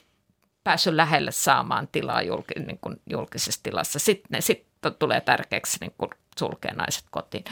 päässyt 0.64 0.94
lähelle 0.94 1.32
saamaan 1.32 1.88
tilaa 1.92 2.22
julk, 2.22 2.44
niin 2.66 2.78
kuin 2.80 3.00
julkisessa 3.10 3.60
tilassa. 3.62 3.98
Sitten, 3.98 4.42
sitten 4.42 4.67
tulee 4.98 5.20
tärkeäksi 5.20 5.76
niin 5.80 5.94
kuin 5.98 6.10
sulkee 6.38 6.72
naiset 6.74 7.04
kotiin. 7.10 7.44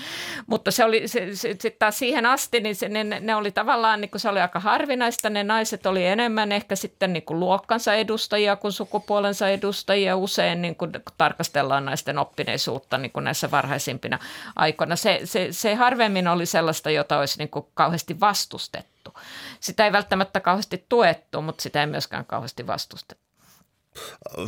Mutta 0.46 0.70
se 0.70 0.84
oli 0.84 1.08
se, 1.08 1.36
se, 1.36 1.56
se, 1.60 1.70
taas 1.70 1.98
siihen 1.98 2.26
asti, 2.26 2.60
niin 2.60 2.76
se, 2.76 2.88
ne, 2.88 3.04
ne 3.04 3.34
oli 3.34 3.52
tavallaan, 3.52 4.00
niin 4.00 4.10
kuin 4.10 4.20
se 4.20 4.28
oli 4.28 4.40
aika 4.40 4.60
harvinaista. 4.60 5.30
Ne 5.30 5.44
naiset 5.44 5.86
oli 5.86 6.06
enemmän 6.06 6.52
ehkä 6.52 6.76
sitten 6.76 7.12
niin 7.12 7.22
kuin 7.22 7.40
luokkansa 7.40 7.94
edustajia 7.94 8.56
kuin 8.56 8.72
sukupuolensa 8.72 9.48
edustajia. 9.48 10.16
Usein 10.16 10.62
niin 10.62 10.76
kuin, 10.76 10.92
tarkastellaan 11.18 11.84
naisten 11.84 12.18
oppineisuutta 12.18 12.98
niin 12.98 13.12
kuin 13.12 13.24
näissä 13.24 13.50
varhaisimpina 13.50 14.18
aikoina. 14.56 14.96
Se, 14.96 15.20
se, 15.24 15.48
se 15.50 15.74
harvemmin 15.74 16.28
oli 16.28 16.46
sellaista, 16.46 16.90
jota 16.90 17.18
olisi 17.18 17.38
niin 17.38 17.50
kuin 17.50 17.66
kauheasti 17.74 18.20
vastustettu. 18.20 19.14
Sitä 19.60 19.84
ei 19.84 19.92
välttämättä 19.92 20.40
kauheasti 20.40 20.84
tuettu, 20.88 21.42
mutta 21.42 21.62
sitä 21.62 21.80
ei 21.80 21.86
myöskään 21.86 22.24
kauheasti 22.24 22.66
vastustettu 22.66 23.25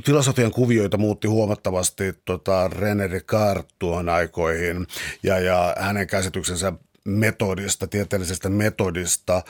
filosofian 0.06 0.50
kuvioita 0.50 0.98
muutti 0.98 1.28
huomattavasti 1.28 2.12
tota 2.24 2.68
René 2.68 3.10
Descartes 3.10 3.74
tuohon 3.78 4.08
aikoihin 4.08 4.86
ja, 5.22 5.38
ja 5.38 5.74
hänen 5.78 6.06
käsityksensä 6.06 6.72
metodista, 7.04 7.86
tieteellisestä 7.86 8.48
metodista. 8.48 9.42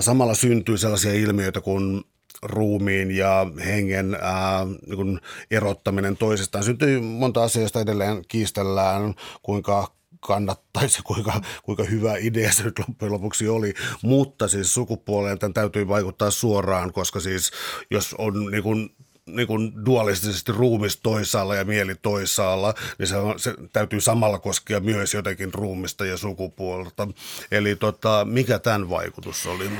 Samalla 0.00 0.34
syntyi 0.34 0.78
sellaisia 0.78 1.12
ilmiöitä 1.12 1.60
kuin 1.60 2.04
ruumiin 2.42 3.10
ja 3.10 3.46
hengen 3.66 4.18
ää, 4.20 4.64
niin 4.64 4.96
kuin 4.96 5.20
erottaminen 5.50 6.16
toisistaan. 6.16 6.64
Syntyi 6.64 7.00
monta 7.00 7.42
asiaa, 7.42 7.62
joista 7.62 7.80
edelleen 7.80 8.24
kiistellään, 8.28 9.14
kuinka 9.42 9.96
kannattaisi, 10.20 11.02
kuinka, 11.02 11.40
kuinka 11.62 11.84
hyvä 11.84 12.16
idea 12.16 12.52
se 12.52 12.62
nyt 12.62 12.78
loppujen 12.78 13.12
lopuksi 13.12 13.48
oli. 13.48 13.74
Mutta 14.02 14.48
siis 14.48 14.74
sukupuoleen 14.74 15.38
tämän 15.38 15.54
täytyy 15.54 15.88
vaikuttaa 15.88 16.30
suoraan, 16.30 16.92
koska 16.92 17.20
siis 17.20 17.50
jos 17.90 18.14
on 18.18 18.50
niin 18.50 18.62
kuin 18.62 18.95
niin 19.26 19.46
kuin 19.46 19.86
dualistisesti 19.86 20.52
ruumis 20.52 20.96
toisaalla 21.02 21.54
ja 21.54 21.64
mieli 21.64 21.94
toisaalla, 21.94 22.74
niin 22.98 23.06
se, 23.06 23.14
se 23.36 23.54
täytyy 23.72 24.00
samalla 24.00 24.38
koskea 24.38 24.80
myös 24.80 25.14
jotenkin 25.14 25.54
ruumista 25.54 26.06
ja 26.06 26.16
sukupuolta. 26.16 27.08
Eli 27.50 27.76
tota, 27.76 28.26
mikä 28.30 28.58
tämän 28.58 28.90
vaikutus 28.90 29.46
oli? 29.46 29.70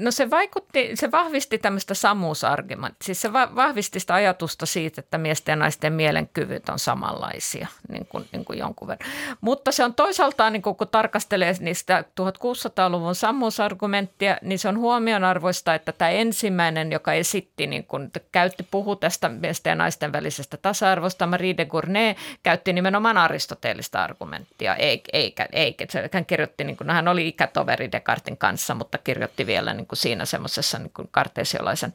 No 0.00 0.10
se 0.10 0.30
vaikutti, 0.30 0.90
se 0.94 1.10
vahvisti 1.10 1.58
tämmöistä 1.58 1.94
samuusargumenttia. 1.94 3.06
Siis 3.06 3.20
se 3.20 3.32
vahvisti 3.32 4.00
sitä 4.00 4.14
ajatusta 4.14 4.66
siitä, 4.66 5.00
että 5.00 5.18
miesten 5.18 5.52
ja 5.52 5.56
naisten 5.56 5.92
mielenkyvyt 5.92 6.68
on 6.68 6.78
samanlaisia 6.78 7.66
niin 7.88 8.06
kuin, 8.06 8.28
niin 8.32 8.44
kuin 8.44 8.58
jonkun 8.58 8.88
verran. 8.88 9.10
Mutta 9.40 9.72
se 9.72 9.84
on 9.84 9.94
toisaalta, 9.94 10.50
niin 10.50 10.62
kuin, 10.62 10.76
kun 10.76 10.88
tarkastelee 10.88 11.54
niistä 11.60 12.04
1600-luvun 12.20 13.14
sammuusargumenttia, 13.14 14.36
niin 14.42 14.58
se 14.58 14.68
on 14.68 14.78
huomionarvoista, 14.78 15.74
että 15.74 15.92
tämä 15.92 16.10
ensimmäinen, 16.10 16.92
joka 16.92 17.12
esitti, 17.12 17.66
niin 17.66 17.84
kuin, 17.84 18.10
käytti, 18.32 18.66
puhu 18.70 18.96
tästä 18.96 19.28
miesten 19.28 19.70
ja 19.70 19.74
naisten 19.74 20.12
välisestä 20.12 20.56
tasa-arvosta, 20.56 21.26
Marie 21.26 21.56
de 21.56 21.64
Gournay, 21.64 22.14
käytti 22.42 22.72
nimenomaan 22.72 23.18
aristoteellista 23.18 24.04
argumenttia, 24.04 24.74
eikä, 24.74 25.10
eikä, 25.12 25.48
eikä. 25.52 25.86
Hän 26.12 26.26
kirjoitti, 26.26 26.64
niin 26.64 26.76
kuin, 26.76 26.86
no 26.86 26.94
hän 26.94 27.08
oli 27.08 27.28
ikätoveri 27.28 27.92
Descartin 27.92 28.36
kanssa, 28.36 28.74
mutta 28.74 28.98
kirjoitti 28.98 29.46
vielä 29.46 29.74
niin 29.74 29.85
kuin 29.86 29.98
siinä 29.98 30.24
semmoisessa 30.24 30.78
niin 30.78 30.92
kartesiolaisen 31.10 31.92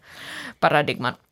paradigman– 0.60 1.18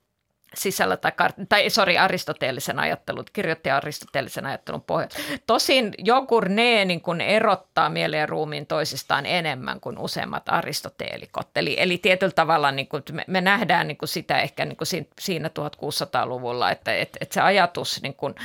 sisällä, 0.56 0.98
tai, 0.98 1.12
tai 1.50 1.70
sorry, 1.70 1.98
aristoteellisen 1.98 2.80
ajattelun, 2.80 3.26
kirjoitti 3.34 3.70
aristoteellisen 3.70 4.46
ajattelun 4.46 4.82
pohjalta. 4.82 5.16
Tosin 5.48 5.94
Jogurne 5.98 6.86
niin 6.86 7.02
kun 7.02 7.22
erottaa 7.22 7.90
mielen 7.90 8.20
ja 8.20 8.26
ruumiin 8.26 8.68
toisistaan 8.68 9.26
enemmän 9.26 9.80
kuin 9.80 9.98
useimmat 10.00 10.44
aristoteelikot. 10.48 11.48
Eli, 11.56 11.76
eli 11.80 11.98
tietyllä 11.98 12.32
tavalla 12.32 12.72
niin 12.72 12.88
kun 12.88 13.04
me, 13.12 13.24
me 13.28 13.42
nähdään 13.42 13.88
niin 13.88 13.98
kun 13.98 14.08
sitä 14.08 14.42
ehkä 14.42 14.66
niin 14.66 14.78
kun 14.78 14.88
siinä 15.20 15.48
1600-luvulla, 15.48 16.72
että, 16.72 16.94
että, 16.94 17.18
että 17.22 17.34
se 17.34 17.42
ajatus, 17.42 18.02
niin 18.02 18.14
kun, 18.14 18.36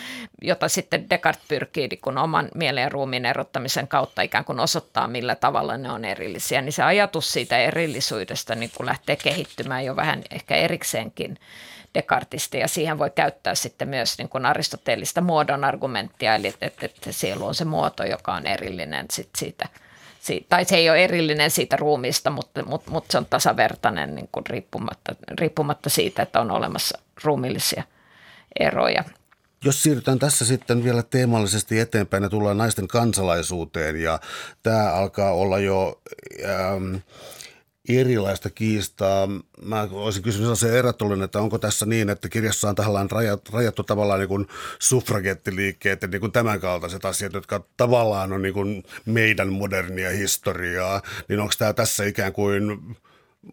jota 0.43 0.69
sitten 0.69 1.11
Descartes 1.11 1.45
pyrkii 1.49 1.89
niin 1.89 2.01
kun 2.01 2.19
oman 2.19 2.49
mielen 2.55 2.83
ja 2.83 2.89
ruumiin 2.89 3.27
erottamisen 3.27 3.89
kautta 3.89 4.23
ikään 4.23 4.45
kuin 4.45 4.61
osoittaa, 4.61 5.09
millä 5.09 5.35
tavalla 5.35 5.77
ne 5.77 5.91
on 5.91 6.05
erillisiä, 6.05 6.63
niin 6.63 6.73
se 6.73 6.83
ajatus 6.83 7.33
siitä 7.33 7.59
erillisyydestä 7.59 8.55
niin 8.55 8.71
lähtee 8.83 9.17
kehittymään 9.17 9.85
jo 9.85 9.97
vähän 9.97 10.23
ehkä 10.31 10.57
erikseenkin– 10.57 11.39
Descartista 11.95 12.57
ja 12.57 12.69
siihen 12.69 12.99
voi 12.99 13.11
käyttää 13.11 13.55
sitten 13.55 13.89
myös 13.89 14.19
niin 14.19 14.29
kuin 14.29 14.47
aristoteellista 14.47 15.21
muodon 15.21 15.65
argumenttia, 15.65 16.35
eli 16.35 16.47
että, 16.47 16.67
että, 16.67 16.87
että 16.87 17.13
sielu 17.13 17.47
on 17.47 17.55
se 17.55 17.65
muoto, 17.65 18.05
joka 18.05 18.35
on 18.35 18.47
erillinen 18.47 19.07
sit 19.13 19.29
siitä, 19.39 19.69
siitä, 20.21 20.47
tai 20.49 20.65
se 20.65 20.77
ei 20.77 20.91
ole 20.91 21.05
erillinen 21.05 21.51
siitä 21.51 21.77
ruumista, 21.77 22.31
mutta, 22.31 22.65
mutta, 22.65 22.91
mutta 22.91 23.13
se 23.13 23.19
on 23.19 23.27
tasavertainen 23.27 24.15
niin 24.15 24.29
kuin 24.33 24.47
riippumatta, 24.47 25.15
riippumatta 25.41 25.91
siitä, 25.91 26.23
että 26.23 26.41
on 26.41 26.51
olemassa 26.51 26.99
ruumillisia 27.25 27.83
eroja. 28.61 29.05
Jos 29.65 29.83
siirrytään 29.83 30.19
tässä 30.19 30.45
sitten 30.45 30.85
vielä 30.85 31.03
teemallisesti 31.03 31.81
eteenpäin 31.81 32.23
ja 32.23 32.29
tullaan 32.29 32.59
naisten 32.59 32.89
kansalaisuuteen 32.89 34.03
ja 34.03 34.21
tämä 34.63 34.93
alkaa 34.93 35.33
olla 35.33 35.59
jo 35.59 36.01
ähm, 36.45 36.97
erilaista 37.89 38.51
kiistaa. 38.51 39.29
Mä 39.63 39.89
olisin 39.93 40.23
kysynyt 40.23 40.45
sellaisen 40.45 40.75
erotullin, 40.75 41.23
että 41.23 41.41
onko 41.41 41.59
tässä 41.59 41.87
niin, 41.87 42.11
että 42.11 42.29
kirjassa 42.29 42.69
on 42.69 42.75
tavallaan 42.75 43.11
rajattu, 43.11 43.53
rajattu 43.53 43.83
tavallaan 43.83 44.21
niin 44.21 44.49
suffragettiliikkeet 44.79 46.03
ja 46.03 46.09
niin 46.09 46.33
tämän 46.33 46.61
kaltaiset 46.61 47.05
asiat, 47.05 47.33
jotka 47.33 47.65
tavallaan 47.77 48.33
on 48.33 48.43
niin 48.43 48.55
kuin 48.55 48.83
meidän 49.07 49.53
modernia 49.53 50.11
historiaa, 50.11 51.03
niin 51.29 51.41
onko 51.41 51.53
tämä 51.59 51.73
tässä 51.73 52.05
ikään 52.05 52.33
kuin 52.33 52.79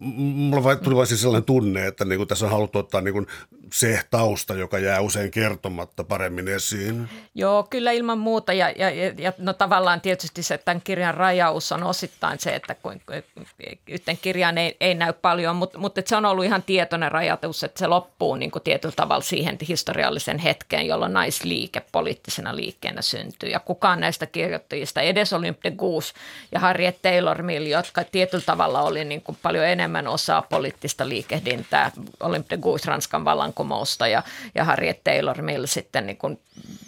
Mulla 0.00 0.76
tuli 0.76 0.96
vain 0.96 1.06
siis 1.06 1.20
sellainen 1.20 1.44
tunne, 1.44 1.86
että 1.86 2.04
niin 2.04 2.18
kuin 2.18 2.28
tässä 2.28 2.46
on 2.46 2.52
haluttu 2.52 2.78
ottaa 2.78 3.00
niin 3.00 3.14
kuin 3.14 3.26
se 3.72 4.00
tausta, 4.10 4.54
joka 4.54 4.78
jää 4.78 5.00
usein 5.00 5.30
kertomatta 5.30 6.04
paremmin 6.04 6.48
esiin. 6.48 7.08
Joo, 7.34 7.66
kyllä 7.70 7.92
ilman 7.92 8.18
muuta. 8.18 8.52
Ja, 8.52 8.70
ja, 8.70 8.90
ja 9.18 9.32
no 9.38 9.52
tavallaan 9.52 10.00
tietysti 10.00 10.42
se, 10.42 10.54
että 10.54 10.64
tämän 10.64 10.80
kirjan 10.84 11.14
rajaus 11.14 11.72
on 11.72 11.82
osittain 11.82 12.40
se, 12.40 12.50
että 12.50 12.74
kun 12.74 13.00
yhten 13.88 14.18
kirjan 14.22 14.58
ei, 14.58 14.76
ei 14.80 14.94
näy 14.94 15.12
paljon, 15.12 15.56
mutta, 15.56 15.78
mutta 15.78 16.02
se 16.06 16.16
on 16.16 16.24
ollut 16.24 16.44
ihan 16.44 16.62
tietoinen 16.62 17.12
rajatus, 17.12 17.64
että 17.64 17.78
se 17.78 17.86
loppuu 17.86 18.36
niin 18.36 18.50
kuin 18.50 18.62
tietyllä 18.62 18.94
tavalla 18.96 19.22
siihen 19.22 19.58
historiallisen 19.68 20.38
hetkeen, 20.38 20.86
jolloin 20.86 21.12
naisliike 21.12 21.82
poliittisena 21.92 22.56
liikkeenä 22.56 23.02
syntyy. 23.02 23.48
Ja 23.48 23.60
kukaan 23.60 24.00
näistä 24.00 24.26
kirjoittajista, 24.26 25.00
edes 25.00 25.32
Olympe 25.32 25.70
Goose 25.70 26.14
ja 26.52 26.60
Harriet 26.60 27.02
Taylor 27.02 27.42
Mill, 27.42 27.66
jotka 27.66 28.04
tietyllä 28.04 28.44
tavalla 28.46 28.82
oli 28.82 29.04
niin 29.04 29.22
kuin 29.22 29.38
paljon 29.42 29.66
enemmän 29.66 29.81
osaa 30.08 30.42
poliittista 30.42 31.08
liikehdintää, 31.08 31.90
Olympe 32.20 32.46
de 32.50 32.56
Goose 32.56 32.90
Ranskan 32.90 33.24
vallankumousta 33.24 34.06
ja, 34.06 34.22
ja 34.54 34.64
Harriet 34.64 35.04
Taylor 35.04 35.42
Mill 35.42 35.66
sitten 35.66 36.06
niin 36.06 36.16
kuin 36.16 36.38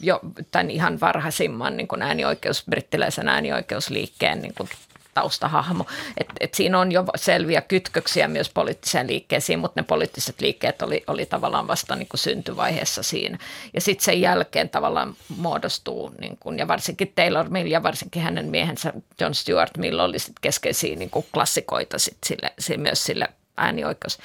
jo 0.00 0.20
tämän 0.50 0.70
ihan 0.70 1.00
varhaisimman 1.00 1.76
niin 1.76 1.88
kuin 1.88 2.02
äänioikeus, 2.02 2.64
brittiläisen 2.70 3.28
äänioikeusliikkeen 3.28 4.42
niin 4.42 4.54
kuin 4.54 4.68
taustahahmo. 5.14 5.86
Et, 6.18 6.26
et 6.40 6.54
siinä 6.54 6.78
on 6.78 6.92
jo 6.92 7.04
selviä 7.16 7.60
kytköksiä 7.60 8.28
myös 8.28 8.50
poliittiseen 8.50 9.06
liikkeeseen, 9.06 9.58
mutta 9.58 9.80
ne 9.80 9.84
poliittiset 9.84 10.40
liikkeet 10.40 10.82
oli, 10.82 11.04
oli 11.06 11.26
tavallaan 11.26 11.68
vasta 11.68 11.96
niin 11.96 12.08
kuin 12.08 12.20
syntyvaiheessa 12.20 13.02
siinä. 13.02 13.38
Ja 13.74 13.80
sitten 13.80 14.04
sen 14.04 14.20
jälkeen 14.20 14.68
tavallaan 14.68 15.16
muodostuu, 15.36 16.12
niin 16.20 16.36
kuin, 16.40 16.58
ja 16.58 16.68
varsinkin 16.68 17.12
Taylor 17.14 17.48
Mill 17.48 17.70
ja 17.70 17.82
varsinkin 17.82 18.22
hänen 18.22 18.46
miehensä 18.46 18.92
John 19.20 19.34
Stuart 19.34 19.76
Mill 19.76 19.98
oli 19.98 20.18
sit 20.18 20.34
keskeisiä 20.40 20.96
niin 20.96 21.10
kuin 21.10 21.26
klassikoita 21.34 21.98
sit 21.98 22.18
sille, 22.26 22.52
myös 22.76 23.04
sille 23.04 23.28
äänioikeus 23.56 24.18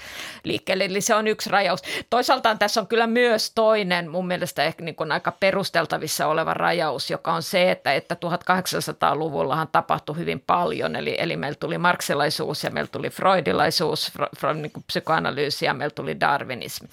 liikkeelle. 0.44 0.86
Eli 0.86 1.02
se 1.02 1.16
on 1.16 1.28
yksi 1.28 1.50
rajaus. 1.50 1.82
Toisaalta 2.10 2.56
tässä 2.56 2.82
on 2.82 2.88
kyllä 2.88 3.08
myös 3.08 3.52
toinen 3.56 4.10
mun 4.10 4.28
mielestä 4.28 4.64
ehkä 4.64 4.84
niin 4.84 4.96
kuin 4.96 5.12
aika 5.12 5.32
perusteltavissa 5.32 6.28
oleva 6.28 6.54
rajaus, 6.54 7.10
joka 7.10 7.34
on 7.34 7.44
se, 7.44 7.72
että, 7.72 7.94
että 7.94 8.16
1800-luvullahan 8.16 9.68
tapahtui 9.72 10.18
hyvin 10.18 10.44
paljon. 10.48 10.96
Eli, 10.96 11.16
eli 11.20 11.38
meillä 11.38 11.58
tuli 11.60 11.78
marksilaisuus 11.78 12.64
ja 12.64 12.70
meillä 12.70 12.90
tuli 12.92 13.10
freudilaisuus, 13.10 14.12
fro, 14.38 14.54
niin 14.54 14.72
kuin 14.72 14.84
psykoanalyysi 14.88 15.66
ja 15.66 15.74
meillä 15.74 15.94
tuli 15.96 16.20
darwinismi. 16.20 16.88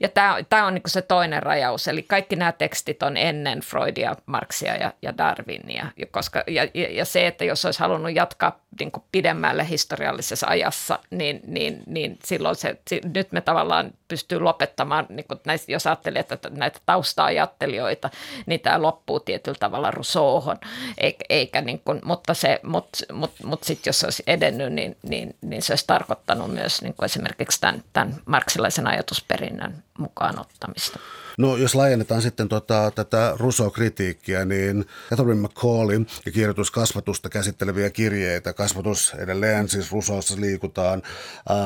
Ja 0.00 0.08
tämä, 0.08 0.36
tämä 0.48 0.66
on 0.66 0.74
niin 0.74 0.82
kuin 0.82 0.90
se 0.90 1.02
toinen 1.02 1.42
rajaus. 1.42 1.88
Eli 1.88 2.02
kaikki 2.02 2.36
nämä 2.36 2.52
tekstit 2.52 3.02
on 3.02 3.16
ennen 3.16 3.60
Freudia, 3.60 4.16
Marksia 4.26 4.76
ja, 4.76 4.92
ja 5.02 5.18
Darwinia. 5.18 5.86
Koska, 6.10 6.44
ja, 6.46 6.62
ja 6.74 7.04
se, 7.04 7.26
että 7.26 7.44
jos 7.44 7.64
olisi 7.64 7.80
halunnut 7.80 8.14
jatkaa 8.14 8.60
niin 8.80 8.90
kuin 8.90 9.04
pidemmälle 9.12 9.68
historiallisessa 9.68 10.46
ajassa, 10.46 10.98
niin, 11.10 11.40
niin, 11.46 11.77
niin 11.86 12.18
silloin 12.24 12.56
se, 12.56 12.76
nyt 13.14 13.32
me 13.32 13.40
tavallaan 13.40 13.90
pystyy 14.08 14.40
lopettamaan, 14.40 15.06
niin 15.08 15.26
kuin 15.28 15.40
näistä, 15.46 15.72
jos 15.72 15.86
ajattelee, 15.86 16.20
että 16.20 16.50
näitä 16.50 16.80
tausta-ajattelijoita, 16.86 18.10
niin 18.46 18.60
tämä 18.60 18.82
loppuu 18.82 19.20
tietyllä 19.20 19.58
tavalla 19.60 19.90
Rousseauhon, 19.90 20.58
eikä, 20.98 21.24
eikä 21.28 21.60
niin 21.60 21.80
kuin, 21.84 22.00
mutta, 22.04 22.34
se, 22.34 22.60
mutta, 22.62 22.98
mutta, 23.12 23.46
mutta 23.46 23.66
sitten 23.66 23.88
jos 23.88 24.00
se 24.00 24.06
olisi 24.06 24.22
edennyt, 24.26 24.72
niin, 24.72 24.96
niin, 25.02 25.36
niin 25.40 25.62
se 25.62 25.72
olisi 25.72 25.86
tarkoittanut 25.86 26.54
myös 26.54 26.82
niin 26.82 26.94
esimerkiksi 27.04 27.60
tämän, 27.60 27.82
tämän 27.92 28.14
marksilaisen 28.26 28.86
ajatusperinnön 28.86 29.82
mukaan 29.98 30.40
ottamista. 30.40 30.98
No 31.38 31.56
jos 31.56 31.74
laajennetaan 31.74 32.22
sitten 32.22 32.48
tota, 32.48 32.92
tätä 32.94 33.34
Rousseau-kritiikkiä, 33.38 34.44
niin 34.44 34.84
Catherine 35.10 35.40
McCallin 35.40 36.06
ja 36.26 36.32
kirjoituskasvatusta 36.32 37.28
käsitteleviä 37.28 37.90
kirjeitä, 37.90 38.52
kasvatus 38.52 39.14
edelleen, 39.18 39.68
siis 39.68 39.92
Rousseaussa 39.92 40.40
liikutaan. 40.40 41.02
Ää, 41.48 41.56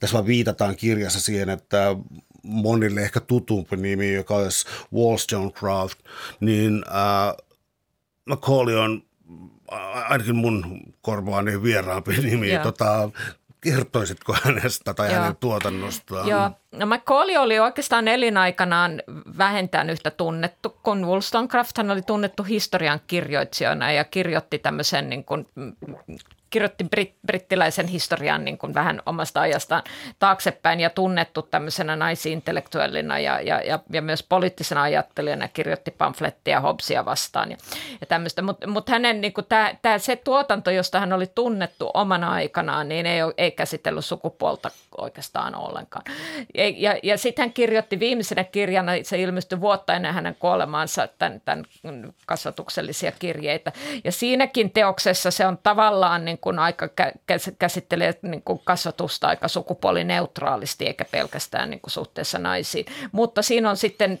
tässä 0.00 0.14
vaan 0.14 0.26
viitataan 0.26 0.76
kirjassa 0.76 1.20
siihen, 1.20 1.50
että 1.50 1.96
monille 2.42 3.00
ehkä 3.02 3.20
tutumpi 3.20 3.76
nimi, 3.76 4.14
joka 4.14 4.34
olisi 4.34 4.66
Wollstonecraft, 4.94 5.98
niin 6.40 6.84
ää, 6.90 7.34
Macaulay 8.26 8.74
on 8.74 9.02
ainakin 10.08 10.36
mun 10.36 10.80
korvaani 11.02 11.62
vieraampi 11.62 12.12
nimi. 12.16 12.48
Yeah. 12.48 12.62
Tota, 12.62 13.10
kertoisitko 13.60 14.36
hänestä 14.42 14.94
tai 14.94 15.12
Joo. 15.12 15.20
hänen 15.20 15.36
tuotannostaan? 15.36 16.28
Joo, 16.28 16.50
no 16.72 16.86
McCauley 16.86 17.36
oli 17.36 17.58
oikeastaan 17.58 18.08
elinaikanaan 18.08 19.02
vähintään 19.38 19.90
yhtä 19.90 20.10
tunnettu 20.10 20.78
kun 20.82 21.06
Wollstonecraft. 21.06 21.76
Hän 21.76 21.90
oli 21.90 22.02
tunnettu 22.02 22.42
historian 22.42 23.00
kirjoitsijana 23.06 23.92
ja 23.92 24.04
kirjoitti 24.04 24.58
tämmöisen 24.58 25.10
niin 25.10 25.24
kuin 25.24 25.46
kirjoitti 26.50 26.84
brit, 26.84 27.14
brittiläisen 27.26 27.86
historian 27.86 28.44
niin 28.44 28.58
kuin 28.58 28.74
vähän 28.74 29.02
omasta 29.06 29.40
ajastaan 29.40 29.82
taaksepäin 30.18 30.80
ja 30.80 30.90
tunnettu 30.90 31.42
tämmöisenä 31.42 31.96
naisintellektuellina 31.96 33.18
ja, 33.18 33.40
ja, 33.40 33.60
ja, 33.60 33.78
ja 33.92 34.02
myös 34.02 34.22
poliittisena 34.22 34.82
ajattelijana 34.82 35.48
kirjoitti 35.48 35.90
pamflettia 35.90 36.60
Hobbesia 36.60 37.04
vastaan 37.04 37.50
ja, 37.50 37.56
ja 38.00 38.06
tämmöistä. 38.06 38.42
Mutta 38.42 38.66
mut 38.66 38.88
hänen 38.88 39.20
niin 39.20 39.32
kuin 39.32 39.46
tää, 39.48 39.76
tää, 39.82 39.98
se 39.98 40.16
tuotanto, 40.16 40.70
josta 40.70 41.00
hän 41.00 41.12
oli 41.12 41.26
tunnettu 41.26 41.90
omana 41.94 42.32
aikanaan, 42.32 42.88
niin 42.88 43.06
ei, 43.06 43.20
ei 43.38 43.50
käsitellyt 43.50 44.04
sukupuolta 44.04 44.70
oikeastaan 44.98 45.54
ollenkaan. 45.54 46.04
Ja, 46.54 46.96
ja, 47.02 47.18
sitten 47.18 47.42
hän 47.42 47.52
kirjoitti 47.52 48.00
viimeisenä 48.00 48.44
kirjana, 48.44 48.92
se 49.02 49.18
ilmestyi 49.18 49.60
vuotta 49.60 49.94
ennen 49.94 50.14
hänen 50.14 50.36
kuolemaansa, 50.38 51.08
tämän, 51.18 51.42
tämän 51.44 51.64
kasvatuksellisia 52.26 53.12
kirjeitä. 53.12 53.72
Ja 54.04 54.12
siinäkin 54.12 54.70
teoksessa 54.70 55.30
se 55.30 55.46
on 55.46 55.58
tavallaan 55.62 56.24
niin 56.24 56.38
kuin 56.40 56.58
aika 56.58 56.88
käsittelee 57.58 58.18
niin 58.22 58.42
kuin 58.42 58.60
kasvatusta 58.64 59.28
aika 59.28 59.48
sukupuolineutraalisti 59.48 60.86
eikä 60.86 61.04
pelkästään 61.04 61.70
niin 61.70 61.80
kuin 61.80 61.90
suhteessa 61.90 62.38
naisiin. 62.38 62.86
Mutta 63.12 63.42
siinä 63.42 63.70
on 63.70 63.76
sitten 63.76 64.20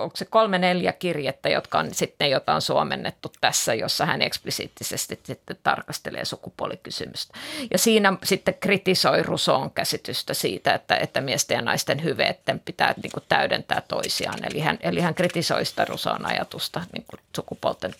onko 0.00 0.16
se 0.16 0.24
kolme 0.24 0.58
neljä 0.58 0.92
kirjettä, 0.92 1.48
jotka 1.48 1.78
on 1.78 1.94
sitten 1.94 2.30
jota 2.30 2.54
on 2.54 2.62
suomennettu 2.62 3.32
tässä, 3.40 3.74
jossa 3.74 4.06
hän 4.06 4.22
eksplisiittisesti 4.22 5.20
sitten 5.22 5.56
tarkastelee 5.62 6.24
sukupuolikysymystä. 6.24 7.38
Ja 7.70 7.78
siinä 7.78 8.16
sitten 8.24 8.54
kritisoi 8.54 9.22
Rusoon 9.22 9.70
käsitystä 9.70 10.34
siitä, 10.34 10.74
että, 10.74 10.96
että 10.96 11.20
miesten 11.20 11.54
ja 11.54 11.62
naisten 11.62 12.02
hyveetten 12.02 12.60
pitää 12.60 12.94
niin 13.02 13.12
kuin 13.12 13.24
täydentää 13.28 13.82
toisiaan. 13.88 14.38
Eli 14.50 14.60
hän, 14.60 14.78
eli 14.80 15.00
hän 15.00 15.14
kritisoi 15.14 15.64
sitä 15.64 15.84
Rusoon 15.84 16.26
ajatusta 16.26 16.80
niin 16.92 17.04
kuin 17.08 17.20
sukupuolten 17.36 17.94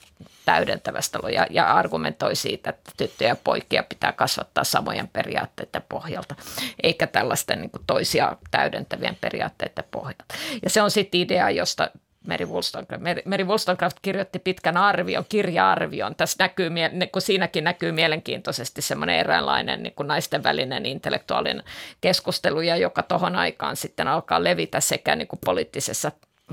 täydentävästä 0.46 1.18
ja, 1.32 1.46
ja 1.50 1.72
argumentoi 1.72 2.36
siitä, 2.36 2.70
että 2.70 2.90
tyttöjä 2.96 3.28
ja 3.28 3.36
poikia 3.44 3.82
pitää 3.82 4.12
kasvattaa 4.12 4.64
samojen 4.64 5.08
periaatteiden 5.08 5.82
pohjalta, 5.88 6.34
eikä 6.82 7.06
tällaisten 7.06 7.60
niin 7.60 7.70
kuin 7.70 7.82
toisia 7.86 8.36
täydentävien 8.50 9.16
periaatteiden 9.20 9.84
pohjalta. 9.90 10.24
Ja 10.62 10.70
se 10.70 10.82
on 10.82 10.90
sitten 10.90 11.20
idea, 11.20 11.50
josta 11.57 11.90
Mary 12.26 12.46
Wollstonecraft, 12.46 13.02
Mary, 13.02 13.22
Mary 13.24 13.44
Wollstonecraft 13.44 13.96
kirjoitti 14.02 14.38
pitkän 14.38 14.76
arvion, 14.76 15.24
kirja-arvion. 15.28 16.14
Tässä 16.14 16.36
näkyy, 16.38 16.70
kun 17.12 17.22
siinäkin 17.22 17.64
näkyy 17.64 17.92
mielenkiintoisesti 17.92 18.82
semmoinen 18.82 19.18
eräänlainen 19.18 19.82
niin 19.82 19.94
kuin 19.94 20.07
naisten 20.07 20.42
välinen 20.42 20.86
intellektuaalinen 20.86 21.64
keskustelu, 22.00 22.61
ja 22.61 22.76
joka 22.76 23.02
tuohon 23.02 23.36
aikaan 23.36 23.76
sitten 23.76 24.09
alkaa 24.09 24.44
levitä 24.44 24.80
sekä 24.80 25.16
niin 25.16 25.28
kuin 25.28 25.40
poliittisessa 25.44 26.12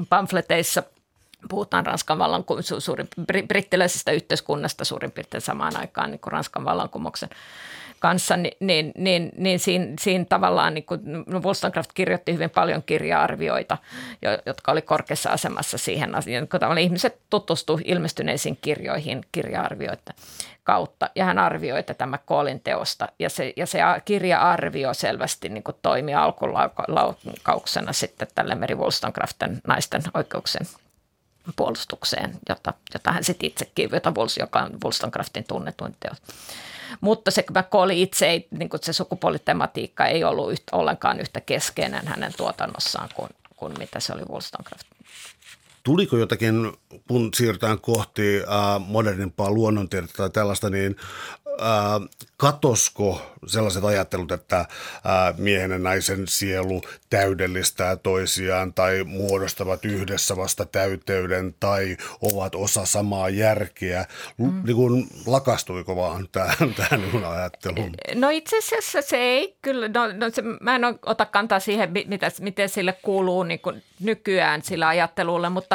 pamfleteissa 0.09 0.83
puhutaan 1.49 1.85
Ranskan 1.85 2.19
vallan, 2.19 2.45
suurin, 2.79 3.09
brittiläisestä 3.47 4.11
yhteiskunnasta 4.11 4.85
suurin 4.85 5.11
piirtein 5.11 5.41
samaan 5.41 5.77
aikaan 5.77 6.11
niin 6.11 6.19
kuin 6.19 6.31
Ranskan 6.31 6.65
vallankumouksen 6.65 7.29
kanssa, 8.03 8.37
niin, 8.37 8.57
niin, 8.59 8.91
niin, 8.97 9.31
niin 9.37 9.59
siinä, 9.59 9.85
siinä 9.99 10.25
tavallaan 10.25 10.73
niin 10.73 10.85
kuin 10.85 11.01
Wollstonecraft 11.43 11.91
kirjoitti 11.93 12.33
hyvin 12.33 12.49
paljon 12.49 12.83
kirja-arvioita, 12.83 13.77
jotka 14.45 14.71
oli 14.71 14.81
korkeassa 14.81 15.29
asemassa 15.29 15.77
siihen 15.77 16.15
asiaan. 16.15 16.47
Tavallaan 16.47 16.77
ihmiset 16.77 17.19
tutustuivat 17.29 17.83
ilmestyneisiin 17.85 18.57
kirjoihin 18.61 19.21
kirja-arvioiden 19.31 20.15
kautta, 20.63 21.09
ja 21.15 21.25
hän 21.25 21.39
arvioi 21.39 21.83
tätä 21.83 22.05
McCallin 22.05 22.59
teosta, 22.59 23.07
ja 23.19 23.29
se, 23.29 23.53
ja 23.55 23.65
se 23.65 23.79
kirja-arvio 24.05 24.93
selvästi 24.93 25.49
niin 25.49 25.63
kuin 25.63 25.77
toimi 25.81 26.15
alkulaukauksena 26.15 27.93
sitten 27.93 28.27
tälle 28.35 28.55
Mary 28.55 28.75
Wollstonecraftin 28.75 29.61
naisten 29.67 30.01
oikeuksien 30.13 30.67
puolustukseen, 31.55 32.35
jota, 32.49 32.73
jota 32.93 33.11
hän 33.11 33.23
sitten 33.23 33.47
itsekin, 33.47 33.89
jota 33.91 34.13
Wollstonecraftin 34.83 35.45
tunnetuin 35.47 35.95
teos. 35.99 36.17
Mutta 37.01 37.31
se 37.31 37.43
McCauley 37.51 38.01
itse, 38.01 38.27
ei, 38.27 38.47
niin 38.51 38.69
se 38.81 38.93
sukupuolitematiikka 38.93 40.05
ei 40.05 40.23
ollut 40.23 40.51
yhtä, 40.51 40.75
ollenkaan 40.75 41.19
yhtä 41.19 41.41
keskeinen 41.41 42.07
hänen 42.07 42.33
tuotannossaan 42.37 43.09
kuin, 43.15 43.29
kuin 43.55 43.73
mitä 43.77 43.99
se 43.99 44.13
oli 44.13 44.21
Wollstonecraft. 44.29 44.92
Tuliko 45.83 46.17
jotakin, 46.17 46.73
kun 47.07 47.29
siirrytään 47.33 47.79
kohti 47.79 48.37
äh, 48.37 48.87
modernimpaa 48.87 49.51
luonnontiedettä 49.51 50.17
tai 50.17 50.29
tällaista, 50.29 50.69
niin 50.69 50.95
äh, 51.61 52.09
katosko 52.37 53.21
sellaiset 53.47 53.83
ajattelut, 53.83 54.31
että 54.31 54.59
äh, 54.59 54.67
miehen 55.37 55.71
ja 55.71 55.79
naisen 55.79 56.27
sielu 56.27 56.81
täydellistää 57.09 57.95
toisiaan 57.95 58.73
tai 58.73 59.03
muodostavat 59.03 59.85
yhdessä 59.85 60.37
vasta 60.37 60.65
täyteyden 60.65 61.55
tai 61.59 61.97
ovat 62.21 62.55
osa 62.55 62.85
samaa 62.85 63.29
järkeä. 63.29 64.05
Mm. 64.37 64.63
Niin 64.65 64.75
kuin, 64.75 65.07
lakastuiko 65.25 65.95
vaan 65.95 66.27
tähän, 66.31 66.73
tähän 66.77 67.01
niin 67.01 67.25
ajatteluun? 67.25 67.91
No 68.15 68.29
itse 68.29 68.57
asiassa 68.57 69.01
se 69.01 69.17
ei 69.17 69.57
kyllä, 69.61 69.87
no, 69.87 70.07
no 70.07 70.29
se, 70.29 70.41
mä 70.61 70.75
en 70.75 70.81
ota 71.05 71.25
kantaa 71.25 71.59
siihen, 71.59 71.91
mitä, 72.05 72.31
miten 72.41 72.69
sille 72.69 72.93
kuuluu 73.01 73.43
niin 73.43 73.59
kuin 73.59 73.83
nykyään 73.99 74.61
sillä 74.61 74.87
ajattelulla, 74.87 75.49
mutta, 75.49 75.72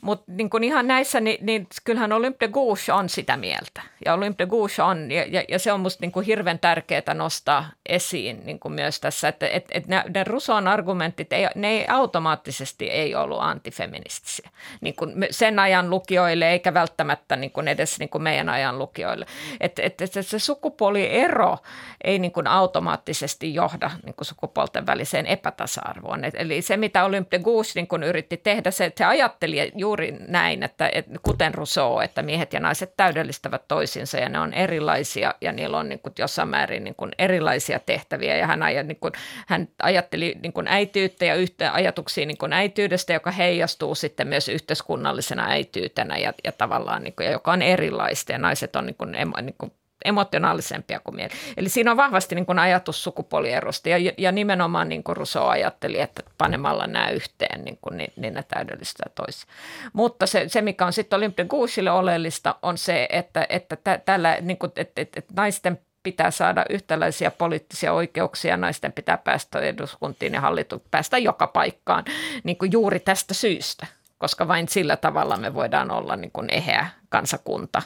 mutta 0.00 0.32
niin 0.32 0.50
kuin 0.50 0.64
ihan 0.64 0.86
näissä, 0.86 1.20
niin, 1.20 1.46
niin 1.46 1.66
kyllähän 1.84 2.12
Olympe 2.12 2.46
de 2.46 2.52
Gouges 2.52 2.88
on 2.88 3.08
sitä 3.08 3.36
mieltä. 3.36 3.82
Ja 4.04 4.14
Olympe 4.14 4.44
de 4.44 4.50
Gouges 4.50 4.78
on, 4.78 5.10
ja, 5.10 5.24
ja, 5.28 5.44
ja 5.48 5.58
se 5.58 5.72
on 5.72 5.80
musta 5.80 6.00
niin 6.00 6.12
kuin 6.12 6.26
hirveän 6.26 6.58
tärkeää 6.58 7.14
nostaa 7.14 7.70
esiin 7.88 8.40
niin 8.44 8.58
kuin 8.58 8.72
myös 8.72 9.00
tässä, 9.00 9.28
että 9.28 9.48
et, 9.48 9.64
et 9.70 9.86
ne, 9.86 10.04
Ruson 10.24 10.68
argumentit, 10.68 11.32
ei, 11.32 11.46
ne 11.54 11.68
ei 11.68 11.86
automaattisesti 11.88 12.90
ei 12.90 13.14
ollut 13.14 13.38
antifeministisiä 13.40 14.50
niin 14.80 14.96
kuin 14.96 15.14
sen 15.30 15.58
ajan 15.58 15.90
lukijoille, 15.90 16.50
eikä 16.50 16.74
välttämättä 16.74 17.36
niin 17.36 17.50
kuin 17.50 17.68
edes 17.68 17.98
niin 17.98 18.08
kuin 18.08 18.22
meidän 18.22 18.48
ajan 18.48 18.78
lukijoille. 18.78 19.26
Että 19.60 19.82
et, 19.82 20.00
et 20.00 20.12
se 20.26 20.38
sukupuoliero 20.38 21.58
ei 22.04 22.18
niin 22.18 22.32
kuin 22.32 22.46
automaattisesti 22.46 23.54
johda 23.54 23.90
niin 24.04 24.14
kuin 24.14 24.26
sukupuolten 24.26 24.86
väliseen 24.86 25.26
epätasa-arvoon. 25.26 26.24
Et, 26.24 26.34
eli 26.38 26.62
se, 26.62 26.76
mitä 26.76 27.04
Olympe 27.04 27.38
de 27.38 27.42
Gouges 27.44 27.74
niin 27.74 27.86
kuin 27.86 28.02
yritti 28.02 28.36
tehdä, 28.36 28.70
se, 28.70 28.84
että 28.84 28.98
se 28.98 29.04
ajatteli 29.36 29.72
juuri 29.74 30.16
näin, 30.28 30.62
että 30.62 30.90
et, 30.92 31.06
kuten 31.22 31.54
Rousseau, 31.54 32.00
että 32.00 32.22
miehet 32.22 32.52
ja 32.52 32.60
naiset 32.60 32.92
täydellistävät 32.96 33.68
toisinsa 33.68 34.18
ja 34.18 34.28
ne 34.28 34.38
on 34.38 34.54
erilaisia 34.54 35.34
ja 35.40 35.52
niillä 35.52 35.78
on 35.78 35.88
niin 35.88 35.98
kuin 35.98 36.12
jossain 36.18 36.48
määrin 36.48 36.84
niin 36.84 36.94
kuin 36.94 37.12
erilaisia 37.18 37.78
tehtäviä. 37.78 38.36
Ja 38.36 38.46
hän, 38.46 38.62
aj, 38.62 38.82
niin 38.82 39.00
kuin, 39.00 39.12
hän 39.46 39.68
ajatteli 39.82 40.34
niin 40.42 40.52
kuin 40.52 40.68
äityyttä 40.68 41.24
ja 41.24 41.34
yhtä 41.34 41.72
ajatuksia 41.72 42.26
niin 42.26 42.38
kuin 42.38 42.52
äityydestä, 42.52 43.12
joka 43.12 43.30
heijastuu 43.30 43.94
sitten 43.94 44.28
myös 44.28 44.48
yhteiskunnallisena 44.48 45.46
äityytenä 45.48 46.16
ja, 46.16 46.32
ja 46.44 46.52
tavallaan 46.52 47.04
niin 47.04 47.14
kuin, 47.16 47.24
ja 47.24 47.32
joka 47.32 47.52
on 47.52 47.62
erilaista. 47.62 48.32
Ja 48.32 48.38
naiset 48.38 48.76
on 48.76 48.86
niin 48.86 48.96
kuin, 48.96 49.12
niin 49.12 49.54
kuin 49.58 49.72
emotionaalisempia 50.04 51.00
kuin 51.00 51.16
mieli. 51.16 51.32
Eli 51.56 51.68
siinä 51.68 51.90
on 51.90 51.96
vahvasti 51.96 52.34
niin 52.34 52.46
kuin 52.46 52.58
ajatus 52.58 53.04
sukupuolierosta 53.04 53.88
ja, 53.88 54.12
ja 54.18 54.32
nimenomaan 54.32 54.88
niin 54.88 55.02
kuin 55.02 55.16
Rousseau 55.16 55.46
ajatteli, 55.46 56.00
että 56.00 56.22
panemalla 56.38 56.86
nämä 56.86 57.10
yhteen, 57.10 57.64
niin, 57.64 57.78
kuin, 57.80 57.96
niin, 57.96 58.12
niin 58.16 58.34
ne 58.34 58.42
täydellistää 58.42 59.10
toisia. 59.14 59.46
Mutta 59.92 60.26
se, 60.26 60.48
se, 60.48 60.62
mikä 60.62 60.86
on 60.86 60.92
sitten 60.92 61.16
Olympe 61.16 61.46
de 61.84 61.90
oleellista, 61.90 62.54
on 62.62 62.78
se, 62.78 63.06
että, 63.10 63.46
että 63.48 63.76
tä, 63.76 63.98
tällä, 64.04 64.36
niin 64.40 64.58
kuin, 64.58 64.72
että, 64.76 65.00
että, 65.00 65.18
että 65.18 65.32
naisten 65.36 65.78
pitää 66.02 66.30
saada 66.30 66.64
yhtäläisiä 66.70 67.30
poliittisia 67.30 67.92
oikeuksia, 67.92 68.56
naisten 68.56 68.92
pitää 68.92 69.16
päästä 69.16 69.60
eduskuntiin 69.60 70.34
ja 70.34 70.40
hallitu 70.40 70.82
päästä 70.90 71.18
joka 71.18 71.46
paikkaan 71.46 72.04
niin 72.44 72.56
kuin 72.56 72.72
juuri 72.72 73.00
tästä 73.00 73.34
syystä, 73.34 73.86
koska 74.18 74.48
vain 74.48 74.68
sillä 74.68 74.96
tavalla 74.96 75.36
me 75.36 75.54
voidaan 75.54 75.90
olla 75.90 76.16
niin 76.16 76.30
kuin 76.32 76.48
eheä 76.50 76.86
kansakunta, 77.08 77.82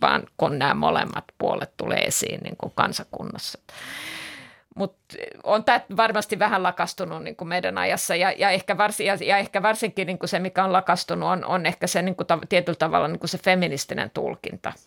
vaan 0.00 0.22
kun 0.36 0.58
nämä 0.58 0.74
molemmat 0.74 1.24
puolet 1.38 1.76
tulee 1.76 1.98
esiin 1.98 2.40
niin 2.40 2.56
kuin 2.56 2.72
kansakunnassa. 2.74 3.58
Mutta 4.76 5.16
on 5.44 5.64
tämä 5.64 5.80
varmasti 5.96 6.38
vähän 6.38 6.62
lakastunut 6.62 7.22
niin 7.22 7.36
kuin 7.36 7.48
meidän 7.48 7.78
ajassa 7.78 8.16
ja, 8.16 8.32
ja, 8.32 8.50
ehkä 8.50 8.78
varsin, 8.78 9.06
ja, 9.06 9.18
ja 9.20 9.38
ehkä 9.38 9.62
varsinkin 9.62 10.06
niin 10.06 10.18
kuin 10.18 10.28
se, 10.28 10.38
mikä 10.38 10.64
on 10.64 10.72
lakastunut, 10.72 11.28
on, 11.28 11.44
on 11.44 11.66
ehkä 11.66 11.86
se 11.86 12.02
niin 12.02 12.16
kuin 12.16 12.26
ta, 12.26 12.38
tietyllä 12.48 12.76
tavalla 12.76 13.08
niin 13.08 13.18
kuin 13.18 13.28
se 13.28 13.38
feministinen 13.38 14.10
tulkinta– 14.10 14.72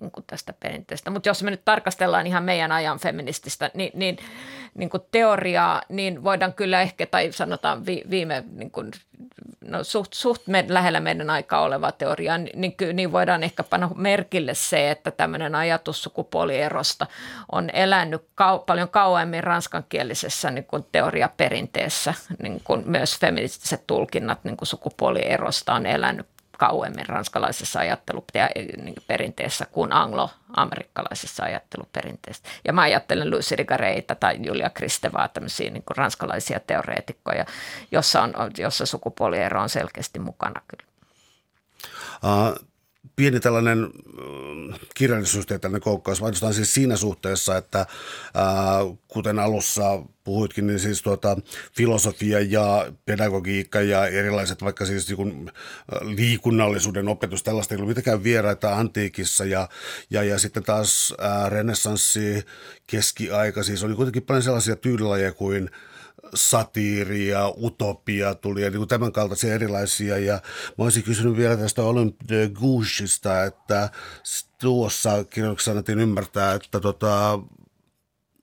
niin 0.00 0.10
kuin 0.10 0.24
tästä 0.26 0.52
perinteestä. 0.60 1.10
Mutta 1.10 1.28
jos 1.28 1.42
me 1.42 1.50
nyt 1.50 1.64
tarkastellaan 1.64 2.26
ihan 2.26 2.44
meidän 2.44 2.72
ajan 2.72 2.98
feminististä 2.98 3.70
niin, 3.74 3.90
niin, 3.94 4.16
niin 4.74 4.90
kuin 4.90 5.02
teoriaa, 5.10 5.82
niin 5.88 6.24
voidaan 6.24 6.52
kyllä 6.52 6.82
ehkä, 6.82 7.06
tai 7.06 7.32
sanotaan 7.32 7.86
vi, 7.86 8.02
viime 8.10 8.44
niin 8.52 8.70
kuin, 8.70 8.90
no 9.60 9.84
suht, 9.84 10.12
suht 10.12 10.46
me, 10.46 10.64
lähellä 10.68 11.00
meidän 11.00 11.30
aikaa 11.30 11.62
oleva 11.62 11.92
teoria, 11.92 12.38
niin, 12.38 12.60
niin, 12.60 12.96
niin 12.96 13.12
voidaan 13.12 13.42
ehkä 13.42 13.62
panna 13.62 13.90
merkille 13.96 14.54
se, 14.54 14.90
että 14.90 15.10
tämmöinen 15.10 15.54
ajatus 15.54 16.02
sukupuolierosta 16.02 17.06
on 17.52 17.70
elänyt 17.72 18.22
kau, 18.34 18.58
paljon 18.58 18.88
kauemmin 18.88 19.44
ranskankielisessä 19.44 20.50
niin 20.50 20.64
kuin 20.64 20.86
teoriaperinteessä, 20.92 22.14
niin 22.42 22.60
kuin 22.64 22.82
myös 22.86 23.18
feministiset 23.18 23.86
tulkinnat 23.86 24.44
niin 24.44 24.56
kuin 24.56 24.68
sukupuolierosta 24.68 25.74
on 25.74 25.86
elänyt 25.86 26.26
kauemmin 26.60 27.06
ranskalaisessa 27.08 27.80
ajatteluperinteessä 27.80 29.66
kuin 29.66 29.92
anglo-amerikkalaisessa 29.92 31.44
ajatteluperinteessä. 31.44 32.42
Ja 32.64 32.72
mä 32.72 32.80
ajattelen 32.80 33.30
Lucy 33.30 33.56
Rigareita 33.56 34.14
tai 34.14 34.38
Julia 34.46 34.70
Kristevaa, 34.70 35.28
tämmöisiä 35.28 35.70
niin 35.70 35.82
ranskalaisia 35.96 36.60
teoreetikkoja, 36.60 37.44
jossa, 37.92 38.22
on, 38.22 38.32
jossa 38.58 38.86
sukupuoliero 38.86 39.62
on 39.62 39.68
selkeästi 39.68 40.18
mukana 40.18 40.60
kyllä. 40.68 40.84
Uh, 42.24 42.69
pieni 43.20 43.40
tällainen 43.40 43.78
mm, 43.78 44.74
kirjallisuustieteellinen 44.94 45.80
koukkaus, 45.80 46.20
vain 46.20 46.54
siis 46.54 46.74
siinä 46.74 46.96
suhteessa, 46.96 47.56
että 47.56 47.86
ää, 48.34 48.78
kuten 49.08 49.38
alussa 49.38 50.02
puhuitkin, 50.24 50.66
niin 50.66 50.78
siis 50.78 51.02
tuota, 51.02 51.36
filosofia 51.76 52.40
ja 52.40 52.92
pedagogiikka 53.04 53.80
ja 53.80 54.06
erilaiset 54.06 54.62
vaikka 54.62 54.86
siis 54.86 55.08
niin 55.08 55.52
liikunnallisuuden 56.02 57.08
opetus, 57.08 57.42
tällaista 57.42 57.74
ei 57.74 57.76
ollut 57.76 57.88
mitenkään 57.88 58.24
vieraita 58.24 58.76
antiikissa 58.76 59.44
ja, 59.44 59.68
ja, 60.10 60.22
ja 60.22 60.38
sitten 60.38 60.62
taas 60.62 61.14
ää, 61.18 61.48
renessanssi, 61.48 62.44
keskiaika, 62.86 63.62
siis 63.62 63.84
oli 63.84 63.94
kuitenkin 63.94 64.22
paljon 64.22 64.42
sellaisia 64.42 64.76
tyylilajeja 64.76 65.32
kuin– 65.32 65.70
satiiri 66.34 67.28
ja 67.28 67.52
utopia 67.62 68.34
tuli 68.34 68.62
ja 68.62 68.70
niin 68.70 68.78
kuin 68.78 68.88
tämän 68.88 69.12
kaltaisia 69.12 69.54
erilaisia. 69.54 70.18
Ja 70.18 70.34
mä 70.78 70.84
olisin 70.84 71.02
kysynyt 71.02 71.36
vielä 71.36 71.56
tästä 71.56 71.82
Olympe 71.82 72.24
de 72.28 72.50
että 73.46 73.90
tuossa 74.60 75.24
kirjoituksessa 75.24 75.70
annettiin 75.70 76.00
ymmärtää, 76.00 76.54
että 76.54 76.80
tota, 76.80 77.38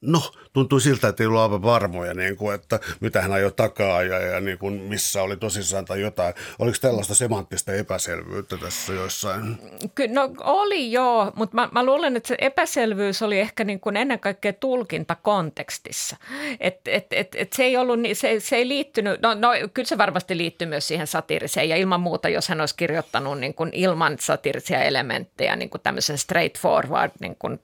No, 0.02 0.22
tuntui 0.54 0.82
siltä, 0.82 1.08
että 1.08 1.24
ei 1.24 1.28
ollut 1.28 1.42
aivan 1.42 1.62
varmoja, 1.62 2.14
niin 2.14 2.38
kuin, 2.38 2.56
että 2.56 2.80
mitä 3.00 3.22
hän 3.22 3.32
ajoi 3.32 3.52
takaa 3.52 4.04
ja, 4.04 4.20
ja 4.20 4.40
niin 4.40 4.58
kuin, 4.58 4.74
missä 4.74 5.24
oli 5.24 5.38
tosissaan 5.38 5.86
tai 5.86 6.02
jotain. 6.02 6.34
Oliko 6.60 6.78
tällaista 6.82 7.16
semanttista 7.16 7.74
epäselvyyttä 7.74 8.58
tässä 8.58 8.94
joissain? 8.94 9.58
Ky- 9.96 10.08
no 10.08 10.30
oli 10.44 10.92
joo, 10.92 11.32
mutta 11.36 11.56
mä, 11.56 11.70
mä 11.72 11.86
luulen, 11.86 12.16
että 12.18 12.28
se 12.28 12.36
epäselvyys 12.40 13.22
oli 13.22 13.40
ehkä 13.40 13.64
niin 13.64 13.80
kuin 13.80 13.98
ennen 13.98 14.20
kaikkea 14.20 14.54
tulkinta 14.54 15.16
kontekstissa. 15.16 16.18
Et, 16.60 16.80
et, 16.86 17.06
et, 17.12 17.36
et 17.36 17.54
se, 17.54 17.64
ei 17.64 17.78
ollut, 17.78 18.00
se, 18.14 18.40
se 18.40 18.56
ei 18.56 18.68
liittynyt, 18.68 19.22
no, 19.22 19.34
no 19.34 19.50
kyllä 19.74 19.88
se 19.88 19.98
varmasti 19.98 20.38
liittyy 20.38 20.68
myös 20.68 20.88
siihen 20.88 21.08
satiiriseen 21.08 21.70
ja 21.70 21.76
ilman 21.76 22.02
muuta, 22.02 22.30
jos 22.30 22.50
hän 22.50 22.60
olisi 22.60 22.76
kirjoittanut 22.76 23.40
niin 23.40 23.54
kuin 23.54 23.70
ilman 23.74 24.18
satiirisia 24.20 24.84
elementtejä 24.84 25.56
niin 25.56 25.70
kuin 25.70 25.82
tämmöisen 25.82 26.18
straightforward 26.18 27.12
niin 27.20 27.36
kuin 27.40 27.60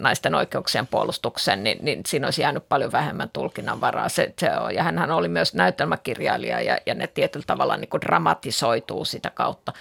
naisten 0.00 0.34
oikeuksien 0.34 0.86
puolustuksen, 0.86 1.64
niin, 1.64 1.73
niin 1.82 2.00
siinä 2.06 2.26
olisi 2.26 2.42
jäänyt 2.42 2.68
paljon 2.68 2.92
vähemmän 2.92 3.30
tulkinnanvaraa. 3.32 4.08
Se, 4.08 4.34
se 4.38 4.50
on, 4.56 4.74
ja 4.74 4.82
hän 4.82 5.10
oli 5.10 5.28
myös 5.28 5.54
näytelmäkirjailija 5.54 6.60
ja, 6.60 6.78
ja 6.86 6.94
ne 6.94 7.06
tietyllä 7.06 7.44
tavalla 7.46 7.76
niin 7.76 7.88
kuin 7.88 8.00
dramatisoituu 8.00 9.04
sitä 9.04 9.30
kautta 9.30 9.72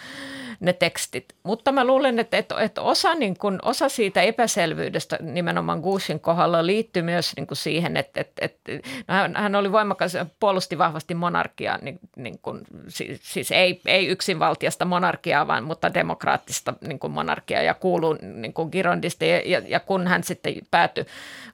ne 0.63 0.73
tekstit. 0.73 1.25
Mutta 1.43 1.71
mä 1.71 1.85
luulen, 1.85 2.19
että, 2.19 2.37
että, 2.37 2.55
että 2.61 2.81
osa, 2.81 3.15
niin 3.15 3.37
kuin, 3.37 3.59
osa 3.61 3.89
siitä 3.89 4.21
epäselvyydestä 4.21 5.17
nimenomaan 5.21 5.79
Gushin 5.79 6.19
kohdalla 6.19 6.65
liittyy 6.65 7.03
myös 7.03 7.33
niin 7.35 7.47
kuin 7.47 7.57
siihen, 7.57 7.97
että, 7.97 8.21
että, 8.21 8.45
että 8.45 8.71
no 9.07 9.13
hän, 9.41 9.55
oli 9.55 9.71
voimakas, 9.71 10.13
puolusti 10.39 10.77
vahvasti 10.77 11.15
monarkiaa, 11.15 11.77
niin, 11.81 11.99
niin 12.15 12.39
kuin, 12.41 12.61
siis, 12.87 13.19
siis 13.23 13.51
ei, 13.51 13.81
ei 13.85 14.07
yksinvaltiasta 14.07 14.85
monarkiaa, 14.85 15.47
vaan 15.47 15.63
mutta 15.63 15.93
demokraattista 15.93 16.73
niin 16.87 16.99
kuin 16.99 17.13
monarkiaa 17.13 17.61
ja 17.61 17.73
kuuluu 17.73 18.17
niin 18.21 18.53
kuin 18.53 18.69
Girondista. 18.71 19.25
Ja, 19.25 19.41
ja, 19.45 19.61
ja 19.67 19.79
kun 19.79 20.07
hän 20.07 20.23
sitten 20.23 20.53
päätyi 20.71 21.05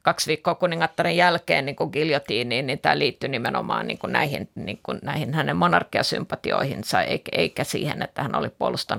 kaksi 0.02 0.28
viikkoa 0.28 0.56
kuningattaren 0.56 1.18
jälkeen 1.18 1.66
niin 1.66 1.76
kuin 1.76 1.90
giljotiiniin, 1.94 2.68
niin 2.68 2.80
tämä 2.80 3.00
liittyy 3.00 3.30
nimenomaan 3.30 3.88
niin 3.88 3.98
kuin 3.98 4.14
näihin, 4.14 4.50
niin 4.56 4.80
kuin 4.84 5.00
näihin 5.04 5.34
hänen 5.34 5.58
monarkiasympatioihinsa, 5.58 7.02
eikä 7.32 7.64
siihen, 7.64 8.02
että 8.02 8.24
hän 8.24 8.36
oli 8.36 8.50
puolustanut 8.50 8.99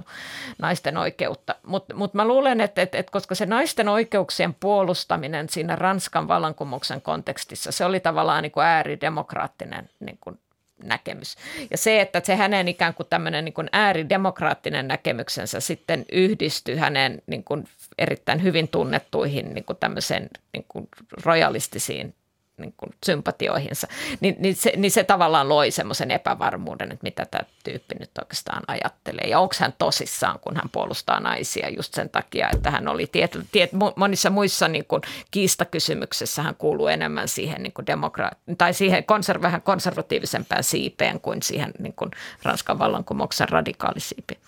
naisten 0.59 0.97
oikeutta. 0.97 1.55
Mutta 1.67 1.95
mut 1.95 2.15
mä 2.15 2.25
luulen, 2.25 2.61
että, 2.61 2.83
että, 2.83 2.99
että 2.99 3.13
koska 3.13 3.35
se 3.35 3.47
naisten 3.47 3.89
oikeuksien 3.89 4.55
puolustaminen 4.55 5.49
siinä 5.49 5.77
Ranskan 5.77 6.29
vallankumouksen 6.29 7.03
kontekstissa, 7.03 7.73
se 7.73 7.85
oli 7.85 8.01
tavallaan 8.01 8.43
niin 8.43 8.53
kuin 8.53 8.67
ääridemokraattinen 8.67 9.91
niin 10.01 10.19
kuin 10.21 10.39
näkemys. 10.85 11.37
Ja 11.71 11.79
se, 11.79 12.01
että 12.01 12.21
se 12.25 12.37
hänen 12.37 12.69
ikään 12.69 12.95
kuin 12.95 13.07
tämmöinen 13.11 13.45
niin 13.45 13.55
ääridemokraattinen 13.73 14.89
näkemyksensä 14.89 15.61
sitten 15.61 16.05
yhdistyi 16.13 16.77
hänen 16.77 17.23
niin 17.27 17.45
kuin 17.45 17.65
erittäin 17.99 18.43
hyvin 18.43 18.69
tunnettuihin 18.69 19.55
niin 19.55 19.65
kuin 19.65 19.77
tämmöiseen 19.79 20.29
niin 20.53 20.65
kuin 20.69 20.89
royalistisiin 21.25 22.15
niin 22.61 22.75
kuin 22.77 22.93
sympatioihinsa, 23.07 23.89
niin, 24.21 24.37
niin, 24.39 24.57
se, 24.57 24.73
niin 24.77 24.91
se 24.91 25.05
tavallaan 25.05 25.49
loi 25.49 25.71
semmoisen 25.71 26.11
epävarmuuden, 26.11 26.93
että 26.93 27.03
mitä 27.05 27.27
tämä 27.31 27.45
tyyppi 27.65 27.95
nyt 28.01 28.11
oikeastaan 28.19 28.63
ajattelee. 28.67 29.27
Ja 29.29 29.41
onko 29.41 29.55
hän 29.59 29.75
tosissaan, 29.79 30.39
kun 30.41 30.57
hän 30.57 30.69
puolustaa 30.73 31.21
naisia 31.21 31.69
just 31.69 31.95
sen 31.95 32.11
takia, 32.11 32.49
että 32.53 32.71
hän 32.71 32.89
oli 32.89 33.07
tiety, 33.07 33.47
tiet, 33.53 33.71
monissa 33.97 34.31
muissa 34.31 34.69
niin 34.69 34.85
kuin 34.85 35.03
kiistakysymyksissä 35.31 36.43
hän 36.43 36.55
kuuluu 36.55 36.87
enemmän 36.87 37.29
siihen, 37.29 37.63
niin 37.63 37.73
kuin 37.73 37.87
demokra- 37.87 38.55
tai 38.59 38.75
siihen 38.75 39.05
konser- 39.05 39.43
vähän 39.43 39.63
konservatiivisempään 39.63 40.65
siipeen 40.65 41.21
kuin 41.21 41.43
siihen 41.43 41.73
niin 41.79 41.95
kuin 41.95 42.11
Ranskan 42.43 42.79
vallankumouksen 42.79 43.49
radikaalisiipi. 43.49 44.39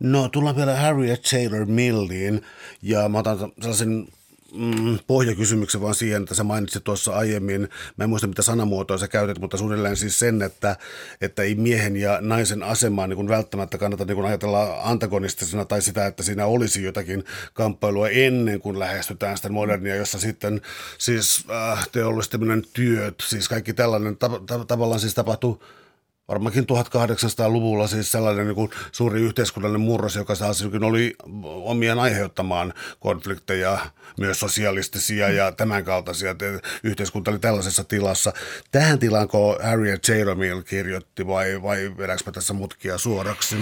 No 0.00 0.28
tullaan 0.28 0.56
vielä 0.56 0.76
Harriet 0.76 1.22
Taylor 1.22 1.66
Milliin 1.66 2.42
ja 2.82 3.08
mä 3.08 3.18
otan 3.18 3.38
sellaisen 3.60 4.08
mm, 4.54 4.98
pohjakysymyksen 5.06 5.80
vaan 5.80 5.94
siihen, 5.94 6.22
että 6.22 6.34
sä 6.34 6.44
mainitsit 6.44 6.84
tuossa 6.84 7.12
aiemmin, 7.12 7.68
mä 7.96 8.04
en 8.04 8.10
muista 8.10 8.26
mitä 8.26 8.42
sanamuotoa 8.42 8.98
sä 8.98 9.08
käytit, 9.08 9.38
mutta 9.38 9.56
suunnilleen 9.56 9.96
siis 9.96 10.18
sen, 10.18 10.42
että, 10.42 10.76
että 11.20 11.42
ei 11.42 11.54
miehen 11.54 11.96
ja 11.96 12.18
naisen 12.20 12.62
asemaa 12.62 13.06
niin 13.06 13.28
välttämättä 13.28 13.78
kannata 13.78 14.04
niin 14.04 14.24
ajatella 14.24 14.80
antagonistisena 14.82 15.64
tai 15.64 15.82
sitä, 15.82 16.06
että 16.06 16.22
siinä 16.22 16.46
olisi 16.46 16.82
jotakin 16.82 17.24
kamppailua 17.54 18.08
ennen 18.08 18.60
kuin 18.60 18.78
lähestytään 18.78 19.36
sitä 19.36 19.48
modernia, 19.48 19.96
jossa 19.96 20.18
sitten 20.18 20.60
siis 20.98 21.44
äh, 21.50 21.88
teollistaminen 21.88 22.64
työt, 22.72 23.14
siis 23.22 23.48
kaikki 23.48 23.72
tällainen 23.72 24.16
ta- 24.16 24.40
ta- 24.46 24.64
tavallaan 24.64 25.00
siis 25.00 25.14
tapahtuu 25.14 25.62
varmaankin 26.30 26.64
1800-luvulla 26.64 27.86
siis 27.86 28.12
sellainen 28.12 28.46
niin 28.46 28.54
kuin 28.54 28.70
suuri 28.92 29.20
yhteiskunnallinen 29.20 29.86
murros, 29.86 30.16
joka 30.16 30.36
taas 30.36 30.64
oli 30.86 31.14
omien 31.44 31.98
aiheuttamaan 31.98 32.74
konflikteja, 33.00 33.78
myös 34.18 34.40
sosialistisia 34.40 35.28
ja 35.28 35.52
tämän 35.52 35.84
kaltaisia. 35.84 36.34
Yhteiskunta 36.82 37.30
oli 37.30 37.38
tällaisessa 37.38 37.84
tilassa. 37.84 38.32
Tähän 38.70 38.98
tilanko 38.98 39.58
Harriet 39.62 40.02
Taylor 40.02 40.36
Mill 40.36 40.62
kirjoitti 40.62 41.26
vai, 41.26 41.62
vai 41.62 41.94
vedäkö 41.98 42.32
tässä 42.32 42.52
mutkia 42.52 42.98
suoraksi? 42.98 43.56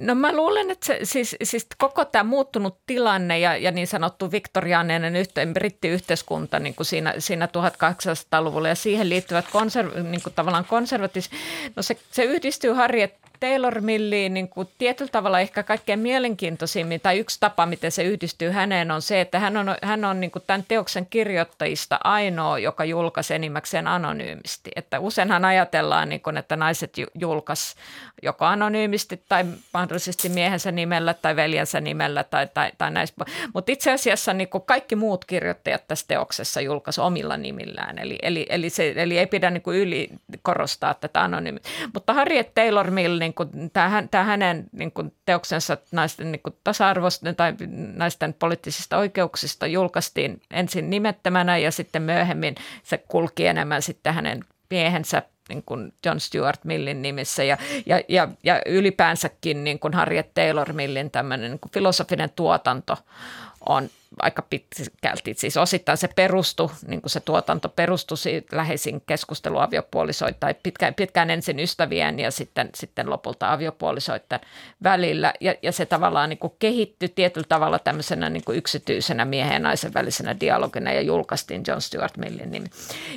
No 0.00 0.14
mä 0.14 0.36
luulen, 0.36 0.70
että 0.70 0.86
se, 0.86 0.98
siis, 1.02 1.36
siis 1.42 1.66
koko 1.78 2.04
tämä 2.04 2.24
muuttunut 2.24 2.78
tilanne 2.86 3.38
ja, 3.38 3.56
ja 3.56 3.70
niin 3.70 3.86
sanottu 3.86 4.30
viktoriaaninen 4.30 5.16
yhteen, 5.16 5.54
brittiyhteiskunta 5.54 6.58
niin 6.58 6.74
kuin 6.74 6.86
siinä, 6.86 7.14
siinä 7.18 7.46
1800-luvulla 7.46 8.68
ja 8.68 8.74
siihen 8.74 9.08
liittyvät 9.08 9.44
konserv, 9.52 10.04
niin 10.04 10.22
kuin 10.22 10.32
tavallaan 10.34 10.64
konservatis, 10.64 11.30
no 11.76 11.82
se, 11.82 11.96
se 12.10 12.24
yhdistyy 12.24 12.72
Harriet 12.72 13.14
Taylor 13.40 13.80
Milliin 13.80 14.34
niin 14.34 14.48
kuin 14.48 14.68
tietyllä 14.78 15.10
tavalla 15.10 15.40
ehkä 15.40 15.62
kaikkein 15.62 15.98
mielenkiintoisimmin, 15.98 17.00
tai 17.00 17.18
yksi 17.18 17.36
tapa, 17.40 17.66
miten 17.66 17.92
se 17.92 18.02
yhdistyy 18.02 18.50
häneen, 18.50 18.90
on 18.90 19.02
se, 19.02 19.20
että 19.20 19.38
hän 19.38 19.56
on, 19.56 19.76
hän 19.82 20.04
on 20.04 20.20
niin 20.20 20.30
kuin 20.30 20.42
tämän 20.46 20.64
teoksen 20.68 21.06
kirjoittajista 21.06 21.98
ainoa, 22.04 22.58
joka 22.58 22.84
julkaisi 22.84 23.34
enimmäkseen 23.34 23.86
anonyymisti. 23.86 24.70
Että 24.76 24.98
useinhan 25.00 25.44
ajatellaan, 25.44 26.08
niin 26.08 26.20
kuin, 26.20 26.36
että 26.36 26.56
naiset 26.56 26.92
julkaisi 27.14 27.76
joko 28.22 28.44
anonyymisti 28.44 29.22
tai 29.28 29.44
mahdollisesti 29.74 30.28
miehensä 30.28 30.72
nimellä 30.72 31.14
tai 31.14 31.36
veljensä 31.36 31.80
nimellä 31.80 32.24
tai, 32.24 32.48
tai, 32.54 32.72
tai 32.78 32.90
näistä. 32.90 33.24
Mutta 33.54 33.72
itse 33.72 33.92
asiassa 33.92 34.32
niin 34.32 34.48
kuin 34.48 34.64
kaikki 34.66 34.96
muut 34.96 35.24
kirjoittajat 35.24 35.88
tässä 35.88 36.06
teoksessa 36.08 36.60
julkaisi 36.60 37.00
omilla 37.00 37.36
nimillään. 37.36 37.98
Eli, 37.98 38.18
eli, 38.22 38.46
eli, 38.48 38.70
se, 38.70 38.92
eli 38.96 39.18
ei 39.18 39.26
pidä 39.26 39.50
niin 39.50 39.62
kuin 39.62 39.78
yli 39.78 40.08
korostaa 40.42 40.94
tätä 40.94 41.22
anonyymiä. 41.22 41.62
Mutta 41.94 42.14
Harriet 42.14 42.54
Taylor 42.54 42.90
Mill, 42.90 43.18
niin 43.18 43.29
kuin, 43.34 43.70
tämä, 43.72 44.04
tämä 44.10 44.24
hänen 44.24 44.66
niin 44.72 44.92
kuin 44.92 45.14
teoksensa 45.26 45.76
naisten 45.92 46.32
niin 46.32 46.42
kuin 46.42 46.56
tasa-arvosta 46.64 47.32
tai 47.32 47.54
naisten 47.94 48.34
poliittisista 48.34 48.98
oikeuksista 48.98 49.66
julkaistiin 49.66 50.42
ensin 50.50 50.90
nimettömänä 50.90 51.58
ja 51.58 51.70
sitten 51.70 52.02
myöhemmin 52.02 52.54
se 52.82 52.98
kulki 52.98 53.46
enemmän 53.46 53.82
sitten 53.82 54.14
hänen 54.14 54.44
miehensä 54.70 55.22
niin 55.48 55.62
kuin 55.66 55.92
John 56.06 56.20
Stuart 56.20 56.64
Millin 56.64 57.02
nimissä 57.02 57.44
ja, 57.44 57.56
ja, 57.86 58.00
ja, 58.08 58.28
ja 58.44 58.62
ylipäänsäkin 58.66 59.64
niin 59.64 59.78
kuin 59.78 59.94
Harriet 59.94 60.34
Taylor 60.34 60.72
Millin 60.72 61.10
tämmöinen 61.10 61.50
niin 61.50 61.60
kuin 61.60 61.72
filosofinen 61.72 62.30
tuotanto 62.36 62.96
on 63.68 63.88
aika 64.18 64.42
pitkälti, 64.42 65.34
siis 65.34 65.56
osittain 65.56 65.98
se 65.98 66.08
perustui, 66.08 66.70
niin 66.86 67.02
kuin 67.02 67.10
se 67.10 67.20
tuotanto 67.20 67.68
perustui 67.68 68.16
läheisin 68.52 69.02
keskusteluaviopuolisoita 69.06 70.36
tai 70.40 70.54
pitkään, 70.62 70.94
pitkään 70.94 71.30
ensin 71.30 71.60
ystävien 71.60 72.18
ja 72.18 72.30
sitten, 72.30 72.70
sitten 72.74 73.10
lopulta 73.10 73.52
aviopuolisoiden 73.52 74.40
välillä. 74.82 75.32
Ja, 75.40 75.54
ja 75.62 75.72
se 75.72 75.86
tavallaan 75.86 76.28
niin 76.28 76.38
kuin 76.38 76.52
kehittyi 76.58 77.08
tietyllä 77.08 77.46
tavalla 77.48 77.78
tämmöisenä 77.78 78.30
niin 78.30 78.44
kuin 78.44 78.58
yksityisenä 78.58 79.24
miehen 79.24 79.52
ja 79.52 79.58
naisen 79.58 79.94
välisenä 79.94 80.40
dialogina 80.40 80.92
ja 80.92 81.00
julkaistiin 81.00 81.62
John 81.66 81.80
Stuart 81.80 82.16
Millin 82.16 82.50
nimi. 82.50 82.66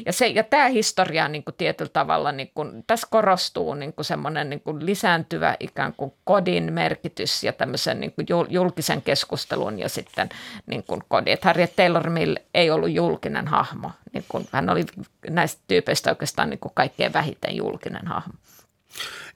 Ja, 0.06 0.14
se, 0.14 0.28
ja 0.28 0.44
tämä 0.44 0.68
historia 0.68 1.28
niin 1.28 1.44
kuin 1.44 1.56
tietyllä 1.58 1.92
tavalla, 1.94 2.32
niin 2.32 2.52
kuin, 2.56 2.84
tässä 2.88 3.08
korostuu 3.10 3.74
niin 3.74 3.94
kuin 3.94 4.06
semmoinen 4.06 4.50
niin 4.50 4.62
kuin 4.62 4.86
lisääntyvä 4.86 5.58
ikään 5.60 5.94
kuin 5.98 6.14
kodin 6.24 6.74
merkitys 6.74 7.44
ja 7.44 7.54
tämmöisen 7.54 8.00
niin 8.00 8.12
kuin 8.12 8.28
julkisen 8.50 9.02
keskustelun 9.02 9.80
ja 9.80 9.90
sitten 9.90 10.30
niin 10.66 10.83
niin 10.84 10.88
kuin 10.88 11.02
kodit. 11.08 11.44
Harriet 11.44 11.76
Taylor 11.76 12.10
Mill 12.10 12.36
ei 12.54 12.72
ollut 12.72 12.92
julkinen 12.92 13.48
hahmo. 13.48 13.92
Niin 14.14 14.26
kuin, 14.28 14.48
hän 14.52 14.70
oli 14.70 14.86
näistä 15.30 15.62
tyypeistä 15.68 16.10
oikeastaan 16.10 16.50
niin 16.50 16.60
kuin 16.60 16.72
kaikkein 16.76 17.14
vähiten 17.14 17.56
julkinen 17.56 18.08
hahmo. 18.08 18.34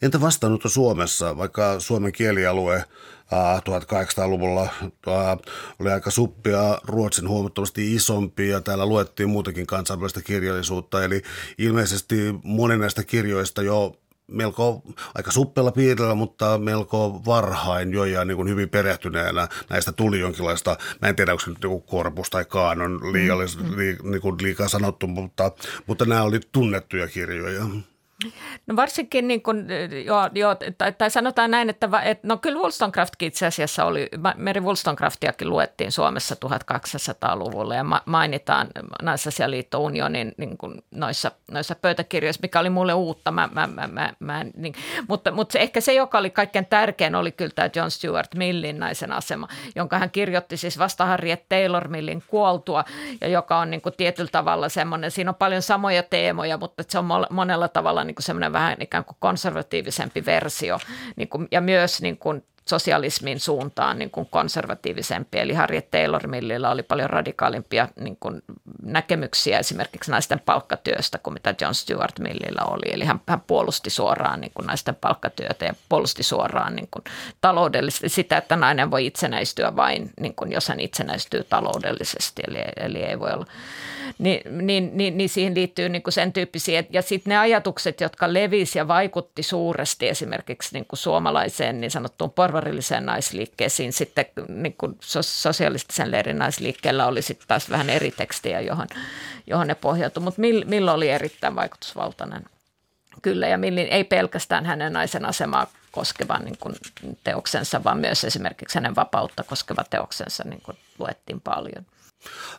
Entä 0.01 0.21
vastaanotto 0.21 0.69
Suomessa, 0.69 1.37
vaikka 1.37 1.79
Suomen 1.79 2.11
kielialue 2.11 2.83
1800-luvulla 3.59 4.69
oli 5.79 5.91
aika 5.91 6.11
suppia, 6.11 6.77
Ruotsin 6.83 7.29
huomattavasti 7.29 7.95
isompi 7.95 8.49
ja 8.49 8.61
täällä 8.61 8.85
luettiin 8.85 9.29
muutakin 9.29 9.67
kansainvälistä 9.67 10.21
kirjallisuutta. 10.21 11.03
Eli 11.03 11.21
ilmeisesti 11.57 12.15
monen 12.43 12.79
näistä 12.79 13.03
kirjoista 13.03 13.61
jo 13.61 13.95
melko 14.27 14.81
aika 15.15 15.31
suppella 15.31 15.71
piirillä, 15.71 16.15
mutta 16.15 16.57
melko 16.57 17.21
varhain 17.25 17.93
jo 17.93 18.05
ja 18.05 18.25
niin 18.25 18.37
kuin 18.37 18.49
hyvin 18.49 18.69
perehtyneenä 18.69 19.47
näistä 19.69 19.91
tuli 19.91 20.19
jonkinlaista, 20.19 20.77
mä 21.01 21.09
en 21.09 21.15
tiedä 21.15 21.31
onko 21.31 21.43
se 21.43 21.49
nyt 21.49 21.63
joku 21.63 21.79
korpus 21.79 22.29
tai 22.29 22.45
kaanon 22.45 23.13
liiallis, 23.13 23.59
mm, 23.59 23.65
mm. 23.65 23.77
li, 23.77 23.97
niin 24.03 24.21
kuin 24.21 24.35
liikaa 24.41 24.67
sanottu, 24.67 25.07
mutta, 25.07 25.51
mutta 25.87 26.05
nämä 26.05 26.23
oli 26.23 26.39
tunnettuja 26.51 27.07
kirjoja. 27.07 27.65
No 28.67 28.75
varsinkin, 28.75 29.27
niin 29.27 29.43
kuin, 29.43 29.67
joo, 30.05 30.29
joo, 30.33 30.55
tai, 30.77 30.91
tai 30.91 31.11
sanotaan 31.11 31.51
näin, 31.51 31.69
että, 31.69 31.89
että 32.03 32.27
no 32.27 32.37
kyllä 32.37 32.59
Wollstonecraftkin 32.59 33.27
itse 33.27 33.45
asiassa 33.45 33.85
oli, 33.85 34.09
Meri 34.35 34.61
Wollstonecraftiakin 34.61 35.49
luettiin 35.49 35.91
Suomessa 35.91 36.35
1200-luvulla 36.45 37.75
ja 37.75 37.85
mainitaan 38.05 38.67
Naisasialiitto 39.01 39.79
Unionin 39.79 40.33
niin 40.37 40.57
kuin 40.57 40.81
noissa, 40.91 41.31
noissa 41.51 41.75
pöytäkirjoissa, 41.75 42.39
mikä 42.41 42.59
oli 42.59 42.69
mulle 42.69 42.93
uutta, 42.93 43.31
mä, 43.31 43.49
mä, 43.53 43.67
mä, 43.67 43.87
mä, 43.87 44.13
mä, 44.19 44.45
niin, 44.55 44.73
mutta, 45.07 45.31
mutta 45.31 45.53
se, 45.53 45.59
ehkä 45.59 45.81
se, 45.81 45.93
joka 45.93 46.17
oli 46.17 46.29
kaikkein 46.29 46.65
tärkein, 46.65 47.15
oli 47.15 47.31
kyllä 47.31 47.51
tämä 47.55 47.69
John 47.75 47.91
Stuart 47.91 48.35
Millin 48.35 48.79
naisen 48.79 49.11
asema, 49.11 49.47
jonka 49.75 49.99
hän 49.99 50.11
kirjoitti 50.11 50.57
siis 50.57 50.79
vasta 50.79 51.05
Harriet 51.05 51.49
Taylor 51.49 51.87
Millin 51.87 52.23
kuoltua 52.27 52.83
ja 53.21 53.27
joka 53.27 53.57
on 53.57 53.71
niin 53.71 53.81
kuin 53.81 53.95
tietyllä 53.97 54.29
tavalla 54.31 54.69
semmoinen, 54.69 55.11
siinä 55.11 55.31
on 55.31 55.35
paljon 55.35 55.61
samoja 55.61 56.03
teemoja, 56.03 56.57
mutta 56.57 56.83
se 56.87 56.99
on 56.99 57.05
monella 57.29 57.67
tavalla 57.67 58.06
niin 58.07 58.15
semmoinen 58.19 58.53
vähän 58.53 58.77
ikään 58.79 59.05
kuin 59.05 59.17
konservatiivisempi 59.19 60.25
versio 60.25 60.79
niin 61.15 61.29
kuin, 61.29 61.47
ja 61.51 61.61
myös 61.61 62.01
niin 62.01 62.17
kuin 62.17 62.43
sosialismin 62.69 63.39
suuntaan 63.39 63.99
niin 63.99 64.11
kuin 64.11 64.27
konservatiivisempi. 64.29 65.39
Eli 65.39 65.53
Harriet 65.53 65.91
Taylor 65.91 66.27
Millillä 66.27 66.69
oli 66.69 66.83
paljon 66.83 67.09
radikaalimpia 67.09 67.87
niin 67.99 68.17
kuin 68.19 68.41
näkemyksiä 68.83 69.59
esimerkiksi 69.59 70.11
naisten 70.11 70.39
palkkatyöstä 70.39 71.17
kuin 71.17 71.33
mitä 71.33 71.55
John 71.61 71.73
Stuart 71.73 72.19
Millillä 72.19 72.61
oli. 72.61 72.93
Eli 72.93 73.05
hän, 73.05 73.21
hän 73.27 73.41
puolusti 73.41 73.89
suoraan 73.89 74.41
niin 74.41 74.51
kuin 74.55 74.67
naisten 74.67 74.95
palkkatyötä 74.95 75.65
ja 75.65 75.73
puolusti 75.89 76.23
suoraan 76.23 76.75
niin 76.75 76.87
kuin 76.91 77.03
taloudellisesti 77.41 78.09
sitä, 78.09 78.37
että 78.37 78.55
nainen 78.55 78.91
voi 78.91 79.05
itsenäistyä 79.05 79.75
vain, 79.75 80.11
niin 80.19 80.35
kuin 80.35 80.51
jos 80.51 80.67
hän 80.67 80.79
itsenäistyy 80.79 81.43
taloudellisesti. 81.43 82.41
Eli, 82.47 82.57
eli 82.75 83.03
ei 83.03 83.19
voi 83.19 83.31
olla 83.31 83.45
niin, 84.17 84.67
niin, 84.67 84.91
niin, 84.93 85.17
niin 85.17 85.29
siihen 85.29 85.55
liittyy 85.55 85.89
niin 85.89 86.03
kuin 86.03 86.13
sen 86.13 86.33
tyyppisiä. 86.33 86.83
Ja 86.89 87.01
sitten 87.01 87.31
ne 87.31 87.37
ajatukset, 87.37 88.01
jotka 88.01 88.33
levisi 88.33 88.79
ja 88.79 88.87
vaikutti 88.87 89.43
suuresti 89.43 90.07
esimerkiksi 90.07 90.69
niin 90.73 90.85
kuin 90.85 90.99
suomalaiseen 90.99 91.81
niin 91.81 91.91
sanottuun 91.91 92.31
porvarilliseen 92.31 93.05
naisliikkeeseen, 93.05 93.93
sitten 93.93 94.25
niin 94.47 94.75
kuin 94.77 94.97
sosialistisen 95.21 96.11
leirin 96.11 96.39
naisliikkeellä 96.39 97.07
oli 97.07 97.21
sitten 97.21 97.47
taas 97.47 97.69
vähän 97.69 97.89
eri 97.89 98.11
tekstiä, 98.11 98.61
johon, 98.61 98.87
johon 99.47 99.67
ne 99.67 99.75
pohjautuivat. 99.75 100.25
Mutta 100.25 100.41
Mill, 100.41 100.63
Mill 100.65 100.87
oli 100.87 101.09
erittäin 101.09 101.55
vaikutusvaltainen. 101.55 102.43
Kyllä, 103.21 103.47
ja 103.47 103.57
Millin 103.57 103.87
ei 103.87 104.03
pelkästään 104.03 104.65
hänen 104.65 104.93
naisen 104.93 105.25
asemaa 105.25 105.67
koskeva 105.91 106.37
niin 106.37 106.57
kuin 106.59 106.75
teoksensa, 107.23 107.83
vaan 107.83 107.97
myös 107.97 108.23
esimerkiksi 108.23 108.77
hänen 108.77 108.95
vapautta 108.95 109.43
koskeva 109.43 109.83
teoksensa 109.89 110.43
niin 110.43 110.61
kuin 110.61 110.77
luettiin 110.99 111.41
paljon. 111.41 111.85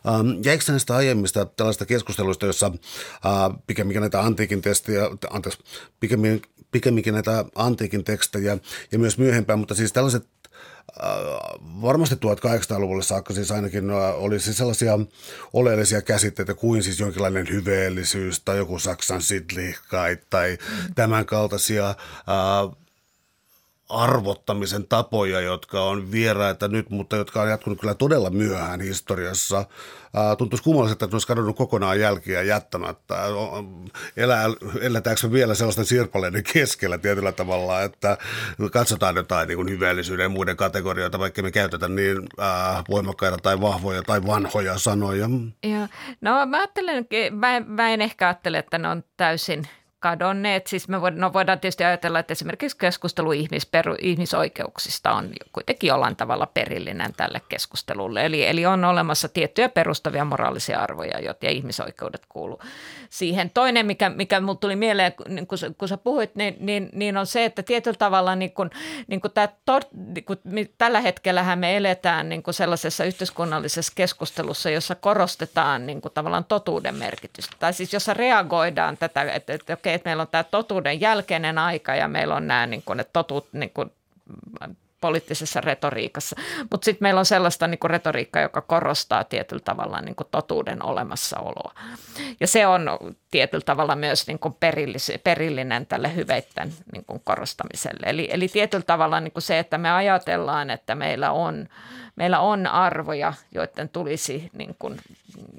Ähm, 0.07 0.41
jäikö 0.43 0.63
näistä 0.67 0.95
aiemmista 0.95 1.45
tällaista 1.45 1.85
keskusteluista, 1.85 2.45
jossa 2.45 2.71
äh, 3.25 3.59
pikemminkin 3.67 4.01
näitä 4.01 4.21
antiikin 4.21 4.61
testejä, 4.61 5.01
anteeksi, 5.29 5.59
pikemminkin, 5.99 6.51
pikemminkin 6.71 7.13
näitä 7.13 7.45
antiikin 7.55 8.03
tekstejä 8.03 8.57
ja 8.91 8.99
myös 8.99 9.17
myöhempään, 9.17 9.59
mutta 9.59 9.75
siis 9.75 9.93
tällaiset 9.93 10.27
äh, 11.03 11.09
varmasti 11.81 12.15
1800-luvulle 12.15 13.03
saakka 13.03 13.33
siis 13.33 13.51
ainakin 13.51 13.89
äh, 13.89 14.23
oli 14.23 14.39
siis 14.39 14.57
sellaisia 14.57 14.99
oleellisia 15.53 16.01
käsitteitä 16.01 16.53
kuin 16.53 16.83
siis 16.83 16.99
jonkinlainen 16.99 17.49
hyveellisyys 17.49 18.39
tai 18.39 18.57
joku 18.57 18.79
Saksan 18.79 19.21
sidlihkeit 19.21 20.29
tai 20.29 20.57
tämän 20.95 21.25
kaltaisia 21.25 21.95
arvottamisen 23.89 24.87
tapoja, 24.87 25.39
jotka 25.39 25.83
on 25.83 26.11
vieraita 26.11 26.67
nyt, 26.67 26.89
mutta 26.89 27.15
jotka 27.15 27.41
on 27.41 27.49
jatkunut 27.49 27.79
kyllä 27.79 27.93
todella 27.93 28.29
myöhään 28.29 28.81
historiassa. 28.81 29.65
Tuntuisi 30.37 30.63
kummalliselta, 30.63 31.05
että 31.05 31.15
olisi 31.15 31.27
kadonnut 31.27 31.57
kokonaan 31.57 31.99
jälkiä 31.99 32.41
jättämättä. 32.41 33.15
Elää, 34.17 34.45
eletäänkö 34.81 35.27
me 35.27 35.33
vielä 35.33 35.55
sellaisten 35.55 35.85
sirpaleiden 35.85 36.43
keskellä 36.53 36.97
tietyllä 36.97 37.31
tavalla, 37.31 37.81
että 37.81 38.17
katsotaan 38.71 39.15
jotain 39.15 39.47
niin 39.47 39.57
kuin 39.57 39.69
hyveellisyyden 39.69 40.23
ja 40.23 40.29
muiden 40.29 40.57
kategorioita, 40.57 41.19
vaikka 41.19 41.41
me 41.41 41.51
käytetään 41.51 41.95
niin 41.95 42.17
äh, 42.41 42.83
voimakkaita 42.89 43.37
tai 43.37 43.61
vahvoja 43.61 44.01
tai 44.01 44.25
vanhoja 44.25 44.77
sanoja. 44.77 45.29
Ja, 45.63 45.87
no 46.21 46.45
mä 46.45 46.57
ajattelen, 46.57 47.07
mä, 47.31 47.59
mä 47.59 47.89
en 47.89 48.01
ehkä 48.01 48.27
ajattele, 48.27 48.57
että 48.57 48.77
ne 48.77 48.87
on 48.87 49.03
täysin– 49.17 49.67
kadonneet. 49.99 50.67
Siis 50.67 50.87
me 50.87 51.01
voidaan, 51.01 51.21
no 51.21 51.33
voidaan 51.33 51.59
tietysti 51.59 51.83
ajatella, 51.83 52.19
että 52.19 52.31
esimerkiksi 52.31 52.77
keskustelu 52.77 53.31
ihmisperu, 53.31 53.95
ihmisoikeuksista 54.01 55.11
on 55.11 55.29
kuitenkin 55.51 55.87
jollain 55.87 56.15
tavalla 56.15 56.45
perillinen 56.45 57.13
tälle 57.17 57.41
keskustelulle. 57.49 58.25
Eli, 58.25 58.45
eli 58.45 58.65
on 58.65 58.85
olemassa 58.85 59.29
tiettyjä 59.29 59.69
perustavia 59.69 60.25
moraalisia 60.25 60.79
arvoja, 60.79 61.19
joita 61.19 61.47
ihmisoikeudet 61.47 62.25
kuuluu 62.29 62.61
siihen. 63.09 63.49
Toinen, 63.49 63.85
mikä, 63.85 64.09
mikä 64.09 64.39
mulle 64.39 64.57
tuli 64.57 64.75
mieleen, 64.75 65.13
niin 65.27 65.47
kun, 65.47 65.57
kun 65.77 65.87
sä 65.87 65.97
puhuit, 65.97 66.35
niin, 66.35 66.55
niin, 66.59 66.89
niin 66.93 67.17
on 67.17 67.27
se, 67.27 67.45
että 67.45 67.63
tietyllä 67.63 67.97
tavalla 67.97 68.35
niin 68.35 68.51
kun, 68.51 68.69
niin 69.07 69.21
kun 69.21 69.31
tää, 69.31 69.49
to, 69.65 69.79
niin 70.15 70.25
kun, 70.25 70.37
tällä 70.77 71.01
hetkellähän 71.01 71.59
me 71.59 71.77
eletään 71.77 72.29
niin 72.29 72.43
kun 72.43 72.53
sellaisessa 72.53 73.03
yhteiskunnallisessa 73.03 73.93
keskustelussa, 73.95 74.69
jossa 74.69 74.95
korostetaan 74.95 75.85
niin 75.87 76.01
kun 76.01 76.11
tavallaan 76.11 76.45
totuuden 76.45 76.95
merkitystä. 76.95 77.55
Tai 77.59 77.73
siis 77.73 77.93
jossa 77.93 78.13
reagoidaan 78.13 78.97
tätä, 78.97 79.21
että, 79.21 79.53
että 79.53 79.73
okei, 79.73 79.88
että 79.93 80.09
meillä 80.09 80.21
on 80.21 80.27
tämä 80.27 80.43
totuuden 80.43 81.01
jälkeinen 81.01 81.57
aika 81.57 81.95
ja 81.95 82.07
meillä 82.07 82.35
on 82.35 82.47
nämä 82.47 82.67
niin 82.67 82.83
kun, 82.85 82.99
että 82.99 83.13
totut, 83.13 83.47
niin 83.53 83.69
kun, 83.69 83.91
poliittisessa 85.01 85.61
retoriikassa. 85.61 86.35
Mutta 86.71 86.85
sitten 86.85 87.05
meillä 87.05 87.19
on 87.19 87.25
sellaista 87.25 87.67
niin 87.67 87.79
kuin 87.79 87.91
retoriikkaa, 87.91 88.41
joka 88.41 88.61
korostaa 88.61 89.23
tietyllä 89.23 89.61
tavalla 89.65 90.01
niin 90.01 90.15
kuin 90.15 90.27
totuuden 90.31 90.85
olemassaoloa. 90.85 91.73
Ja 92.39 92.47
se 92.47 92.67
on 92.67 92.89
tietyllä 93.31 93.63
tavalla 93.65 93.95
myös 93.95 94.27
niin 94.27 94.39
kuin 94.39 94.55
perillinen 95.23 95.85
tälle 95.85 96.15
hyveitten 96.15 96.73
niin 96.93 97.05
kuin 97.05 97.21
korostamiselle. 97.23 98.05
Eli, 98.05 98.29
eli 98.31 98.47
tietyllä 98.47 98.83
tavalla 98.83 99.19
niin 99.19 99.31
kuin 99.31 99.43
se, 99.43 99.59
että 99.59 99.77
me 99.77 99.91
ajatellaan, 99.91 100.69
että 100.69 100.95
meillä 100.95 101.31
on, 101.31 101.67
meillä 102.15 102.39
on 102.39 102.67
arvoja, 102.67 103.33
joiden 103.51 103.89
tulisi, 103.89 104.49
niin 104.53 104.75
kuin, 104.79 104.97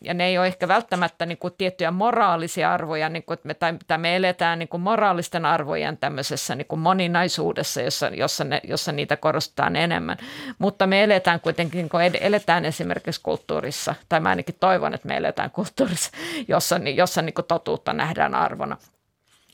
ja 0.03 0.15
ne 0.15 0.27
ei 0.27 0.39
ole 0.39 0.47
ehkä 0.47 0.69
välttämättä 0.69 1.27
niin 1.27 1.39
kuin 1.39 1.55
tiettyjä 1.59 1.91
moraalisia 1.91 2.73
arvoja, 2.73 3.09
niin 3.09 3.23
kuin, 3.23 3.35
että 3.35 3.47
me, 3.47 3.55
tai, 3.55 3.75
tai 3.87 3.99
me 3.99 4.17
eletään 4.17 4.59
niin 4.59 4.69
kuin 4.69 4.81
moraalisten 4.81 5.45
arvojen 5.45 5.97
tämmöisessä 5.97 6.55
niin 6.55 6.67
kuin 6.67 6.81
moninaisuudessa, 6.81 7.81
jossa, 7.81 8.09
jossa, 8.09 8.45
ne, 8.45 8.61
jossa 8.65 8.93
niitä 8.93 9.17
korostetaan 9.17 9.77
enemmän. 9.77 10.19
Mutta 10.59 10.87
me 10.87 11.05
eletään 11.05 11.41
kuitenkin, 11.41 11.89
kun 11.89 12.01
eletään 12.21 12.65
esimerkiksi 12.65 13.21
kulttuurissa, 13.23 13.95
tai 14.09 14.21
mä 14.21 14.29
ainakin 14.29 14.57
toivon, 14.61 14.95
että 14.95 15.09
me 15.09 15.17
eletään 15.17 15.51
kulttuurissa, 15.51 16.11
jossa, 16.49 16.81
jossa 16.95 17.23
niin 17.23 17.35
kuin 17.35 17.47
totuutta 17.61 17.93
nähdään 17.93 18.35
arvona 18.35 18.77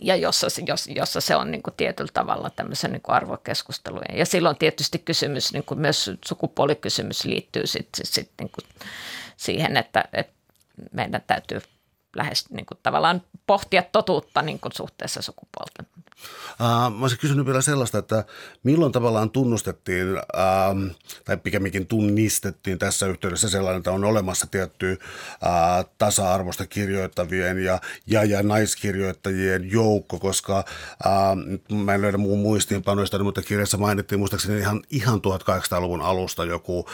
ja 0.03 0.17
jossa, 0.17 0.47
jossa 0.87 1.21
se 1.21 1.37
on 1.37 1.51
niin 1.51 1.63
kuin 1.63 1.75
tietyllä 1.77 2.11
tavalla 2.15 2.51
tämmöisen 2.51 2.93
niin 2.93 3.03
kuin 3.03 3.15
arvokeskustelujen. 3.15 4.19
Ja 4.19 4.27
silloin 4.27 4.57
tietysti 4.57 4.99
kysymys, 4.99 5.53
niin 5.53 5.65
kuin 5.65 5.81
myös 5.81 6.11
sukupuolikysymys 6.25 7.25
liittyy 7.25 7.67
sitten 7.67 8.07
sit, 8.07 8.31
niin 8.41 8.51
kuin 8.51 8.65
siihen, 9.37 9.77
että, 9.77 10.05
että 10.13 10.33
meidän 10.93 11.23
täytyy 11.27 11.61
lähes 12.17 12.51
niin 12.51 12.67
kuin 12.67 12.79
tavallaan 12.83 13.23
pohtia 13.47 13.83
totuutta 13.93 14.43
niin 14.43 14.61
kuin 14.61 14.73
suhteessa 14.73 15.23
sukupuolten. 15.23 15.87
Uh, 16.61 16.97
mä 16.99 17.05
olisin 17.05 17.19
kysynyt 17.19 17.47
vielä 17.47 17.61
sellaista, 17.61 17.99
että 17.99 18.25
milloin 18.63 18.93
tavallaan 18.93 19.31
tunnustettiin, 19.31 20.13
uh, 20.13 20.91
tai 21.25 21.37
pikemminkin 21.37 21.87
tunnistettiin 21.87 22.79
tässä 22.79 23.07
yhteydessä 23.07 23.49
sellainen, 23.49 23.79
että 23.79 23.93
on 23.93 24.05
olemassa 24.05 24.47
tietty 24.47 24.93
uh, 24.93 25.91
tasa-arvosta 25.99 26.67
kirjoittavien 26.67 27.65
ja, 27.65 27.81
ja, 28.07 28.25
ja 28.25 28.43
naiskirjoittajien 28.43 29.71
joukko, 29.71 30.19
koska 30.19 30.65
uh, 31.07 31.77
mä 31.77 31.95
en 31.95 32.03
löydä 32.03 32.19
muun 32.19 32.39
muistiinpanoista, 32.39 33.23
mutta 33.23 33.43
kirjassa 33.43 33.79
mainittiin 33.79 34.19
muistaakseni 34.19 34.61
ihan, 34.61 34.83
ihan 34.91 35.21
1800-luvun 35.21 36.03
alusta 36.03 36.45
joku, 36.45 36.79
uh, 36.79 36.87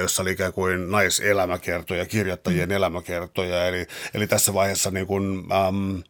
jossa 0.00 0.22
oli 0.22 0.30
ikään 0.30 0.52
kuin 0.52 0.90
naiselämäkertoja, 0.90 2.06
kirjoittajien 2.06 2.68
mm. 2.68 2.74
elämäkertoja, 2.74 3.66
eli, 3.66 3.86
eli 4.14 4.26
tässä 4.26 4.49
vaiheessa 4.54 4.90
niin 4.90 5.06
kuin, 5.06 5.38
um, 5.68 6.02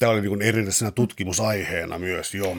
Tämä 0.00 0.12
oli 0.12 0.20
niin 0.20 0.42
erillisenä 0.42 0.90
tutkimusaiheena 0.90 1.98
myös 1.98 2.34
jo. 2.34 2.56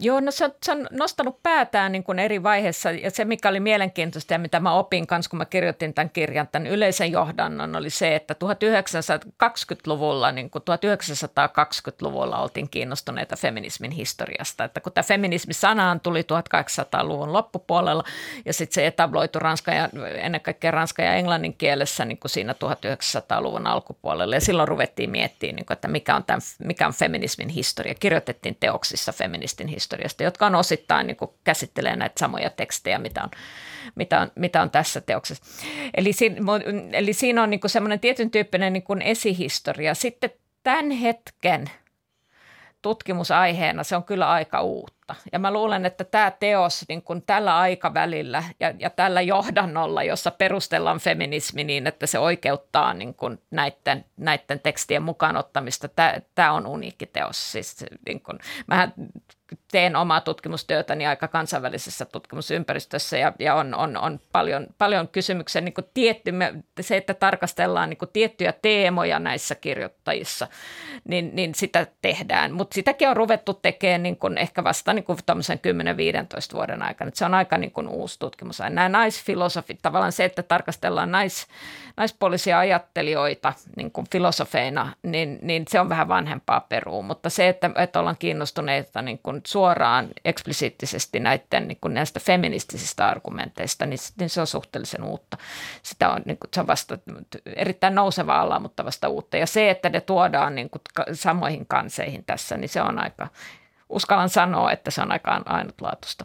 Joo, 0.00 0.20
no 0.20 0.30
se 0.30 0.44
on, 0.44 0.52
se 0.62 0.72
on 0.72 0.86
nostanut 0.90 1.42
päätään 1.42 1.92
niin 1.92 2.04
kuin 2.04 2.18
eri 2.18 2.42
vaiheissa 2.42 2.90
ja 2.90 3.10
se, 3.10 3.24
mikä 3.24 3.48
oli 3.48 3.60
mielenkiintoista 3.60 4.34
ja 4.34 4.38
mitä 4.38 4.60
mä 4.60 4.72
opin 4.72 5.06
kanssa, 5.06 5.30
kun 5.30 5.38
mä 5.38 5.44
kirjoitin 5.44 5.94
tämän 5.94 6.10
kirjan, 6.10 6.48
tämän 6.52 6.66
yleisen 6.66 7.12
johdannon, 7.12 7.76
oli 7.76 7.90
se, 7.90 8.14
että 8.14 8.34
1920-luvulla, 8.44 10.32
niin 10.32 10.50
kuin 10.50 10.62
1920-luvulla 10.62 12.38
oltiin 12.38 12.68
kiinnostuneita 12.68 13.36
feminismin 13.36 13.90
historiasta. 13.90 14.64
Että 14.64 14.80
kun 14.80 14.92
tämä 14.92 15.02
feminismi-sanaan 15.02 16.00
tuli 16.00 16.22
1800-luvun 16.22 17.32
loppupuolella 17.32 18.04
ja 18.44 18.52
sitten 18.52 18.74
se 18.74 18.86
etabloitu 18.86 19.38
Ranska 19.38 19.74
ja 19.74 19.88
ennen 20.14 20.40
kaikkea 20.40 20.70
Ranska 20.70 21.02
ja 21.02 21.14
Englannin 21.14 21.54
kielessä 21.54 22.04
niin 22.04 22.18
kuin 22.18 22.30
siinä 22.30 22.52
1900-luvun 22.52 23.66
alkupuolella 23.66 24.36
ja 24.36 24.40
silloin 24.40 24.68
ruvettiin 24.68 25.10
miettimään, 25.10 25.56
niin 25.56 25.66
kuin, 25.66 25.74
että 25.74 25.88
mikä 25.88 26.16
on, 26.16 26.24
tämän, 26.24 26.40
mikä 26.64 26.86
on 26.86 26.92
feminismin 26.92 27.48
historia. 27.48 27.94
Kirjoitettiin 27.94 28.56
teoksissa 28.60 29.12
feministin 29.12 29.68
historia 29.68 29.81
historiasta, 29.82 30.22
jotka 30.22 30.46
on 30.46 30.54
osittain 30.54 31.06
niin 31.06 31.16
käsittelee 31.44 31.96
näitä 31.96 32.18
samoja 32.18 32.50
tekstejä, 32.50 32.98
mitä 32.98 33.22
on, 33.22 33.30
mitä 33.94 34.20
on, 34.20 34.30
mitä 34.34 34.62
on 34.62 34.70
tässä 34.70 35.00
teoksessa. 35.00 35.44
Eli, 35.94 36.12
siinä, 36.12 36.40
eli 36.92 37.12
siinä 37.12 37.42
on 37.42 37.50
niin 37.50 37.60
semmoinen 37.66 38.00
tietyn 38.00 38.30
tyyppinen 38.30 38.72
niin 38.72 39.02
esihistoria. 39.02 39.94
Sitten 39.94 40.30
tämän 40.62 40.90
hetken 40.90 41.70
tutkimusaiheena 42.82 43.84
se 43.84 43.96
on 43.96 44.04
kyllä 44.04 44.30
aika 44.30 44.60
uutta. 44.60 45.01
Ja 45.32 45.38
mä 45.38 45.50
luulen, 45.50 45.86
että 45.86 46.04
tämä 46.04 46.30
teos 46.30 46.84
niin 46.88 47.02
kun 47.02 47.22
tällä 47.22 47.58
aikavälillä 47.58 48.44
ja, 48.60 48.74
ja 48.78 48.90
tällä 48.90 49.20
johdannolla, 49.20 50.02
jossa 50.02 50.30
perustellaan 50.30 50.98
feminismi 50.98 51.64
niin, 51.64 51.86
että 51.86 52.06
se 52.06 52.18
oikeuttaa 52.18 52.94
niin 52.94 53.14
kun 53.14 53.38
näiden, 53.50 54.04
näiden 54.16 54.60
tekstien 54.60 55.02
mukaan 55.02 55.36
ottamista, 55.36 55.88
tämä 56.34 56.52
on 56.52 56.66
uniikki 56.66 57.06
teos. 57.06 57.52
Siis, 57.52 57.84
niin 58.06 58.20
kun, 58.20 58.38
mähän 58.66 58.92
teen 59.72 59.96
omaa 59.96 60.20
tutkimustyötäni 60.20 61.06
aika 61.06 61.28
kansainvälisessä 61.28 62.04
tutkimusympäristössä 62.04 63.18
ja, 63.18 63.32
ja 63.38 63.54
on, 63.54 63.74
on, 63.74 63.96
on 63.96 64.20
paljon, 64.32 64.66
paljon 64.78 65.08
kysymyksiä, 65.08 65.62
niin 65.62 65.74
tietty, 65.94 66.32
se, 66.80 66.96
että 66.96 67.14
tarkastellaan 67.14 67.90
niin 67.90 67.98
tiettyjä 68.12 68.52
teemoja 68.62 69.18
näissä 69.18 69.54
kirjoittajissa, 69.54 70.48
niin, 71.08 71.30
niin 71.32 71.54
sitä 71.54 71.86
tehdään. 72.02 72.52
Mutta 72.52 72.74
sitäkin 72.74 73.08
on 73.08 73.16
ruvettu 73.16 73.54
tekemään 73.54 74.02
niin 74.02 74.38
ehkä 74.38 74.64
vasta 74.64 74.92
niin 74.92 75.01
kuin 75.04 75.18
10-15 75.18 76.54
vuoden 76.54 76.82
aikana. 76.82 77.08
Et 77.08 77.16
se 77.16 77.24
on 77.24 77.34
aika 77.34 77.58
niin 77.58 77.72
kuin 77.72 77.88
uusi 77.88 78.18
tutkimus. 78.18 78.58
Nämä 78.58 78.88
naisfilosofit, 78.88 79.78
tavallaan 79.82 80.12
se, 80.12 80.24
että 80.24 80.42
tarkastellaan 80.42 81.10
nais, 81.10 81.46
naispuolisia 81.96 82.58
ajattelijoita 82.58 83.52
niin 83.76 83.90
kuin 83.90 84.06
filosofeina, 84.12 84.92
niin, 85.02 85.38
niin 85.42 85.64
se 85.68 85.80
on 85.80 85.88
vähän 85.88 86.08
vanhempaa 86.08 86.60
perua. 86.60 87.02
Mutta 87.02 87.30
se, 87.30 87.48
että, 87.48 87.70
että 87.76 88.00
ollaan 88.00 88.16
kiinnostuneita 88.18 89.02
niin 89.02 89.20
kuin 89.22 89.40
suoraan 89.46 90.08
eksplisiittisesti 90.24 91.20
näiden, 91.20 91.68
niin 91.68 91.78
kuin 91.80 91.94
näistä 91.94 92.20
feministisistä 92.20 93.06
argumenteista, 93.06 93.86
niin, 93.86 93.98
niin 94.18 94.30
se 94.30 94.40
on 94.40 94.46
suhteellisen 94.46 95.04
uutta. 95.04 95.36
Sitä 95.82 96.10
on, 96.10 96.22
niin 96.24 96.38
kuin, 96.38 96.50
se 96.54 96.60
on 96.60 96.66
vasta 96.66 96.98
erittäin 97.56 97.94
nouseva 97.94 98.40
ala, 98.40 98.60
mutta 98.60 98.84
vasta 98.84 99.08
uutta. 99.08 99.36
Ja 99.36 99.46
se, 99.46 99.70
että 99.70 99.88
ne 99.88 100.00
tuodaan 100.00 100.54
niin 100.54 100.70
kuin, 100.70 100.82
samoihin 101.12 101.66
kanseihin 101.66 102.24
tässä, 102.24 102.56
niin 102.56 102.68
se 102.68 102.82
on 102.82 102.98
aika, 102.98 103.28
uskallan 103.92 104.28
sanoa, 104.28 104.72
että 104.72 104.90
se 104.90 105.02
on 105.02 105.12
aika 105.12 105.42
ainutlaatuista. 105.46 106.24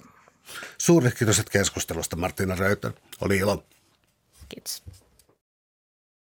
Suuret 0.77 1.17
kiitos 1.17 1.41
keskustelusta 1.51 2.15
Martina 2.15 2.55
Röytön. 2.55 2.93
Oli 3.21 3.37
ilo. 3.37 3.63
Kiitos. 4.49 4.83